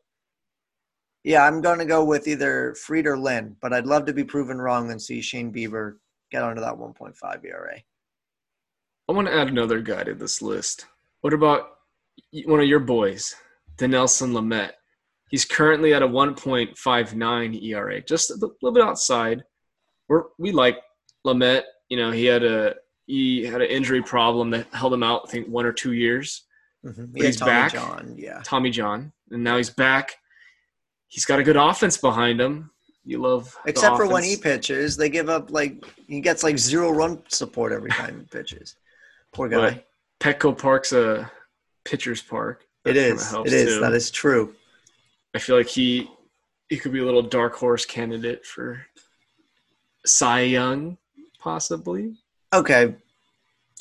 yeah, 1.26 1.46
I'm 1.46 1.60
going 1.60 1.80
to 1.80 1.86
go 1.86 2.04
with 2.06 2.30
either 2.30 2.76
Fried 2.76 3.08
or 3.08 3.18
Lynn. 3.18 3.58
But 3.62 3.74
I'd 3.74 3.86
love 3.86 4.06
to 4.06 4.14
be 4.14 4.24
proven 4.24 4.58
wrong 4.58 4.90
and 4.90 5.02
see 5.02 5.22
Shane 5.22 5.52
Bieber 5.52 5.96
get 6.32 6.44
onto 6.44 6.62
that 6.62 6.76
1.5 6.76 7.46
ERA. 7.46 7.78
I 9.08 9.12
want 9.12 9.28
to 9.28 9.34
add 9.34 9.48
another 9.48 9.82
guy 9.82 10.04
to 10.04 10.14
this 10.14 10.42
list. 10.42 10.86
What 11.22 11.34
about 11.34 11.70
one 12.46 12.60
of 12.60 12.68
your 12.68 12.80
boys, 12.80 13.36
Dinelson 13.78 14.34
Lamet? 14.34 14.72
He's 15.30 15.46
currently 15.46 15.94
at 15.94 16.04
a 16.04 16.08
1.59 16.08 17.64
ERA, 17.64 18.02
just 18.02 18.32
a 18.32 18.36
little 18.36 18.72
bit 18.72 18.84
outside. 18.84 19.44
We're, 20.08 20.24
we 20.38 20.52
like 20.52 20.78
Lamette. 21.26 21.64
You 21.90 21.98
know, 21.98 22.12
he 22.12 22.26
had 22.26 22.44
a 22.44 22.76
he 23.06 23.44
had 23.44 23.62
an 23.62 23.70
injury 23.70 24.04
problem 24.04 24.52
that 24.52 24.68
held 24.72 24.94
him 24.94 25.02
out, 25.02 25.24
I 25.28 25.32
think, 25.32 25.48
one 25.48 25.66
or 25.66 25.74
two 25.74 25.94
years. 25.94 26.46
Mm-hmm. 26.86 27.06
But 27.10 27.22
he's 27.24 27.38
Tommy 27.38 27.52
back. 27.52 27.74
John, 27.74 28.16
yeah. 28.18 28.42
Tommy 28.44 28.70
John, 28.70 29.12
and 29.32 29.44
now 29.44 29.58
he's 29.58 29.72
back. 29.72 30.16
He's 31.08 31.26
got 31.26 31.40
a 31.40 31.44
good 31.44 31.58
offense 31.58 31.98
behind 31.98 32.40
him. 32.40 32.72
You 33.10 33.18
love, 33.18 33.58
Except 33.66 33.98
for 33.98 34.08
when 34.08 34.24
he 34.24 34.38
pitches, 34.38 34.96
they 34.96 35.10
give 35.10 35.30
up 35.30 35.50
like 35.50 35.84
he 36.08 36.22
gets 36.22 36.44
like 36.44 36.60
zero 36.60 36.92
run 36.92 37.24
support 37.28 37.72
every 37.72 37.90
time 37.90 38.20
he 38.20 38.26
pitches. 38.26 38.76
Poor 39.34 39.50
guy. 39.50 39.58
But 39.58 39.88
Petco 40.20 40.56
Park's 40.56 40.94
a 40.94 41.32
pitcher's 41.84 42.22
park. 42.22 42.68
it 42.86 42.94
That 42.94 42.94
kinda 42.94 43.16
is. 43.16 43.34
It 43.34 43.54
is. 43.54 43.74
too. 43.74 43.80
That 43.80 43.94
is 43.94 44.12
true. 44.12 44.54
I 45.34 45.40
feel 45.40 45.58
like 45.58 45.66
he 45.66 46.08
he 46.70 46.78
could 46.78 46.92
be 46.94 47.00
a 47.00 47.04
little 47.04 47.24
dark 47.24 47.56
horse 47.56 47.84
candidate 47.84 48.46
for 48.46 48.86
Cy 50.06 50.42
Young, 50.42 51.00
possibly. 51.40 52.14
Okay. 52.54 52.94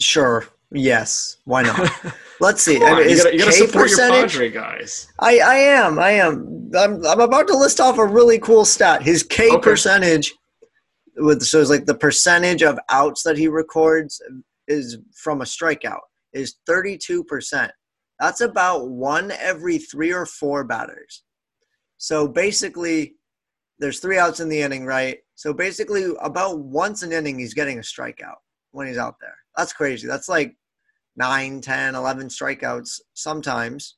Sure. 0.01 0.47
Yes. 0.71 1.37
Why 1.45 1.65
not? 1.65 1.91
Let's 2.41 2.63
see. 2.63 2.83
I 2.83 2.99
mean, 2.99 3.11
you 3.11 3.17
gotta, 3.17 3.33
you 3.33 3.39
gotta 3.41 3.53
support 3.53 3.91
your? 3.91 3.99
Padre 3.99 4.51
guys. 4.51 5.09
I, 5.19 5.39
I 5.41 5.55
am. 5.57 5.99
I 5.99 6.11
am. 6.13 6.71
I'm, 6.79 7.05
I'm 7.05 7.21
about 7.21 7.49
to 7.49 7.57
list 7.57 7.81
off 7.81 7.99
a 7.99 8.07
really 8.07 8.39
cool 8.39 8.65
stat. 8.65 9.03
His 9.03 9.23
K 9.23 9.51
Okay. 9.51 9.61
percentage, 9.61 10.33
with 11.17 11.43
so 11.43 11.61
it's 11.61 11.71
like 11.71 11.87
the 11.87 11.95
percentage 11.95 12.63
of 12.63 12.79
outs 12.91 13.23
that 13.25 13.37
he 13.37 13.49
records 13.49 14.21
is 14.69 14.99
from 15.17 15.41
a 15.41 15.45
strikeout 15.45 16.01
is 16.33 16.57
32 16.67 17.25
percent. 17.25 17.73
That's 18.21 18.41
about 18.41 18.89
one 18.89 19.31
every 19.33 19.79
three 19.79 20.13
or 20.13 20.27
four 20.27 20.65
batters. 20.65 21.25
So 21.97 22.29
basically, 22.29 23.15
there's 23.79 23.99
three 24.01 24.19
outs 24.19 24.41
in 24.41 24.49
the 24.49 24.61
inning, 24.61 24.87
right? 24.87 25.19
So 25.35 25.53
basically, 25.53 26.07
about 26.21 26.59
once 26.61 27.03
an 27.03 27.13
inning, 27.13 27.39
he's 27.39 27.55
getting 27.55 27.79
a 27.79 27.83
strikeout 27.83 28.37
when 28.71 28.87
he's 28.87 28.99
out 28.99 29.17
there. 29.21 29.37
That's 29.57 29.73
crazy. 29.73 30.07
That's 30.07 30.29
like 30.29 30.57
9, 31.19 31.61
10, 31.61 31.95
11 31.95 32.29
strikeouts 32.29 33.01
sometimes. 33.15 33.97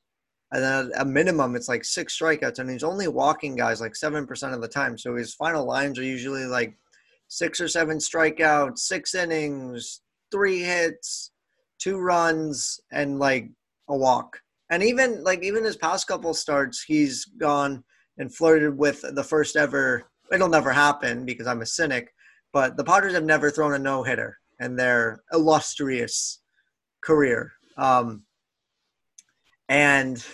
And 0.52 0.64
then 0.64 0.92
a 0.98 1.04
minimum, 1.04 1.54
it's 1.54 1.68
like 1.68 1.84
six 1.84 2.18
strikeouts, 2.18 2.58
and 2.58 2.68
he's 2.68 2.82
only 2.82 3.06
walking 3.06 3.54
guys 3.54 3.80
like 3.80 3.94
seven 3.94 4.26
percent 4.26 4.52
of 4.52 4.60
the 4.60 4.66
time. 4.66 4.98
So 4.98 5.14
his 5.14 5.34
final 5.34 5.64
lines 5.64 5.96
are 5.96 6.02
usually 6.02 6.44
like 6.44 6.76
six 7.28 7.60
or 7.60 7.68
seven 7.68 7.98
strikeouts, 7.98 8.78
six 8.78 9.14
innings, 9.14 10.00
three 10.32 10.58
hits, 10.58 11.30
two 11.78 11.98
runs, 11.98 12.80
and 12.90 13.20
like 13.20 13.48
a 13.88 13.96
walk. 13.96 14.40
And 14.70 14.82
even 14.82 15.22
like 15.22 15.44
even 15.44 15.64
his 15.64 15.76
past 15.76 16.08
couple 16.08 16.34
starts, 16.34 16.82
he's 16.82 17.26
gone 17.26 17.84
and 18.18 18.34
flirted 18.34 18.76
with 18.76 19.04
the 19.14 19.24
first 19.24 19.54
ever. 19.54 20.02
It'll 20.32 20.48
never 20.48 20.72
happen 20.72 21.24
because 21.24 21.46
I'm 21.46 21.62
a 21.62 21.66
cynic, 21.66 22.12
but 22.52 22.76
the 22.76 22.84
Padres 22.84 23.14
have 23.14 23.24
never 23.24 23.50
thrown 23.50 23.74
a 23.74 23.78
no 23.78 24.02
hitter 24.02 24.36
and 24.58 24.78
they're 24.78 25.22
illustrious 25.32 26.39
career. 27.02 27.52
Um, 27.76 28.24
and 29.68 30.24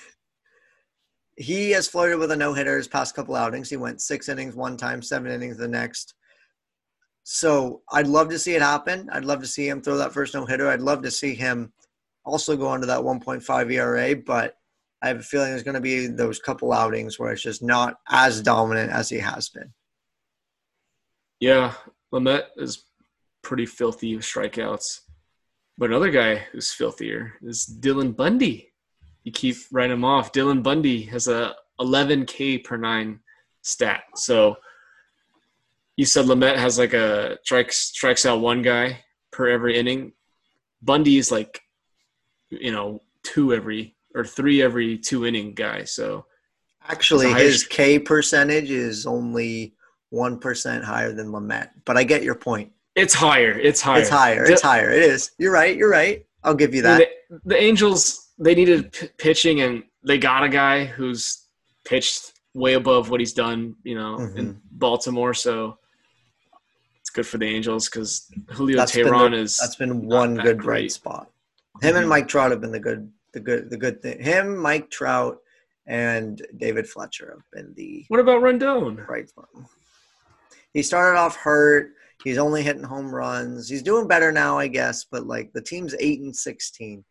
he 1.37 1.71
has 1.73 1.89
flirted 1.89 2.19
with 2.19 2.31
a 2.31 2.37
no 2.37 2.55
hitter 2.55 2.77
his 2.77 2.89
past 2.89 3.15
couple 3.15 3.37
outings. 3.37 3.69
He 3.69 3.77
went 3.77 4.01
six 4.01 4.29
innings 4.29 4.55
one 4.55 4.77
time, 4.77 5.03
seven 5.03 5.31
innings 5.31 5.59
the 5.59 5.69
next. 5.69 6.15
So 7.25 7.83
I'd 7.93 8.07
love 8.07 8.29
to 8.31 8.39
see 8.39 8.55
it 8.55 8.63
happen. 8.63 9.09
I'd 9.13 9.25
love 9.25 9.41
to 9.41 9.47
see 9.47 9.69
him 9.69 9.83
throw 9.83 9.97
that 9.99 10.13
first 10.13 10.33
no 10.35 10.47
hitter. 10.47 10.69
I'd 10.69 10.81
love 10.81 11.03
to 11.03 11.11
see 11.11 11.35
him 11.35 11.73
also 12.25 12.57
go 12.57 12.71
under 12.71 12.87
that 12.87 13.01
1.5 13.01 13.73
ERA, 13.73 14.17
but 14.17 14.57
I 15.03 15.09
have 15.09 15.21
a 15.21 15.23
feeling 15.23 15.51
there's 15.51 15.63
going 15.63 15.75
to 15.75 15.81
be 15.81 16.07
those 16.07 16.39
couple 16.39 16.73
outings 16.73 17.19
where 17.19 17.33
it's 17.33 17.43
just 17.43 17.63
not 17.63 17.97
as 18.09 18.41
dominant 18.43 18.91
as 18.91 19.09
he 19.09 19.19
has 19.19 19.49
been. 19.49 19.73
Yeah, 21.39 21.75
Lamet 22.13 22.45
is 22.57 22.85
pretty 23.43 23.67
filthy 23.67 24.17
with 24.17 24.25
strikeouts. 24.25 25.01
But 25.79 25.91
another 25.91 26.11
guy 26.11 26.37
who's 26.53 26.73
filthier 26.73 27.35
is 27.43 27.67
Dylan 27.81 28.17
Bundy. 28.17 28.73
You 29.25 29.33
keep 29.33 29.57
writing 29.71 29.93
him 29.93 30.05
off. 30.05 30.33
Dylan 30.33 30.63
Bundy 30.63 31.03
has 31.03 31.29
a 31.29 31.55
11K 31.81 32.65
per 32.65 32.77
nine 32.77 33.21
stat. 33.63 34.05
So 34.15 34.57
you 35.97 36.05
said 36.05 36.27
Lamet 36.27 36.57
has 36.57 36.79
like 36.79 36.95
a 36.95 37.39
strikes 37.43 37.77
strikes 37.77 38.25
out 38.25 38.41
one 38.41 38.63
guy 38.63 39.05
per 39.31 39.49
every 39.49 39.79
inning. 39.79 40.13
Bundy 40.83 41.19
is 41.19 41.31
like, 41.31 41.61
you 42.49 42.71
know, 42.71 43.03
two 43.23 43.53
every 43.53 43.97
or 44.15 44.25
three 44.25 44.63
every 44.63 44.99
two 44.99 45.27
inning 45.27 45.55
guy. 45.55 45.85
So 45.85 46.27
actually, 46.89 47.33
his 47.33 47.65
K 47.65 47.99
percentage 47.99 48.71
is 48.71 49.07
only 49.07 49.75
one 50.11 50.39
percent 50.39 50.85
higher 50.85 51.13
than 51.13 51.29
Lamet. 51.29 51.71
But 51.85 51.97
I 51.97 52.05
get 52.05 52.23
your 52.23 52.35
point. 52.35 52.73
It's 52.97 53.13
higher. 53.13 53.59
It's 53.59 53.83
higher. 53.83 54.01
It's 54.01 54.09
higher. 54.09 54.45
It's 54.45 54.63
higher. 54.63 54.91
It 54.91 55.03
is. 55.03 55.31
You're 55.39 55.53
right. 55.53 55.77
You're 55.77 55.91
right. 55.91 56.25
I'll 56.43 56.55
give 56.55 56.75
you 56.75 56.83
that. 56.83 57.09
The, 57.29 57.41
the 57.45 57.63
Angels 57.63 58.31
they 58.39 58.55
needed 58.55 58.93
p- 58.93 59.09
pitching, 59.19 59.61
and 59.61 59.85
they 60.03 60.19
got 60.19 60.43
a 60.43 60.49
guy 60.49 60.85
who's 60.85 61.45
pitched 61.85 62.33
way 62.55 62.73
above 62.73 63.11
what 63.11 63.21
he's 63.21 63.35
done, 63.35 63.77
you 63.85 63.95
know, 63.95 64.17
mm-hmm. 64.17 64.39
in 64.39 64.61
Baltimore. 64.73 65.35
So 65.35 65.79
it's 67.01 67.11
good 67.11 67.27
for 67.27 67.37
the 67.37 67.47
Angels 67.47 67.89
because 67.89 68.31
Julio 68.49 68.79
that's 68.79 68.93
Teheran 68.93 69.33
the, 69.33 69.39
is 69.39 69.59
that's 69.59 69.77
been 69.77 70.07
one 70.07 70.37
good 70.37 70.63
bright 70.63 70.91
spot. 70.91 71.31
Him 71.83 71.91
mm-hmm. 71.91 71.99
and 71.99 72.09
Mike 72.09 72.29
Trout 72.29 72.51
have 72.51 72.63
been 72.63 72.73
the 72.73 72.81
good, 72.81 73.13
the 73.33 73.41
good, 73.41 73.69
the 73.69 73.77
good 73.77 74.01
thing. 74.01 74.23
Him, 74.23 74.57
Mike 74.57 74.89
Trout, 74.89 75.39
and 75.87 76.41
David 76.57 76.89
Fletcher 76.89 77.31
have 77.37 77.45
been 77.53 77.75
the. 77.75 78.07
What 78.09 78.21
about 78.21 78.43
Rendon? 78.43 79.07
Bright 79.07 79.29
spot. 79.29 79.49
He 80.73 80.83
started 80.83 81.19
off 81.19 81.37
hurt 81.37 81.93
He's 82.25 82.39
only 82.39 82.63
hitting 82.63 82.83
home 82.83 83.15
runs. 83.15 83.69
He's 83.69 83.83
doing 83.83 84.09
better 84.09 84.33
now, 84.33 84.59
I 84.59 84.69
guess, 84.69 85.05
but 85.05 85.27
like 85.27 85.53
the 85.53 85.61
team's 85.61 85.95
eight 86.01 86.21
and 86.21 86.35
sixteen. 86.35 87.05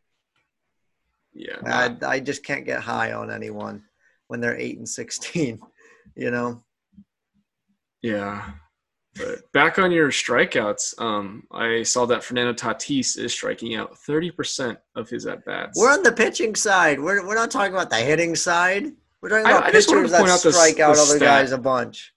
Yeah, 1.34 1.58
I, 1.66 1.95
I 2.06 2.20
just 2.20 2.43
can't 2.43 2.66
get 2.66 2.82
high 2.82 3.14
on 3.14 3.30
anyone 3.30 3.84
when 4.28 4.39
they're 4.39 4.58
eight 4.58 4.78
and 4.78 4.89
sixteen. 4.89 5.60
You 6.16 6.32
know. 6.32 6.64
Yeah, 8.01 8.51
but 9.16 9.51
back 9.51 9.80
on 9.80 9.91
your 9.91 10.12
strikeouts, 10.12 11.01
um, 11.01 11.43
I 11.51 11.84
saw 11.84 12.06
that 12.06 12.24
Fernando 12.24 12.53
Tatis 12.53 13.18
is 13.18 13.34
striking 13.34 13.76
out 13.76 13.97
thirty 13.97 14.32
percent 14.32 14.78
of 14.95 15.10
his 15.10 15.26
at 15.26 15.43
bats. 15.43 15.78
We're 15.78 15.91
on 15.91 16.03
the 16.03 16.14
pitching 16.14 16.56
side. 16.56 17.01
We're 17.01 17.28
we're 17.28 17.36
not 17.36 17.51
talking 17.51 17.74
about 17.74 17.89
the 17.89 17.97
hitting 17.97 18.36
side. 18.36 18.93
We're 19.20 19.30
talking 19.30 19.45
about 19.45 19.64
I, 19.64 19.68
I 19.68 19.72
pitchers 19.72 20.12
that 20.12 20.39
strike 20.39 20.80
out 20.80 20.91
other 20.91 21.18
stat. 21.18 21.20
guys 21.20 21.51
a 21.51 21.58
bunch 21.58 22.14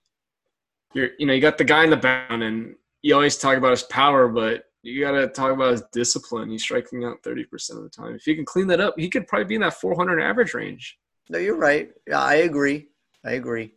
you're 0.94 1.10
you 1.18 1.26
know 1.26 1.32
you 1.32 1.40
got 1.40 1.58
the 1.58 1.64
guy 1.64 1.84
in 1.84 1.90
the 1.90 1.96
bound 1.96 2.42
and 2.42 2.74
you 3.02 3.14
always 3.14 3.36
talk 3.36 3.56
about 3.56 3.70
his 3.70 3.84
power 3.84 4.28
but 4.28 4.64
you 4.82 5.00
got 5.00 5.12
to 5.12 5.28
talk 5.28 5.52
about 5.52 5.72
his 5.72 5.82
discipline. 5.92 6.50
He's 6.50 6.62
striking 6.62 7.04
out 7.04 7.22
30% 7.22 7.70
of 7.70 7.82
the 7.82 7.90
time. 7.90 8.14
If 8.14 8.26
you 8.26 8.36
can 8.36 8.44
clean 8.44 8.66
that 8.68 8.80
up 8.80 8.94
he 8.96 9.08
could 9.08 9.26
probably 9.26 9.46
be 9.46 9.54
in 9.56 9.60
that 9.62 9.74
400 9.74 10.20
average 10.20 10.54
range. 10.54 10.98
No 11.28 11.38
you're 11.38 11.56
right. 11.56 11.90
Yeah 12.06 12.20
i 12.20 12.36
agree. 12.36 12.88
I 13.24 13.32
agree. 13.32 13.74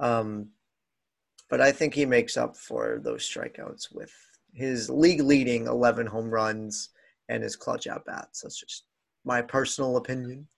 Um 0.00 0.48
but 1.50 1.60
i 1.60 1.72
think 1.72 1.94
he 1.94 2.04
makes 2.04 2.36
up 2.36 2.56
for 2.56 3.00
those 3.02 3.28
strikeouts 3.28 3.94
with 3.94 4.12
his 4.52 4.90
league 4.90 5.20
leading 5.20 5.66
11 5.66 6.06
home 6.06 6.30
runs 6.30 6.90
and 7.28 7.42
his 7.42 7.56
clutch 7.56 7.86
at 7.86 8.04
bats. 8.04 8.40
That's 8.42 8.58
just 8.58 8.84
my 9.24 9.42
personal 9.42 9.96
opinion. 9.98 10.48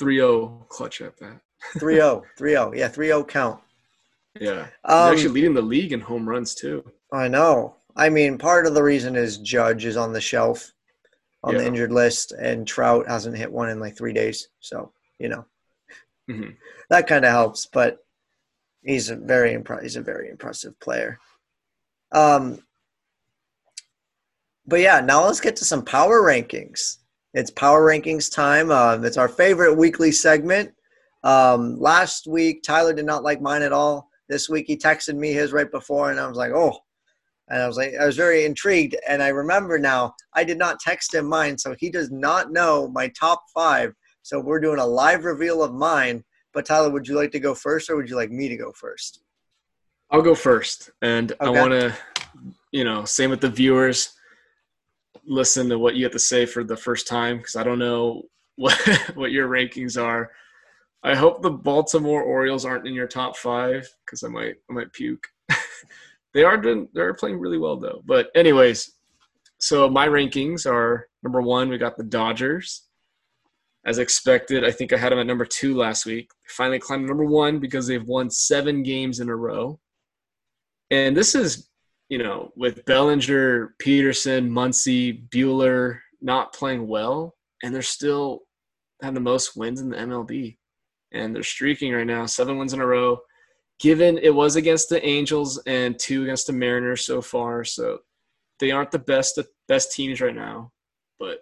3-0 0.00 0.68
clutch 0.68 1.00
at 1.02 1.18
bat. 1.18 1.40
3-0 1.76 2.22
3-0 2.38 2.76
yeah 2.76 2.88
3-0 2.88 3.28
count. 3.28 3.60
Yeah, 4.40 4.68
um, 4.84 5.12
actually 5.12 5.30
leading 5.30 5.54
the 5.54 5.62
league 5.62 5.92
in 5.92 6.00
home 6.00 6.28
runs 6.28 6.54
too. 6.54 6.84
I 7.12 7.28
know. 7.28 7.76
I 7.96 8.08
mean, 8.08 8.38
part 8.38 8.66
of 8.66 8.74
the 8.74 8.82
reason 8.82 9.16
is 9.16 9.38
Judge 9.38 9.84
is 9.84 9.96
on 9.96 10.12
the 10.12 10.20
shelf, 10.20 10.72
on 11.42 11.54
yeah. 11.54 11.60
the 11.60 11.66
injured 11.66 11.92
list, 11.92 12.32
and 12.32 12.66
Trout 12.66 13.08
hasn't 13.08 13.36
hit 13.36 13.50
one 13.50 13.68
in 13.68 13.80
like 13.80 13.96
three 13.96 14.12
days. 14.12 14.48
So 14.60 14.92
you 15.18 15.28
know, 15.28 15.44
mm-hmm. 16.30 16.50
that 16.88 17.06
kind 17.06 17.24
of 17.24 17.30
helps. 17.30 17.66
But 17.66 17.98
he's 18.82 19.10
a 19.10 19.16
very 19.16 19.54
impre- 19.54 19.82
he's 19.82 19.96
a 19.96 20.02
very 20.02 20.30
impressive 20.30 20.78
player. 20.80 21.18
Um, 22.12 22.58
but 24.66 24.80
yeah, 24.80 25.00
now 25.00 25.24
let's 25.24 25.40
get 25.40 25.56
to 25.56 25.64
some 25.64 25.84
power 25.84 26.22
rankings. 26.22 26.98
It's 27.34 27.50
power 27.50 27.84
rankings 27.84 28.32
time. 28.32 28.70
Um, 28.70 29.04
it's 29.04 29.16
our 29.16 29.28
favorite 29.28 29.76
weekly 29.76 30.12
segment. 30.12 30.72
Um, 31.22 31.78
last 31.78 32.26
week, 32.26 32.62
Tyler 32.62 32.94
did 32.94 33.04
not 33.04 33.22
like 33.22 33.40
mine 33.40 33.62
at 33.62 33.72
all. 33.72 34.08
This 34.28 34.48
week 34.48 34.66
he 34.66 34.76
texted 34.76 35.16
me 35.16 35.32
his 35.32 35.52
right 35.52 35.70
before, 35.70 36.10
and 36.10 36.20
I 36.20 36.26
was 36.26 36.36
like, 36.36 36.52
oh. 36.52 36.78
And 37.50 37.60
I 37.60 37.66
was 37.66 37.76
like, 37.76 37.94
I 38.00 38.06
was 38.06 38.16
very 38.16 38.44
intrigued. 38.44 38.96
And 39.08 39.22
I 39.22 39.28
remember 39.28 39.78
now, 39.78 40.14
I 40.34 40.44
did 40.44 40.56
not 40.56 40.78
text 40.78 41.14
him 41.14 41.26
mine, 41.26 41.58
so 41.58 41.74
he 41.78 41.90
does 41.90 42.10
not 42.10 42.52
know 42.52 42.88
my 42.88 43.08
top 43.08 43.42
five. 43.52 43.92
So 44.22 44.38
we're 44.38 44.60
doing 44.60 44.78
a 44.78 44.86
live 44.86 45.24
reveal 45.24 45.62
of 45.62 45.74
mine. 45.74 46.24
But 46.52 46.66
Tyler, 46.66 46.90
would 46.90 47.08
you 47.08 47.16
like 47.16 47.32
to 47.32 47.40
go 47.40 47.54
first, 47.54 47.90
or 47.90 47.96
would 47.96 48.08
you 48.08 48.16
like 48.16 48.30
me 48.30 48.48
to 48.48 48.56
go 48.56 48.72
first? 48.72 49.22
I'll 50.10 50.22
go 50.22 50.34
first, 50.34 50.90
and 51.02 51.32
okay. 51.32 51.46
I 51.46 51.48
want 51.50 51.70
to, 51.70 51.94
you 52.72 52.82
know, 52.82 53.04
same 53.04 53.30
with 53.30 53.40
the 53.40 53.50
viewers. 53.50 54.16
Listen 55.24 55.68
to 55.68 55.78
what 55.78 55.94
you 55.94 56.04
have 56.04 56.12
to 56.12 56.18
say 56.18 56.46
for 56.46 56.64
the 56.64 56.76
first 56.76 57.06
time 57.06 57.38
because 57.38 57.54
I 57.54 57.62
don't 57.62 57.78
know 57.78 58.22
what 58.56 58.76
what 59.14 59.30
your 59.30 59.48
rankings 59.48 60.00
are. 60.00 60.30
I 61.02 61.14
hope 61.14 61.42
the 61.42 61.50
Baltimore 61.50 62.22
Orioles 62.22 62.64
aren't 62.64 62.86
in 62.86 62.94
your 62.94 63.06
top 63.06 63.36
five 63.36 63.88
because 64.04 64.22
I 64.22 64.28
might 64.28 64.56
I 64.68 64.72
might 64.72 64.92
puke. 64.92 65.26
they 66.34 66.44
are 66.44 66.56
doing 66.56 66.88
they're 66.92 67.14
playing 67.14 67.38
really 67.38 67.58
well 67.58 67.76
though. 67.76 68.02
But 68.04 68.30
anyways, 68.34 68.92
so 69.58 69.88
my 69.88 70.08
rankings 70.08 70.70
are 70.70 71.08
number 71.22 71.42
one. 71.42 71.68
We 71.68 71.78
got 71.78 71.96
the 71.96 72.04
Dodgers. 72.04 72.86
As 73.86 73.98
expected, 73.98 74.62
I 74.62 74.70
think 74.70 74.92
I 74.92 74.98
had 74.98 75.10
them 75.10 75.18
at 75.20 75.26
number 75.26 75.46
two 75.46 75.74
last 75.74 76.04
week. 76.04 76.30
Finally 76.48 76.80
climbed 76.80 77.06
number 77.06 77.24
one 77.24 77.58
because 77.58 77.86
they've 77.86 78.06
won 78.06 78.30
seven 78.30 78.82
games 78.82 79.20
in 79.20 79.30
a 79.30 79.36
row. 79.36 79.80
And 80.90 81.16
this 81.16 81.34
is, 81.34 81.70
you 82.10 82.18
know, 82.18 82.50
with 82.56 82.84
Bellinger, 82.84 83.74
Pederson, 83.82 84.50
Muncy, 84.50 85.26
Buehler 85.30 85.98
not 86.20 86.52
playing 86.52 86.86
well, 86.86 87.36
and 87.62 87.74
they're 87.74 87.80
still 87.80 88.40
having 89.00 89.14
the 89.14 89.20
most 89.20 89.56
wins 89.56 89.80
in 89.80 89.88
the 89.88 89.96
MLB 89.96 90.58
and 91.12 91.34
they're 91.34 91.42
streaking 91.42 91.92
right 91.92 92.06
now, 92.06 92.26
seven 92.26 92.58
wins 92.58 92.72
in 92.72 92.80
a 92.80 92.86
row. 92.86 93.18
Given 93.80 94.18
it 94.18 94.34
was 94.34 94.56
against 94.56 94.90
the 94.90 95.04
Angels 95.04 95.58
and 95.66 95.98
two 95.98 96.22
against 96.22 96.46
the 96.46 96.52
Mariners 96.52 97.04
so 97.04 97.22
far, 97.22 97.64
so 97.64 98.00
they 98.58 98.70
aren't 98.70 98.90
the 98.90 98.98
best 98.98 99.38
best 99.68 99.92
teams 99.92 100.20
right 100.20 100.34
now, 100.34 100.70
but 101.18 101.40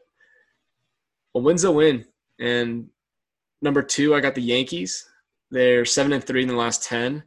a 1.35 1.41
win's 1.41 1.65
a 1.65 1.73
win. 1.73 2.05
And 2.39 2.89
number 3.61 3.83
two, 3.83 4.15
I 4.15 4.21
got 4.21 4.37
the 4.37 4.43
Yankees. 4.43 5.09
They're 5.51 5.85
seven 5.85 6.13
and 6.13 6.23
three 6.23 6.43
in 6.43 6.49
the 6.49 6.55
last 6.55 6.85
ten. 6.85 7.25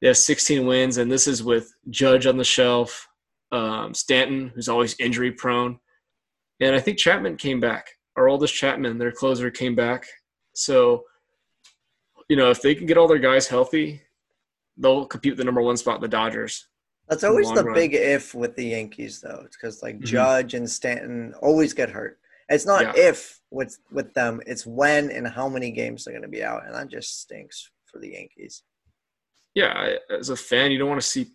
They 0.00 0.06
have 0.06 0.16
16 0.16 0.64
wins, 0.64 0.96
and 0.96 1.10
this 1.10 1.26
is 1.26 1.42
with 1.42 1.74
Judge 1.90 2.24
on 2.24 2.36
the 2.36 2.44
shelf, 2.44 3.08
um, 3.50 3.92
Stanton, 3.94 4.52
who's 4.54 4.68
always 4.68 4.94
injury 5.00 5.32
prone, 5.32 5.80
and 6.60 6.74
I 6.74 6.80
think 6.80 6.98
Chapman 6.98 7.36
came 7.36 7.58
back. 7.60 7.90
Aroldis 8.16 8.52
Chapman, 8.52 8.98
their 8.98 9.12
closer, 9.12 9.50
came 9.50 9.74
back. 9.74 10.06
So 10.54 11.04
you 12.28 12.36
know, 12.36 12.50
if 12.50 12.62
they 12.62 12.74
can 12.74 12.86
get 12.86 12.98
all 12.98 13.08
their 13.08 13.18
guys 13.18 13.48
healthy, 13.48 14.02
they'll 14.78 15.06
compete 15.06 15.36
the 15.36 15.44
number 15.44 15.60
one 15.60 15.76
spot 15.76 16.00
the 16.00 16.08
Dodgers. 16.08 16.66
That's 17.08 17.24
always 17.24 17.48
the, 17.48 17.62
the 17.62 17.72
big 17.72 17.94
if 17.94 18.34
with 18.34 18.54
the 18.54 18.66
Yankees, 18.66 19.20
though. 19.20 19.42
It's 19.44 19.56
because 19.56 19.82
like 19.82 19.96
mm-hmm. 19.96 20.04
Judge 20.04 20.54
and 20.54 20.68
Stanton 20.68 21.34
always 21.40 21.72
get 21.72 21.90
hurt. 21.90 22.18
It's 22.50 22.66
not 22.66 22.82
yeah. 22.82 22.92
if 22.96 23.40
with 23.50 23.78
with 23.90 24.12
them; 24.14 24.40
it's 24.46 24.66
when 24.66 25.10
and 25.10 25.26
how 25.26 25.48
many 25.48 25.70
games 25.70 26.04
they're 26.04 26.12
going 26.12 26.22
to 26.22 26.28
be 26.28 26.44
out, 26.44 26.66
and 26.66 26.74
that 26.74 26.88
just 26.88 27.20
stinks 27.20 27.70
for 27.86 27.98
the 27.98 28.10
Yankees. 28.10 28.62
Yeah, 29.54 29.94
as 30.10 30.28
a 30.28 30.36
fan, 30.36 30.70
you 30.70 30.78
don't 30.78 30.88
want 30.88 31.00
to 31.00 31.06
see 31.06 31.32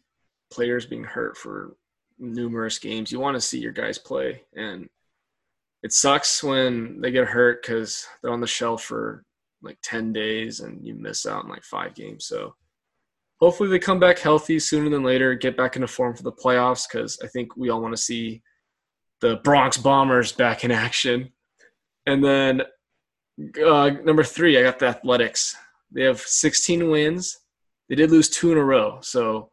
players 0.52 0.86
being 0.86 1.04
hurt 1.04 1.38
for 1.38 1.76
numerous 2.20 2.78
games. 2.78 3.12
You 3.12 3.20
want 3.20 3.36
to 3.36 3.42
see 3.42 3.60
your 3.60 3.72
guys 3.72 3.98
play, 3.98 4.44
and 4.56 4.88
it 5.84 5.92
sucks 5.92 6.44
when 6.44 7.02
they 7.02 7.12
get 7.12 7.28
hurt 7.28 7.62
because 7.62 8.08
they're 8.22 8.32
on 8.32 8.42
the 8.42 8.48
shelf 8.48 8.84
for 8.84 9.24
like 9.62 9.78
10 9.84 10.14
days 10.14 10.60
and 10.60 10.86
you 10.86 10.94
miss 10.94 11.26
out 11.26 11.44
on 11.44 11.50
like 11.50 11.64
five 11.64 11.94
games. 11.94 12.26
So 12.26 12.56
hopefully 13.44 13.68
they 13.68 13.80
come 13.80 14.00
back 14.00 14.20
healthy 14.20 14.58
sooner 14.58 14.90
than 14.90 15.04
later, 15.04 15.36
get 15.36 15.58
back 15.58 15.76
into 15.76 15.88
form 15.88 16.16
for 16.16 16.24
the 16.24 16.32
playoffs 16.32 16.88
because 16.90 17.20
I 17.22 17.28
think 17.28 17.58
we 17.58 17.70
all 17.70 17.82
want 17.82 17.94
to 17.94 18.02
see 18.02 18.42
the 19.20 19.36
Bronx 19.44 19.76
Bombers 19.76 20.32
back 20.32 20.64
in 20.64 20.72
action. 20.72 21.30
And 22.06 22.24
then 22.24 22.62
uh, 23.62 23.90
number 24.06 24.24
three, 24.24 24.58
I 24.58 24.64
got 24.64 24.80
the 24.80 24.88
Athletics. 24.88 25.58
They 25.92 26.04
have 26.04 26.22
16 26.22 26.90
wins. 26.90 27.38
They 27.90 27.96
did 27.96 28.12
lose 28.12 28.30
two 28.30 28.54
in 28.54 28.58
a 28.58 28.64
row. 28.64 29.00
So 29.02 29.50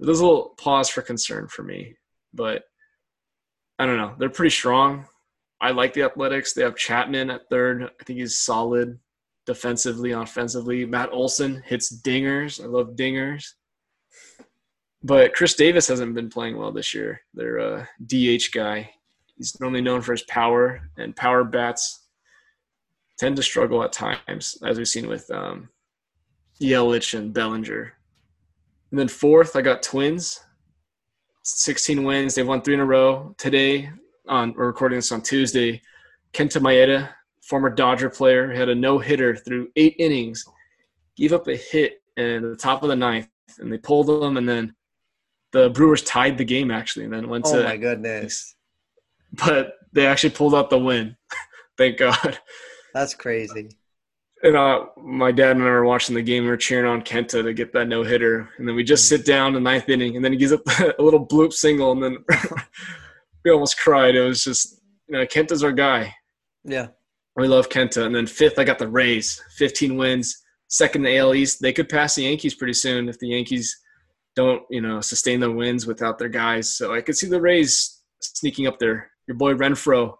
there's 0.00 0.18
a 0.18 0.26
little 0.26 0.54
pause 0.58 0.88
for 0.88 1.00
concern 1.00 1.46
for 1.46 1.62
me. 1.62 1.94
But 2.34 2.64
I 3.78 3.86
don't 3.86 3.98
know. 3.98 4.16
They're 4.18 4.30
pretty 4.30 4.50
strong. 4.50 5.06
I 5.60 5.70
like 5.70 5.92
the 5.92 6.02
Athletics. 6.02 6.54
They 6.54 6.62
have 6.62 6.76
Chapman 6.76 7.30
at 7.30 7.48
third. 7.50 7.84
I 7.84 8.04
think 8.04 8.18
he's 8.18 8.38
solid 8.38 8.98
defensively, 9.46 10.12
offensively. 10.12 10.84
Matt 10.84 11.12
Olson 11.12 11.62
hits 11.64 12.00
dingers. 12.02 12.62
I 12.62 12.66
love 12.66 12.96
dingers. 12.96 13.52
But 15.02 15.34
Khris 15.34 15.54
Davis 15.54 15.88
hasn't 15.88 16.14
been 16.14 16.28
playing 16.28 16.56
well 16.56 16.72
this 16.72 16.92
year. 16.92 17.20
Their 17.32 17.60
uh, 17.60 17.86
DH 18.04 18.52
guy. 18.52 18.90
He's 19.36 19.58
normally 19.60 19.82
known 19.82 20.02
for 20.02 20.12
his 20.12 20.22
power, 20.22 20.88
and 20.96 21.14
power 21.14 21.44
bats 21.44 22.06
tend 23.18 23.36
to 23.36 23.42
struggle 23.42 23.82
at 23.82 23.92
times, 23.92 24.58
as 24.64 24.78
we've 24.78 24.88
seen 24.88 25.08
with 25.08 25.30
um, 25.30 25.68
Yelich 26.60 27.16
and 27.16 27.32
Bellinger. 27.32 27.92
And 28.90 28.98
then 28.98 29.08
fourth, 29.08 29.56
I 29.56 29.62
got 29.62 29.82
Twins. 29.82 30.40
16 31.42 32.02
wins. 32.02 32.34
They've 32.34 32.46
won 32.46 32.62
three 32.62 32.74
in 32.74 32.80
a 32.80 32.84
row. 32.84 33.34
Today, 33.38 33.90
on 34.26 34.52
we're 34.54 34.66
recording 34.66 34.98
this 34.98 35.12
on 35.12 35.22
Tuesday. 35.22 35.80
Kenta 36.32 36.60
Maeda, 36.60 37.10
former 37.48 37.70
Dodger 37.70 38.10
player, 38.10 38.52
had 38.52 38.68
a 38.68 38.74
no 38.74 38.98
hitter 38.98 39.36
through 39.36 39.68
eight 39.76 39.96
innings, 39.98 40.44
gave 41.16 41.32
up 41.32 41.48
a 41.48 41.56
hit 41.56 42.02
at 42.16 42.42
the 42.42 42.56
top 42.58 42.82
of 42.82 42.88
the 42.88 42.96
ninth, 42.96 43.28
and 43.58 43.72
they 43.72 43.78
pulled 43.78 44.10
him, 44.10 44.36
and 44.36 44.48
then 44.48 44.74
the 45.52 45.70
Brewers 45.70 46.02
tied 46.02 46.38
the 46.38 46.44
game 46.44 46.70
actually, 46.70 47.04
and 47.04 47.14
then 47.14 47.28
went 47.28 47.46
oh 47.46 47.54
to. 47.54 47.60
Oh 47.60 47.64
my 47.64 47.76
goodness! 47.76 48.54
But 49.32 49.74
they 49.92 50.06
actually 50.06 50.30
pulled 50.30 50.54
out 50.54 50.70
the 50.70 50.78
win. 50.78 51.16
Thank 51.78 51.98
God. 51.98 52.38
That's 52.94 53.14
crazy. 53.14 53.68
And 54.42 54.56
uh, 54.56 54.86
my 54.96 55.32
dad 55.32 55.56
and 55.56 55.64
I 55.64 55.68
were 55.68 55.84
watching 55.84 56.14
the 56.14 56.22
game. 56.22 56.44
We 56.44 56.50
were 56.50 56.56
cheering 56.56 56.86
on 56.86 57.02
Kenta 57.02 57.42
to 57.42 57.54
get 57.54 57.72
that 57.72 57.88
no 57.88 58.02
hitter, 58.02 58.50
and 58.58 58.68
then 58.68 58.74
we 58.74 58.84
just 58.84 59.08
sit 59.08 59.24
down 59.24 59.54
the 59.54 59.60
ninth 59.60 59.88
inning, 59.88 60.16
and 60.16 60.24
then 60.24 60.32
he 60.32 60.38
gives 60.38 60.52
up 60.52 60.60
a 60.98 61.02
little 61.02 61.26
bloop 61.26 61.52
single, 61.52 61.92
and 61.92 62.02
then 62.02 62.18
we 63.44 63.50
almost 63.50 63.78
cried. 63.78 64.14
It 64.14 64.22
was 64.22 64.44
just, 64.44 64.80
you 65.08 65.16
know, 65.16 65.24
Kenta's 65.24 65.64
our 65.64 65.72
guy. 65.72 66.14
Yeah. 66.64 66.88
We 67.36 67.48
love 67.48 67.68
Kenta. 67.68 68.04
And 68.04 68.14
then 68.14 68.26
fifth, 68.26 68.58
I 68.58 68.64
got 68.64 68.78
the 68.78 68.88
Rays, 68.88 69.42
15 69.56 69.96
wins. 69.96 70.42
Second, 70.68 71.02
the 71.02 71.16
AL 71.18 71.34
East. 71.34 71.60
They 71.60 71.72
could 71.72 71.88
pass 71.88 72.14
the 72.14 72.24
Yankees 72.24 72.54
pretty 72.54 72.72
soon 72.72 73.08
if 73.08 73.18
the 73.18 73.28
Yankees 73.28 73.78
don't, 74.34 74.62
you 74.70 74.80
know, 74.80 75.00
sustain 75.00 75.40
their 75.40 75.52
wins 75.52 75.86
without 75.86 76.18
their 76.18 76.28
guys. 76.28 76.74
So 76.74 76.94
I 76.94 77.00
could 77.00 77.16
see 77.16 77.28
the 77.28 77.40
Rays 77.40 78.02
sneaking 78.20 78.66
up 78.66 78.78
there. 78.78 79.10
Your 79.28 79.36
boy 79.36 79.54
Renfroe. 79.54 80.14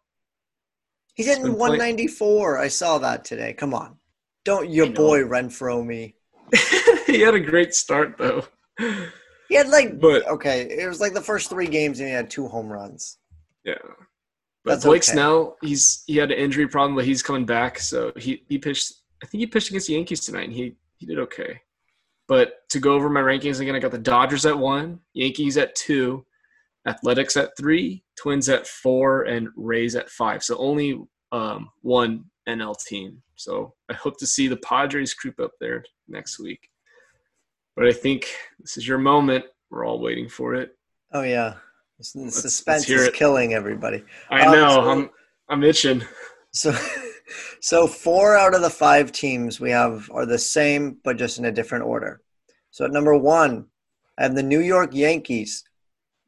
He's 1.15 1.27
hitting 1.27 1.45
194. 1.45 2.59
I 2.59 2.69
saw 2.69 2.99
that 2.99 3.25
today. 3.25 3.55
Come 3.55 3.73
on. 3.73 3.97
Don't 4.45 4.71
your 4.71 4.91
boy 4.91 5.21
Renfroe 5.21 5.85
me. 5.85 6.17
he 7.07 7.21
had 7.21 7.35
a 7.35 7.41
great 7.41 7.75
start, 7.75 8.17
though. 8.19 8.45
He 9.49 9.55
had 9.55 9.69
like 9.69 10.01
but, 10.01 10.27
okay, 10.29 10.63
it 10.63 10.87
was 10.87 11.01
like 11.01 11.15
the 11.15 11.21
first 11.21 11.51
three 11.51 11.67
games 11.67 12.01
and 12.01 12.09
he 12.09 12.15
had 12.15 12.31
two 12.31 12.47
home 12.47 12.69
runs. 12.69 13.19
Yeah. 13.65 13.75
But 14.67 14.73
That's 14.73 14.85
Blake 14.85 15.05
okay. 15.05 15.13
Snell, 15.13 15.57
he's 15.63 16.03
he 16.09 16.17
had 16.17 16.33
an 16.33 16.39
injury 16.39 16.67
problem, 16.67 16.97
but 16.97 17.05
he's 17.05 17.23
coming 17.23 17.47
back. 17.47 17.79
So 17.79 18.13
he, 18.17 18.43
he 18.49 18.59
pitched 18.59 18.95
I 19.23 19.27
think 19.27 19.41
he 19.41 19.47
pitched 19.47 19.69
against 19.69 19.87
the 19.87 19.95
Yankees 19.95 20.21
tonight 20.21 20.49
and 20.49 20.53
he, 20.53 20.75
he 20.97 21.07
did 21.07 21.19
okay. 21.21 21.61
But 22.29 22.69
to 22.71 22.81
go 22.81 22.95
over 22.95 23.09
my 23.09 23.21
rankings 23.21 23.61
again, 23.61 23.77
I 23.77 23.79
got 23.79 23.93
the 23.93 23.99
Dodgers 23.99 24.45
at 24.45 24.59
one, 24.59 24.99
Yankees 25.15 25.57
at 25.57 25.75
two, 25.77 26.27
Athletics 26.87 27.37
at 27.37 27.57
three, 27.57 28.03
Twins 28.19 28.49
at 28.49 28.67
four, 28.67 29.23
and 29.23 29.49
Rays 29.57 29.95
at 29.95 30.11
five. 30.11 30.43
So 30.43 30.57
only 30.59 31.01
um, 31.31 31.71
one 31.83 32.25
NL 32.49 32.77
team. 32.85 33.23
So 33.37 33.75
I 33.89 33.95
hope 33.95 34.19
to 34.19 34.27
see 34.27 34.49
the 34.49 34.57
Padres 34.57 35.15
creep 35.15 35.39
up 35.39 35.53
there 35.61 35.85
next 36.09 36.41
week. 36.41 36.69
But 37.77 37.87
I 37.87 37.93
think 37.93 38.27
this 38.59 38.77
is 38.77 38.89
your 38.89 38.99
moment. 38.99 39.45
We're 39.71 39.87
all 39.87 40.01
waiting 40.01 40.29
for 40.29 40.55
it. 40.55 40.77
Oh 41.13 41.23
yeah, 41.23 41.55
the 41.99 42.21
let's, 42.23 42.43
suspense 42.43 42.89
let's 42.89 43.03
is 43.03 43.11
killing 43.11 43.55
everybody. 43.55 44.05
I 44.31 44.47
um, 44.47 44.53
know. 44.53 44.69
So, 44.69 44.91
I'm 44.91 45.11
I'm 45.49 45.63
itching. 45.63 46.03
So, 46.53 46.75
so 47.61 47.87
four 47.87 48.37
out 48.37 48.55
of 48.55 48.63
the 48.63 48.71
five 48.71 49.13
teams 49.13 49.61
we 49.61 49.71
have 49.71 50.11
are 50.13 50.27
the 50.27 50.39
same, 50.39 50.99
but 51.05 51.17
just 51.17 51.39
in 51.39 51.45
a 51.47 51.53
different 51.53 51.85
order. 51.85 52.21
So 52.71 52.85
at 52.85 52.93
number 52.93 53.17
one, 53.17 53.67
I 54.19 54.25
have 54.25 54.35
the 54.35 54.43
New 54.43 54.61
York 54.61 54.91
Yankees. 54.93 55.65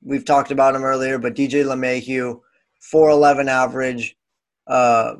We've 0.03 0.25
talked 0.25 0.51
about 0.51 0.75
them 0.75 0.85
earlier, 0.85 1.19
but 1.19 1.35
DJ 1.35 1.65
LeMahieu, 1.65 2.41
411 2.81 3.49
average. 3.49 4.17
Uh, 4.67 5.15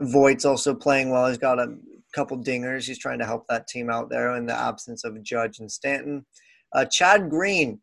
Voit's 0.00 0.44
also 0.44 0.74
playing 0.74 1.10
well. 1.10 1.28
He's 1.28 1.38
got 1.38 1.58
a 1.58 1.76
couple 2.12 2.38
dingers. 2.38 2.86
He's 2.86 2.98
trying 2.98 3.18
to 3.18 3.26
help 3.26 3.46
that 3.48 3.68
team 3.68 3.90
out 3.90 4.08
there 4.08 4.36
in 4.36 4.46
the 4.46 4.58
absence 4.58 5.04
of 5.04 5.22
Judge 5.22 5.58
and 5.58 5.70
Stanton. 5.70 6.24
Uh, 6.72 6.84
Chad 6.84 7.28
Green, 7.28 7.80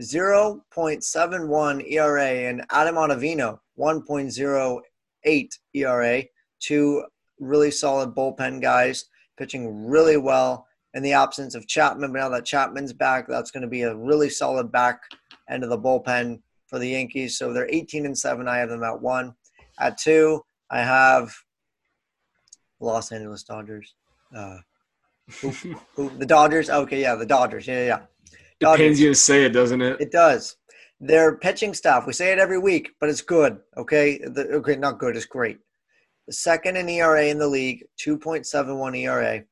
0.71 0.00 1.90
ERA, 1.90 2.48
and 2.48 2.64
Adam 2.70 2.94
Ottavino, 2.96 3.58
1.08 3.78 5.48
ERA. 5.74 6.22
Two 6.60 7.04
really 7.40 7.70
solid 7.70 8.14
bullpen 8.14 8.60
guys 8.60 9.04
pitching 9.36 9.86
really 9.86 10.16
well 10.16 10.66
in 10.94 11.02
the 11.02 11.12
absence 11.12 11.54
of 11.54 11.66
Chapman. 11.66 12.12
But 12.12 12.18
now 12.18 12.28
that 12.30 12.44
Chapman's 12.44 12.92
back, 12.92 13.26
that's 13.28 13.50
going 13.50 13.62
to 13.62 13.68
be 13.68 13.82
a 13.82 13.94
really 13.94 14.28
solid 14.28 14.72
back 14.72 15.00
end 15.48 15.62
of 15.64 15.70
the 15.70 15.78
bullpen 15.78 16.40
for 16.66 16.78
the 16.78 16.88
Yankees. 16.88 17.38
So 17.38 17.52
they're 17.52 17.68
18 17.70 18.06
and 18.06 18.18
7. 18.18 18.46
I 18.48 18.58
have 18.58 18.68
them 18.68 18.82
at 18.82 19.00
one. 19.00 19.34
At 19.78 19.98
two, 19.98 20.44
I 20.70 20.80
have 20.80 21.32
Los 22.80 23.12
Angeles 23.12 23.42
Dodgers. 23.42 23.94
Uh, 24.34 24.58
who, 25.40 25.50
who, 25.94 26.10
the 26.18 26.26
Dodgers. 26.26 26.70
Okay, 26.70 27.00
yeah, 27.00 27.14
the 27.14 27.26
Dodgers. 27.26 27.66
Yeah, 27.66 27.84
yeah. 27.84 27.96
Dodgers. 27.96 28.17
It 28.60 28.76
pains 28.76 29.00
you 29.00 29.08
to 29.08 29.14
say 29.14 29.44
it, 29.44 29.50
doesn't 29.50 29.82
it? 29.82 30.00
It 30.00 30.10
does. 30.10 30.56
Their 31.00 31.36
pitching 31.36 31.74
staff. 31.74 32.06
We 32.06 32.12
say 32.12 32.32
it 32.32 32.38
every 32.38 32.58
week, 32.58 32.90
but 33.00 33.08
it's 33.08 33.22
good. 33.22 33.58
Okay, 33.76 34.18
the, 34.18 34.48
okay, 34.54 34.76
not 34.76 34.98
good. 34.98 35.16
It's 35.16 35.26
great. 35.26 35.58
The 36.26 36.32
second 36.32 36.76
in 36.76 36.88
ERA 36.88 37.26
in 37.26 37.38
the 37.38 37.46
league, 37.46 37.84
two 37.96 38.18
point 38.18 38.46
seven 38.46 38.78
one 38.78 38.94
ERA. 38.94 39.44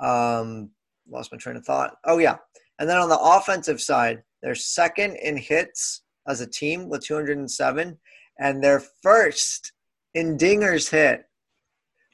Um, 0.00 0.70
lost 1.08 1.30
my 1.30 1.38
train 1.38 1.56
of 1.56 1.64
thought. 1.64 1.96
Oh 2.04 2.18
yeah, 2.18 2.36
and 2.78 2.88
then 2.88 2.98
on 2.98 3.08
the 3.08 3.18
offensive 3.18 3.80
side, 3.80 4.22
they're 4.42 4.54
second 4.54 5.16
in 5.16 5.36
hits 5.36 6.02
as 6.26 6.40
a 6.40 6.46
team 6.46 6.88
with 6.88 7.04
207, 7.04 7.98
and 8.38 8.62
they're 8.62 8.82
first 9.02 9.72
in 10.14 10.36
dingers 10.36 10.90
hit 10.90 11.24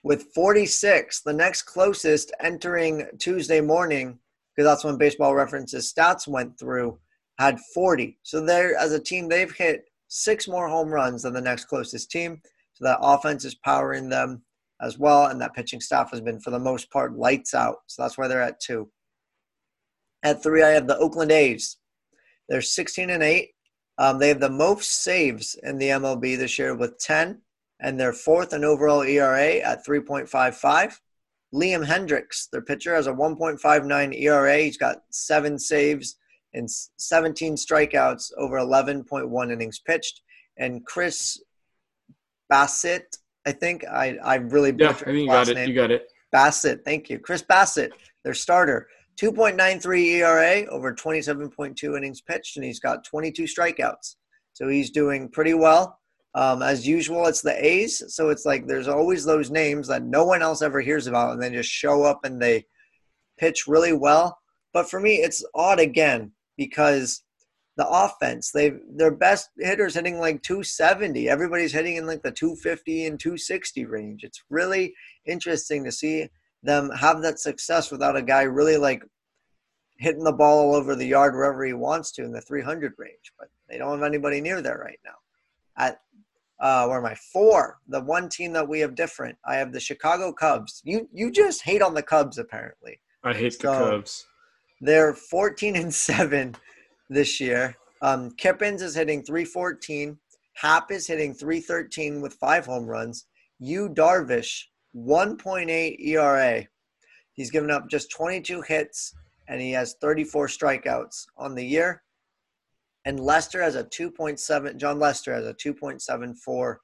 with 0.04 0.32
46. 0.34 1.22
The 1.22 1.32
next 1.32 1.62
closest 1.62 2.32
entering 2.40 3.06
Tuesday 3.18 3.60
morning, 3.60 4.18
because 4.54 4.68
that's 4.68 4.84
when 4.84 4.98
Baseball 4.98 5.34
References 5.34 5.92
stats 5.92 6.28
went 6.28 6.58
through, 6.58 6.98
had 7.38 7.58
40. 7.74 8.18
So 8.22 8.44
they're 8.44 8.76
as 8.76 8.92
a 8.92 9.00
team, 9.00 9.28
they've 9.28 9.52
hit 9.52 9.84
six 10.08 10.46
more 10.46 10.68
home 10.68 10.88
runs 10.88 11.22
than 11.22 11.32
the 11.32 11.40
next 11.40 11.66
closest 11.66 12.10
team. 12.10 12.40
So 12.74 12.84
that 12.84 12.98
offense 13.00 13.44
is 13.44 13.54
powering 13.54 14.08
them 14.08 14.42
as 14.80 14.98
well, 14.98 15.26
and 15.26 15.40
that 15.40 15.54
pitching 15.54 15.80
staff 15.80 16.10
has 16.10 16.20
been 16.20 16.40
for 16.40 16.50
the 16.50 16.58
most 16.58 16.90
part 16.90 17.16
lights 17.16 17.54
out. 17.54 17.76
So 17.86 18.02
that's 18.02 18.18
why 18.18 18.28
they're 18.28 18.42
at 18.42 18.60
two. 18.60 18.90
At 20.22 20.42
three, 20.42 20.62
I 20.62 20.70
have 20.70 20.86
the 20.86 20.98
Oakland 20.98 21.32
A's. 21.32 21.78
They're 22.48 22.62
16 22.62 23.10
and 23.10 23.22
eight. 23.22 23.50
Um, 23.98 24.18
they 24.18 24.28
have 24.28 24.40
the 24.40 24.50
most 24.50 25.02
saves 25.02 25.56
in 25.62 25.78
the 25.78 25.88
MLB 25.88 26.36
this 26.36 26.58
year 26.58 26.74
with 26.74 26.98
10 26.98 27.40
and 27.80 27.98
their 27.98 28.12
fourth 28.12 28.52
in 28.52 28.64
overall 28.64 29.02
ERA 29.02 29.56
at 29.56 29.84
3.55. 29.86 30.94
Liam 31.54 31.86
Hendriks, 31.86 32.48
their 32.50 32.62
pitcher, 32.62 32.94
has 32.94 33.06
a 33.06 33.12
1.59 33.12 34.20
ERA. 34.20 34.58
He's 34.58 34.76
got 34.78 35.02
seven 35.10 35.58
saves 35.58 36.16
and 36.54 36.68
17 36.96 37.54
strikeouts 37.56 38.32
over 38.38 38.56
11.1 38.56 39.52
innings 39.52 39.78
pitched. 39.78 40.22
And 40.58 40.84
Chris 40.84 41.42
Bassitt, 42.52 43.18
I 43.46 43.52
think 43.52 43.84
I 43.86 44.18
I 44.22 44.36
really 44.36 44.74
yeah, 44.76 44.90
I 44.90 44.92
think 44.92 45.18
you 45.18 45.26
got 45.26 45.48
it. 45.48 45.54
Name. 45.54 45.68
You 45.68 45.74
got 45.74 45.90
it. 45.90 46.08
Bassitt, 46.34 46.84
thank 46.84 47.10
you. 47.10 47.18
Chris 47.18 47.42
Bassitt, 47.42 47.90
their 48.24 48.34
starter, 48.34 48.88
2.93 49.20 50.04
ERA 50.16 50.66
over 50.70 50.94
27.2 50.94 51.96
innings 51.96 52.20
pitched, 52.20 52.56
and 52.56 52.64
he's 52.64 52.80
got 52.80 53.04
22 53.04 53.44
strikeouts. 53.44 54.16
So 54.54 54.68
he's 54.68 54.90
doing 54.90 55.28
pretty 55.28 55.54
well. 55.54 55.98
Um, 56.34 56.62
as 56.62 56.86
usual, 56.86 57.26
it's 57.26 57.42
the 57.42 57.64
A's, 57.64 58.02
so 58.14 58.30
it's 58.30 58.46
like 58.46 58.66
there's 58.66 58.88
always 58.88 59.24
those 59.24 59.50
names 59.50 59.88
that 59.88 60.02
no 60.02 60.24
one 60.24 60.40
else 60.40 60.62
ever 60.62 60.80
hears 60.80 61.06
about, 61.06 61.32
and 61.32 61.42
then 61.42 61.52
just 61.52 61.70
show 61.70 62.04
up 62.04 62.24
and 62.24 62.40
they 62.40 62.64
pitch 63.38 63.66
really 63.66 63.92
well. 63.92 64.38
But 64.72 64.88
for 64.88 64.98
me, 64.98 65.16
it's 65.16 65.44
odd 65.54 65.78
again 65.78 66.32
because 66.56 67.22
the 67.76 67.88
offense 67.88 68.50
they 68.50 68.74
their 68.90 69.10
best 69.10 69.48
hitters 69.58 69.94
hitting 69.94 70.18
like 70.18 70.42
270 70.42 71.26
everybody's 71.28 71.72
hitting 71.72 71.96
in 71.96 72.06
like 72.06 72.22
the 72.22 72.30
250 72.30 73.06
and 73.06 73.18
260 73.18 73.84
range. 73.86 74.24
It's 74.24 74.42
really 74.50 74.94
interesting 75.24 75.82
to 75.84 75.92
see 75.92 76.28
them 76.62 76.90
have 76.90 77.22
that 77.22 77.38
success 77.38 77.90
without 77.90 78.16
a 78.16 78.22
guy 78.22 78.42
really 78.42 78.76
like 78.76 79.04
hitting 79.96 80.24
the 80.24 80.32
ball 80.32 80.58
all 80.58 80.74
over 80.74 80.94
the 80.94 81.06
yard 81.06 81.34
wherever 81.34 81.64
he 81.64 81.72
wants 81.72 82.12
to 82.12 82.24
in 82.24 82.32
the 82.32 82.40
300 82.40 82.92
range. 82.98 83.32
But 83.38 83.48
they 83.68 83.78
don't 83.78 83.98
have 83.98 84.06
anybody 84.06 84.40
near 84.40 84.60
there 84.60 84.78
right 84.78 85.00
now. 85.04 85.14
At 85.76 86.00
uh, 86.62 86.86
where 86.86 86.98
am 86.98 87.06
I? 87.06 87.16
Four. 87.16 87.78
The 87.88 88.00
one 88.00 88.28
team 88.28 88.52
that 88.52 88.66
we 88.66 88.78
have 88.80 88.94
different. 88.94 89.36
I 89.44 89.56
have 89.56 89.72
the 89.72 89.80
Chicago 89.80 90.32
Cubs. 90.32 90.80
You 90.84 91.08
you 91.12 91.30
just 91.30 91.62
hate 91.62 91.82
on 91.82 91.92
the 91.92 92.02
Cubs 92.02 92.38
apparently. 92.38 93.00
I 93.24 93.34
hate 93.34 93.54
so 93.54 93.72
the 93.72 93.90
Cubs. 93.90 94.26
They're 94.80 95.12
14 95.12 95.76
and 95.76 95.92
seven 95.92 96.54
this 97.10 97.40
year. 97.40 97.76
Um, 98.00 98.30
Kipnis 98.30 98.80
is 98.80 98.94
hitting 98.94 99.22
314. 99.22 100.16
Happ 100.54 100.90
is 100.92 101.06
hitting 101.06 101.34
313 101.34 102.20
with 102.20 102.34
five 102.34 102.66
home 102.66 102.86
runs. 102.86 103.26
Yu 103.58 103.88
Darvish 103.88 104.62
1.8 104.96 105.96
ERA. 106.00 106.66
He's 107.32 107.50
given 107.50 107.70
up 107.70 107.88
just 107.88 108.10
22 108.10 108.62
hits 108.62 109.14
and 109.48 109.60
he 109.60 109.72
has 109.72 109.96
34 110.00 110.46
strikeouts 110.46 111.26
on 111.36 111.54
the 111.54 111.64
year 111.64 112.02
and 113.04 113.20
Lester 113.20 113.62
has 113.62 113.74
a 113.74 113.84
2.7. 113.84 114.76
Jon 114.76 114.98
Lester 114.98 115.34
has 115.34 115.46
a 115.46 115.54
2.74 115.54 116.76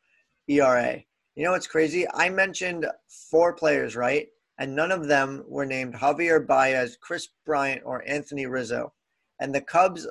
ERA. 0.49 1.03
You 1.37 1.45
know 1.45 1.53
what's 1.53 1.67
crazy? 1.67 2.07
I 2.15 2.29
mentioned 2.29 2.87
four 3.31 3.53
players, 3.55 3.95
right? 3.95 4.27
And 4.59 4.75
none 4.75 4.91
of 4.91 5.07
them 5.07 5.45
were 5.47 5.67
named 5.67 5.95
Javier 5.95 6.45
Baez, 6.45 6.97
Kris 7.01 7.29
Bryant, 7.47 7.83
or 7.85 8.09
Anthony 8.09 8.47
Rizzo. 8.47 8.93
And 9.41 9.55
the 9.55 9.61
Cubs 9.61 10.09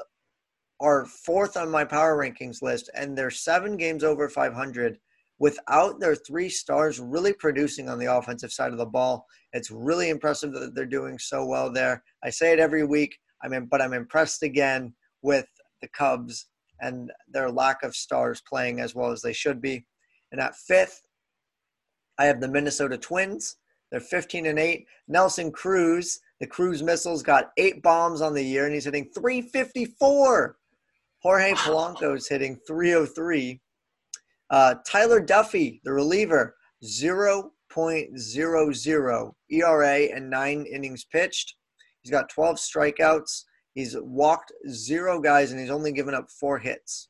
are 0.79 1.05
fourth 1.05 1.57
on 1.57 1.69
my 1.69 1.83
power 1.83 2.17
rankings 2.17 2.61
list, 2.61 2.89
and 2.93 3.17
they're 3.17 3.31
seven 3.31 3.75
games 3.75 4.03
over 4.03 4.29
500 4.29 4.99
without 5.39 5.99
their 5.99 6.15
three 6.15 6.49
stars 6.49 6.99
really 6.99 7.33
producing 7.33 7.89
on 7.89 7.99
the 7.99 8.11
offensive 8.11 8.51
side 8.51 8.71
of 8.71 8.77
the 8.77 8.85
ball. 8.85 9.25
It's 9.53 9.69
really 9.69 10.09
impressive 10.09 10.53
that 10.53 10.73
they're 10.75 10.85
doing 10.85 11.19
so 11.19 11.45
well 11.45 11.71
there. 11.71 12.03
I 12.23 12.29
say 12.29 12.53
it 12.53 12.59
every 12.59 12.85
week. 12.85 13.17
I 13.43 13.47
mean, 13.47 13.67
but 13.69 13.81
I'm 13.81 13.93
impressed 13.93 14.43
again 14.43 14.93
with 15.21 15.45
the 15.81 15.87
Cubs 15.89 16.47
and 16.81 17.11
their 17.27 17.49
lack 17.49 17.83
of 17.83 17.95
stars 17.95 18.41
playing 18.47 18.79
as 18.79 18.95
well 18.95 19.11
as 19.11 19.21
they 19.21 19.33
should 19.33 19.61
be. 19.61 19.85
And 20.31 20.41
at 20.41 20.55
fifth, 20.55 21.01
I 22.19 22.25
have 22.25 22.41
the 22.41 22.47
Minnesota 22.47 22.97
Twins. 22.97 23.57
They're 23.91 23.99
15 23.99 24.47
and 24.47 24.59
8. 24.59 24.85
Nelson 25.07 25.51
Cruz, 25.51 26.19
the 26.39 26.47
Cruz 26.47 26.83
missiles, 26.83 27.23
got 27.23 27.51
eight 27.57 27.81
bombs 27.81 28.21
on 28.21 28.33
the 28.33 28.43
year, 28.43 28.65
and 28.65 28.73
he's 28.73 28.85
hitting 28.85 29.09
354. 29.15 30.57
Jorge 31.21 31.53
Polanco 31.53 32.15
is 32.15 32.27
hitting 32.27 32.57
303. 32.67 33.61
Uh, 34.49 34.75
Tyler 34.85 35.21
Duffey, 35.21 35.81
the 35.83 35.91
reliever, 35.91 36.55
0.00 36.83 39.31
ERA 39.49 39.99
and 40.15 40.29
nine 40.29 40.65
innings 40.71 41.05
pitched. 41.05 41.55
He's 42.01 42.11
got 42.11 42.29
12 42.29 42.57
strikeouts. 42.57 43.43
He's 43.77 43.95
walked 43.95 44.51
zero 44.67 45.21
guys 45.21 45.51
and 45.51 45.61
he's 45.61 45.69
only 45.69 45.91
given 45.91 46.15
up 46.15 46.31
four 46.31 46.57
hits. 46.57 47.09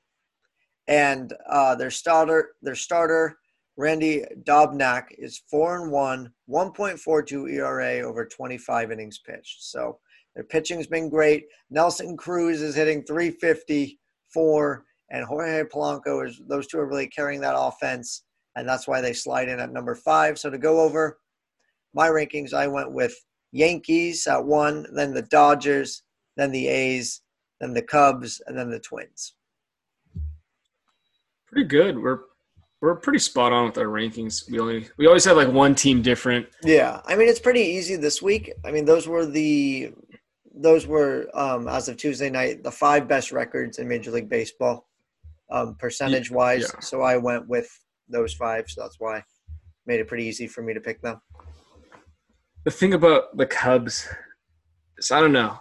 And 0.89 1.32
uh, 1.49 1.76
their 1.76 1.89
starter, 1.89 2.55
their 2.61 2.76
starter, 2.76 3.38
Randy 3.78 4.26
Dobnak, 4.43 5.05
is 5.18 5.41
four 5.49 5.82
and 5.82 5.89
one, 5.89 6.34
1.42 6.49 7.53
ERA 7.53 8.01
over 8.01 8.26
25 8.26 8.91
innings 8.91 9.18
pitched. 9.18 9.63
So 9.63 9.99
their 10.36 10.43
pitching's 10.43 10.88
been 10.88 11.07
great. 11.09 11.45
Nelson 11.70 12.18
Cruz 12.18 12.61
is 12.61 12.76
hitting 12.76 13.01
354, 13.03 14.84
and 15.11 15.24
Jorge 15.24 15.63
Polanco 15.70 16.28
is 16.28 16.41
those 16.49 16.68
two 16.68 16.80
are 16.80 16.86
really 16.86 17.07
carrying 17.07 17.39
that 17.39 17.55
offense, 17.57 18.24
and 18.57 18.68
that's 18.68 18.89
why 18.89 18.99
they 18.99 19.13
slide 19.13 19.47
in 19.47 19.61
at 19.61 19.72
number 19.72 19.95
five. 19.95 20.38
So 20.38 20.49
to 20.49 20.57
go 20.57 20.82
over 20.82 21.18
my 21.93 22.09
rankings, 22.09 22.53
I 22.53 22.68
went 22.68 22.91
with 22.91 23.15
Yankees 23.53 24.28
at 24.28 24.43
one, 24.43 24.86
then 24.91 25.13
the 25.13 25.22
Dodgers, 25.22 26.03
then 26.38 26.52
the 26.52 26.68
A's, 26.68 27.22
then 27.60 27.74
the 27.74 27.82
Cubs, 27.82 28.42
and 28.48 28.58
then 28.58 28.70
the 28.70 28.80
Twins. 28.80 29.34
Pretty 31.48 31.68
good. 31.68 31.98
We're 31.98 32.20
we're 32.82 32.96
pretty 32.96 33.20
spot 33.20 33.52
on 33.52 33.66
with 33.66 33.78
our 33.78 33.86
rankings. 33.86 34.50
We 34.50 34.60
only 34.60 34.88
we 34.98 35.08
always 35.08 35.26
have 35.26 35.38
like 35.38 35.50
one 35.50 35.76
team 35.76 36.02
different. 36.02 36.48
Yeah, 36.64 37.02
I 37.06 37.16
mean 37.16 37.28
it's 37.28 37.40
pretty 37.40 37.62
easy 37.62 37.96
this 37.96 38.22
week. 38.22 38.54
I 38.64 38.72
mean 38.72 38.86
those 38.86 39.08
were 39.08 39.26
the 39.26 39.94
those 40.54 40.86
were 40.86 41.28
um, 41.34 41.68
as 41.68 41.88
of 41.88 41.98
Tuesday 41.98 42.30
night 42.30 42.64
the 42.64 42.72
five 42.72 43.08
best 43.08 43.32
records 43.32 43.80
in 43.80 43.88
Major 43.88 44.12
League 44.12 44.30
Baseball, 44.30 44.88
um, 45.52 45.76
percentage 45.76 46.30
wise. 46.30 46.72
Yeah. 46.74 46.80
So 46.82 47.02
I 47.02 47.18
went 47.18 47.48
with 47.48 47.70
those 48.10 48.34
five. 48.34 48.70
So 48.70 48.82
that's 48.82 49.00
why 49.00 49.24
made 49.86 50.00
it 50.00 50.08
pretty 50.08 50.26
easy 50.26 50.48
for 50.48 50.62
me 50.62 50.74
to 50.74 50.82
pick 50.82 51.02
them. 51.02 51.20
The 52.66 52.72
thing 52.72 52.94
about 52.94 53.36
the 53.38 53.46
Cubs 53.46 54.08
is 54.98 55.12
I 55.12 55.20
don't 55.22 55.32
know. 55.32 55.58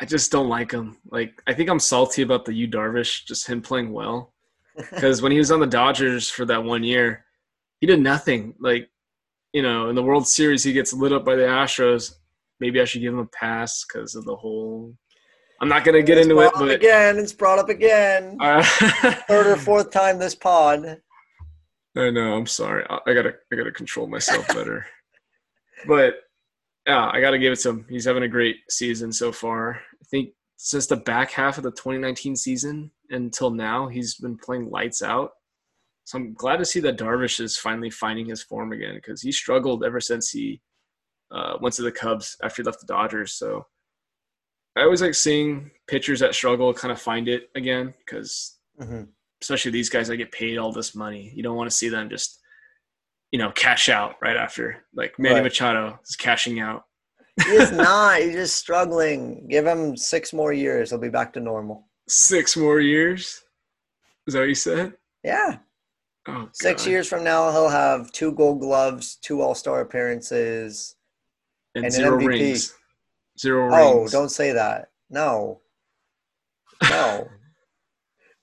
I 0.00 0.04
just 0.04 0.30
don't 0.30 0.48
like 0.48 0.72
him. 0.72 0.96
Like 1.10 1.42
I 1.46 1.54
think 1.54 1.70
I'm 1.70 1.80
salty 1.80 2.22
about 2.22 2.44
the 2.44 2.52
Yu 2.52 2.68
Darvish, 2.68 3.24
just 3.26 3.46
him 3.46 3.62
playing 3.62 3.92
well. 3.92 4.32
Because 4.90 5.22
when 5.22 5.32
he 5.32 5.38
was 5.38 5.50
on 5.50 5.60
the 5.60 5.66
Dodgers 5.66 6.28
for 6.28 6.44
that 6.44 6.62
one 6.62 6.84
year, 6.84 7.24
he 7.80 7.86
did 7.86 7.98
nothing. 7.98 8.54
Like, 8.60 8.90
you 9.54 9.62
know, 9.62 9.88
in 9.88 9.94
the 9.94 10.02
World 10.02 10.28
Series, 10.28 10.62
he 10.62 10.74
gets 10.74 10.92
lit 10.92 11.14
up 11.14 11.24
by 11.24 11.34
the 11.34 11.44
Astros. 11.44 12.12
Maybe 12.60 12.78
I 12.78 12.84
should 12.84 13.00
give 13.00 13.14
him 13.14 13.20
a 13.20 13.26
pass 13.26 13.86
because 13.86 14.14
of 14.14 14.26
the 14.26 14.36
whole. 14.36 14.94
I'm 15.62 15.68
not 15.70 15.82
gonna 15.84 16.02
get 16.02 16.18
it's 16.18 16.26
into 16.26 16.40
it, 16.40 16.52
but 16.54 16.70
again, 16.70 17.16
it's 17.18 17.32
brought 17.32 17.58
up 17.58 17.70
again. 17.70 18.36
Uh, 18.42 18.62
Third 19.28 19.46
or 19.46 19.56
fourth 19.56 19.90
time 19.90 20.18
this 20.18 20.34
pod. 20.34 21.00
I 21.96 22.10
know. 22.10 22.34
I'm 22.36 22.46
sorry. 22.46 22.84
I, 22.90 22.98
I 23.06 23.14
gotta. 23.14 23.32
I 23.50 23.56
gotta 23.56 23.72
control 23.72 24.06
myself 24.06 24.46
better. 24.48 24.84
but 25.86 26.16
yeah, 26.86 27.10
I 27.12 27.20
got 27.20 27.32
to 27.32 27.38
give 27.38 27.52
it 27.52 27.60
to 27.60 27.70
him. 27.70 27.86
He's 27.88 28.04
having 28.04 28.22
a 28.22 28.28
great 28.28 28.56
season 28.70 29.12
so 29.12 29.32
far. 29.32 29.74
I 29.74 30.04
think 30.10 30.30
since 30.56 30.86
the 30.86 30.96
back 30.96 31.30
half 31.32 31.58
of 31.58 31.64
the 31.64 31.70
2019 31.72 32.36
season 32.36 32.90
until 33.10 33.50
now, 33.50 33.88
he's 33.88 34.14
been 34.16 34.38
playing 34.38 34.70
lights 34.70 35.02
out. 35.02 35.30
So 36.04 36.18
I'm 36.18 36.34
glad 36.34 36.58
to 36.58 36.64
see 36.64 36.78
that 36.80 36.98
Darvish 36.98 37.40
is 37.40 37.58
finally 37.58 37.90
finding 37.90 38.26
his 38.26 38.42
form 38.42 38.72
again 38.72 38.94
because 38.94 39.20
he 39.20 39.32
struggled 39.32 39.84
ever 39.84 40.00
since 40.00 40.30
he 40.30 40.60
uh, 41.32 41.54
went 41.60 41.74
to 41.74 41.82
the 41.82 41.90
Cubs 41.90 42.36
after 42.42 42.62
he 42.62 42.66
left 42.66 42.80
the 42.80 42.86
Dodgers. 42.86 43.32
So 43.32 43.66
I 44.76 44.82
always 44.82 45.02
like 45.02 45.14
seeing 45.14 45.72
pitchers 45.88 46.20
that 46.20 46.34
struggle 46.34 46.72
kind 46.72 46.92
of 46.92 47.00
find 47.00 47.28
it 47.28 47.50
again 47.56 47.92
because 47.98 48.58
mm-hmm. 48.80 49.02
especially 49.42 49.72
these 49.72 49.88
guys 49.88 50.06
that 50.06 50.18
get 50.18 50.30
paid 50.30 50.58
all 50.58 50.70
this 50.70 50.94
money, 50.94 51.32
you 51.34 51.42
don't 51.42 51.56
want 51.56 51.68
to 51.68 51.76
see 51.76 51.88
them 51.88 52.08
just 52.08 52.40
you 53.36 53.42
know, 53.42 53.50
cash 53.50 53.90
out 53.90 54.14
right 54.22 54.34
after. 54.34 54.82
Like 54.94 55.18
Manny 55.18 55.34
right. 55.34 55.44
Machado 55.44 56.00
is 56.02 56.16
cashing 56.16 56.58
out. 56.58 56.86
he 57.44 57.50
is 57.50 57.70
not. 57.86 58.18
He's 58.18 58.32
just 58.32 58.56
struggling. 58.56 59.46
Give 59.50 59.66
him 59.66 59.94
six 59.94 60.32
more 60.32 60.54
years. 60.54 60.88
He'll 60.88 60.98
be 60.98 61.10
back 61.10 61.34
to 61.34 61.40
normal. 61.40 61.86
Six 62.08 62.56
more 62.56 62.80
years? 62.80 63.42
Is 64.26 64.32
that 64.32 64.40
what 64.40 64.48
you 64.48 64.54
said? 64.54 64.94
Yeah. 65.22 65.58
Oh, 66.26 66.48
Six 66.54 66.86
years 66.86 67.06
from 67.08 67.24
now, 67.24 67.50
he'll 67.52 67.68
have 67.68 68.10
two 68.10 68.32
Gold 68.32 68.60
Gloves, 68.60 69.16
two 69.16 69.42
All 69.42 69.54
Star 69.54 69.82
appearances, 69.82 70.96
and, 71.74 71.84
and 71.84 71.92
zero 71.92 72.16
rings. 72.16 72.72
Zero 73.38 73.68
oh, 73.70 73.98
rings. 73.98 74.12
don't 74.12 74.30
say 74.30 74.52
that. 74.52 74.92
No. 75.10 75.60
No. 76.90 77.28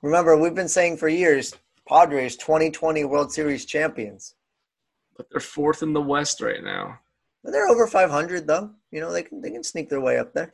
Remember, 0.03 0.37
we've 0.37 0.53
been 0.53 0.67
saying 0.67 0.97
for 0.97 1.07
years, 1.07 1.55
Padres 1.87 2.37
2020 2.37 3.05
World 3.05 3.31
Series 3.31 3.65
champions 3.65 4.35
but 5.17 5.27
they're 5.29 5.39
fourth 5.39 5.83
in 5.83 5.93
the 5.93 6.01
West 6.01 6.41
right 6.41 6.63
now. 6.63 6.99
They're 7.43 7.67
over 7.67 7.87
500 7.87 8.47
though. 8.47 8.71
You 8.91 9.01
know 9.01 9.11
they 9.11 9.23
can 9.23 9.41
they 9.41 9.51
can 9.51 9.63
sneak 9.63 9.89
their 9.89 10.01
way 10.01 10.17
up 10.17 10.33
there. 10.33 10.53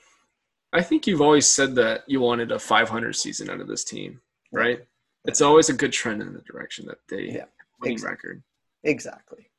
I 0.72 0.82
think 0.82 1.08
you've 1.08 1.22
always 1.22 1.48
said 1.48 1.76
that 1.76 2.04
you 2.08 2.22
wanted 2.22 2.52
a 2.52 2.60
500 2.60 3.16
season 3.16 3.50
out 3.50 3.60
of 3.60 3.68
this 3.68 3.84
team, 3.84 4.22
right? 4.52 4.78
Yeah. 4.80 4.86
It's 5.26 5.42
always 5.42 5.70
a 5.70 5.74
good 5.74 5.92
trend 5.92 6.22
in 6.22 6.34
the 6.34 6.42
direction 6.42 6.86
that 6.88 7.00
they 7.10 7.24
yeah, 7.24 7.46
winning 7.80 7.94
exactly. 7.94 8.30
record. 8.30 8.44
Exactly. 8.84 9.50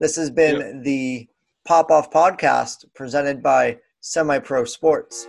This 0.00 0.16
has 0.16 0.30
been 0.30 0.60
yep. 0.60 0.84
the 0.84 1.28
Pop 1.66 1.90
Off 1.90 2.10
Podcast 2.10 2.84
presented 2.94 3.42
by 3.42 3.78
Semi 4.00 4.38
Pro 4.38 4.64
Sports. 4.64 5.26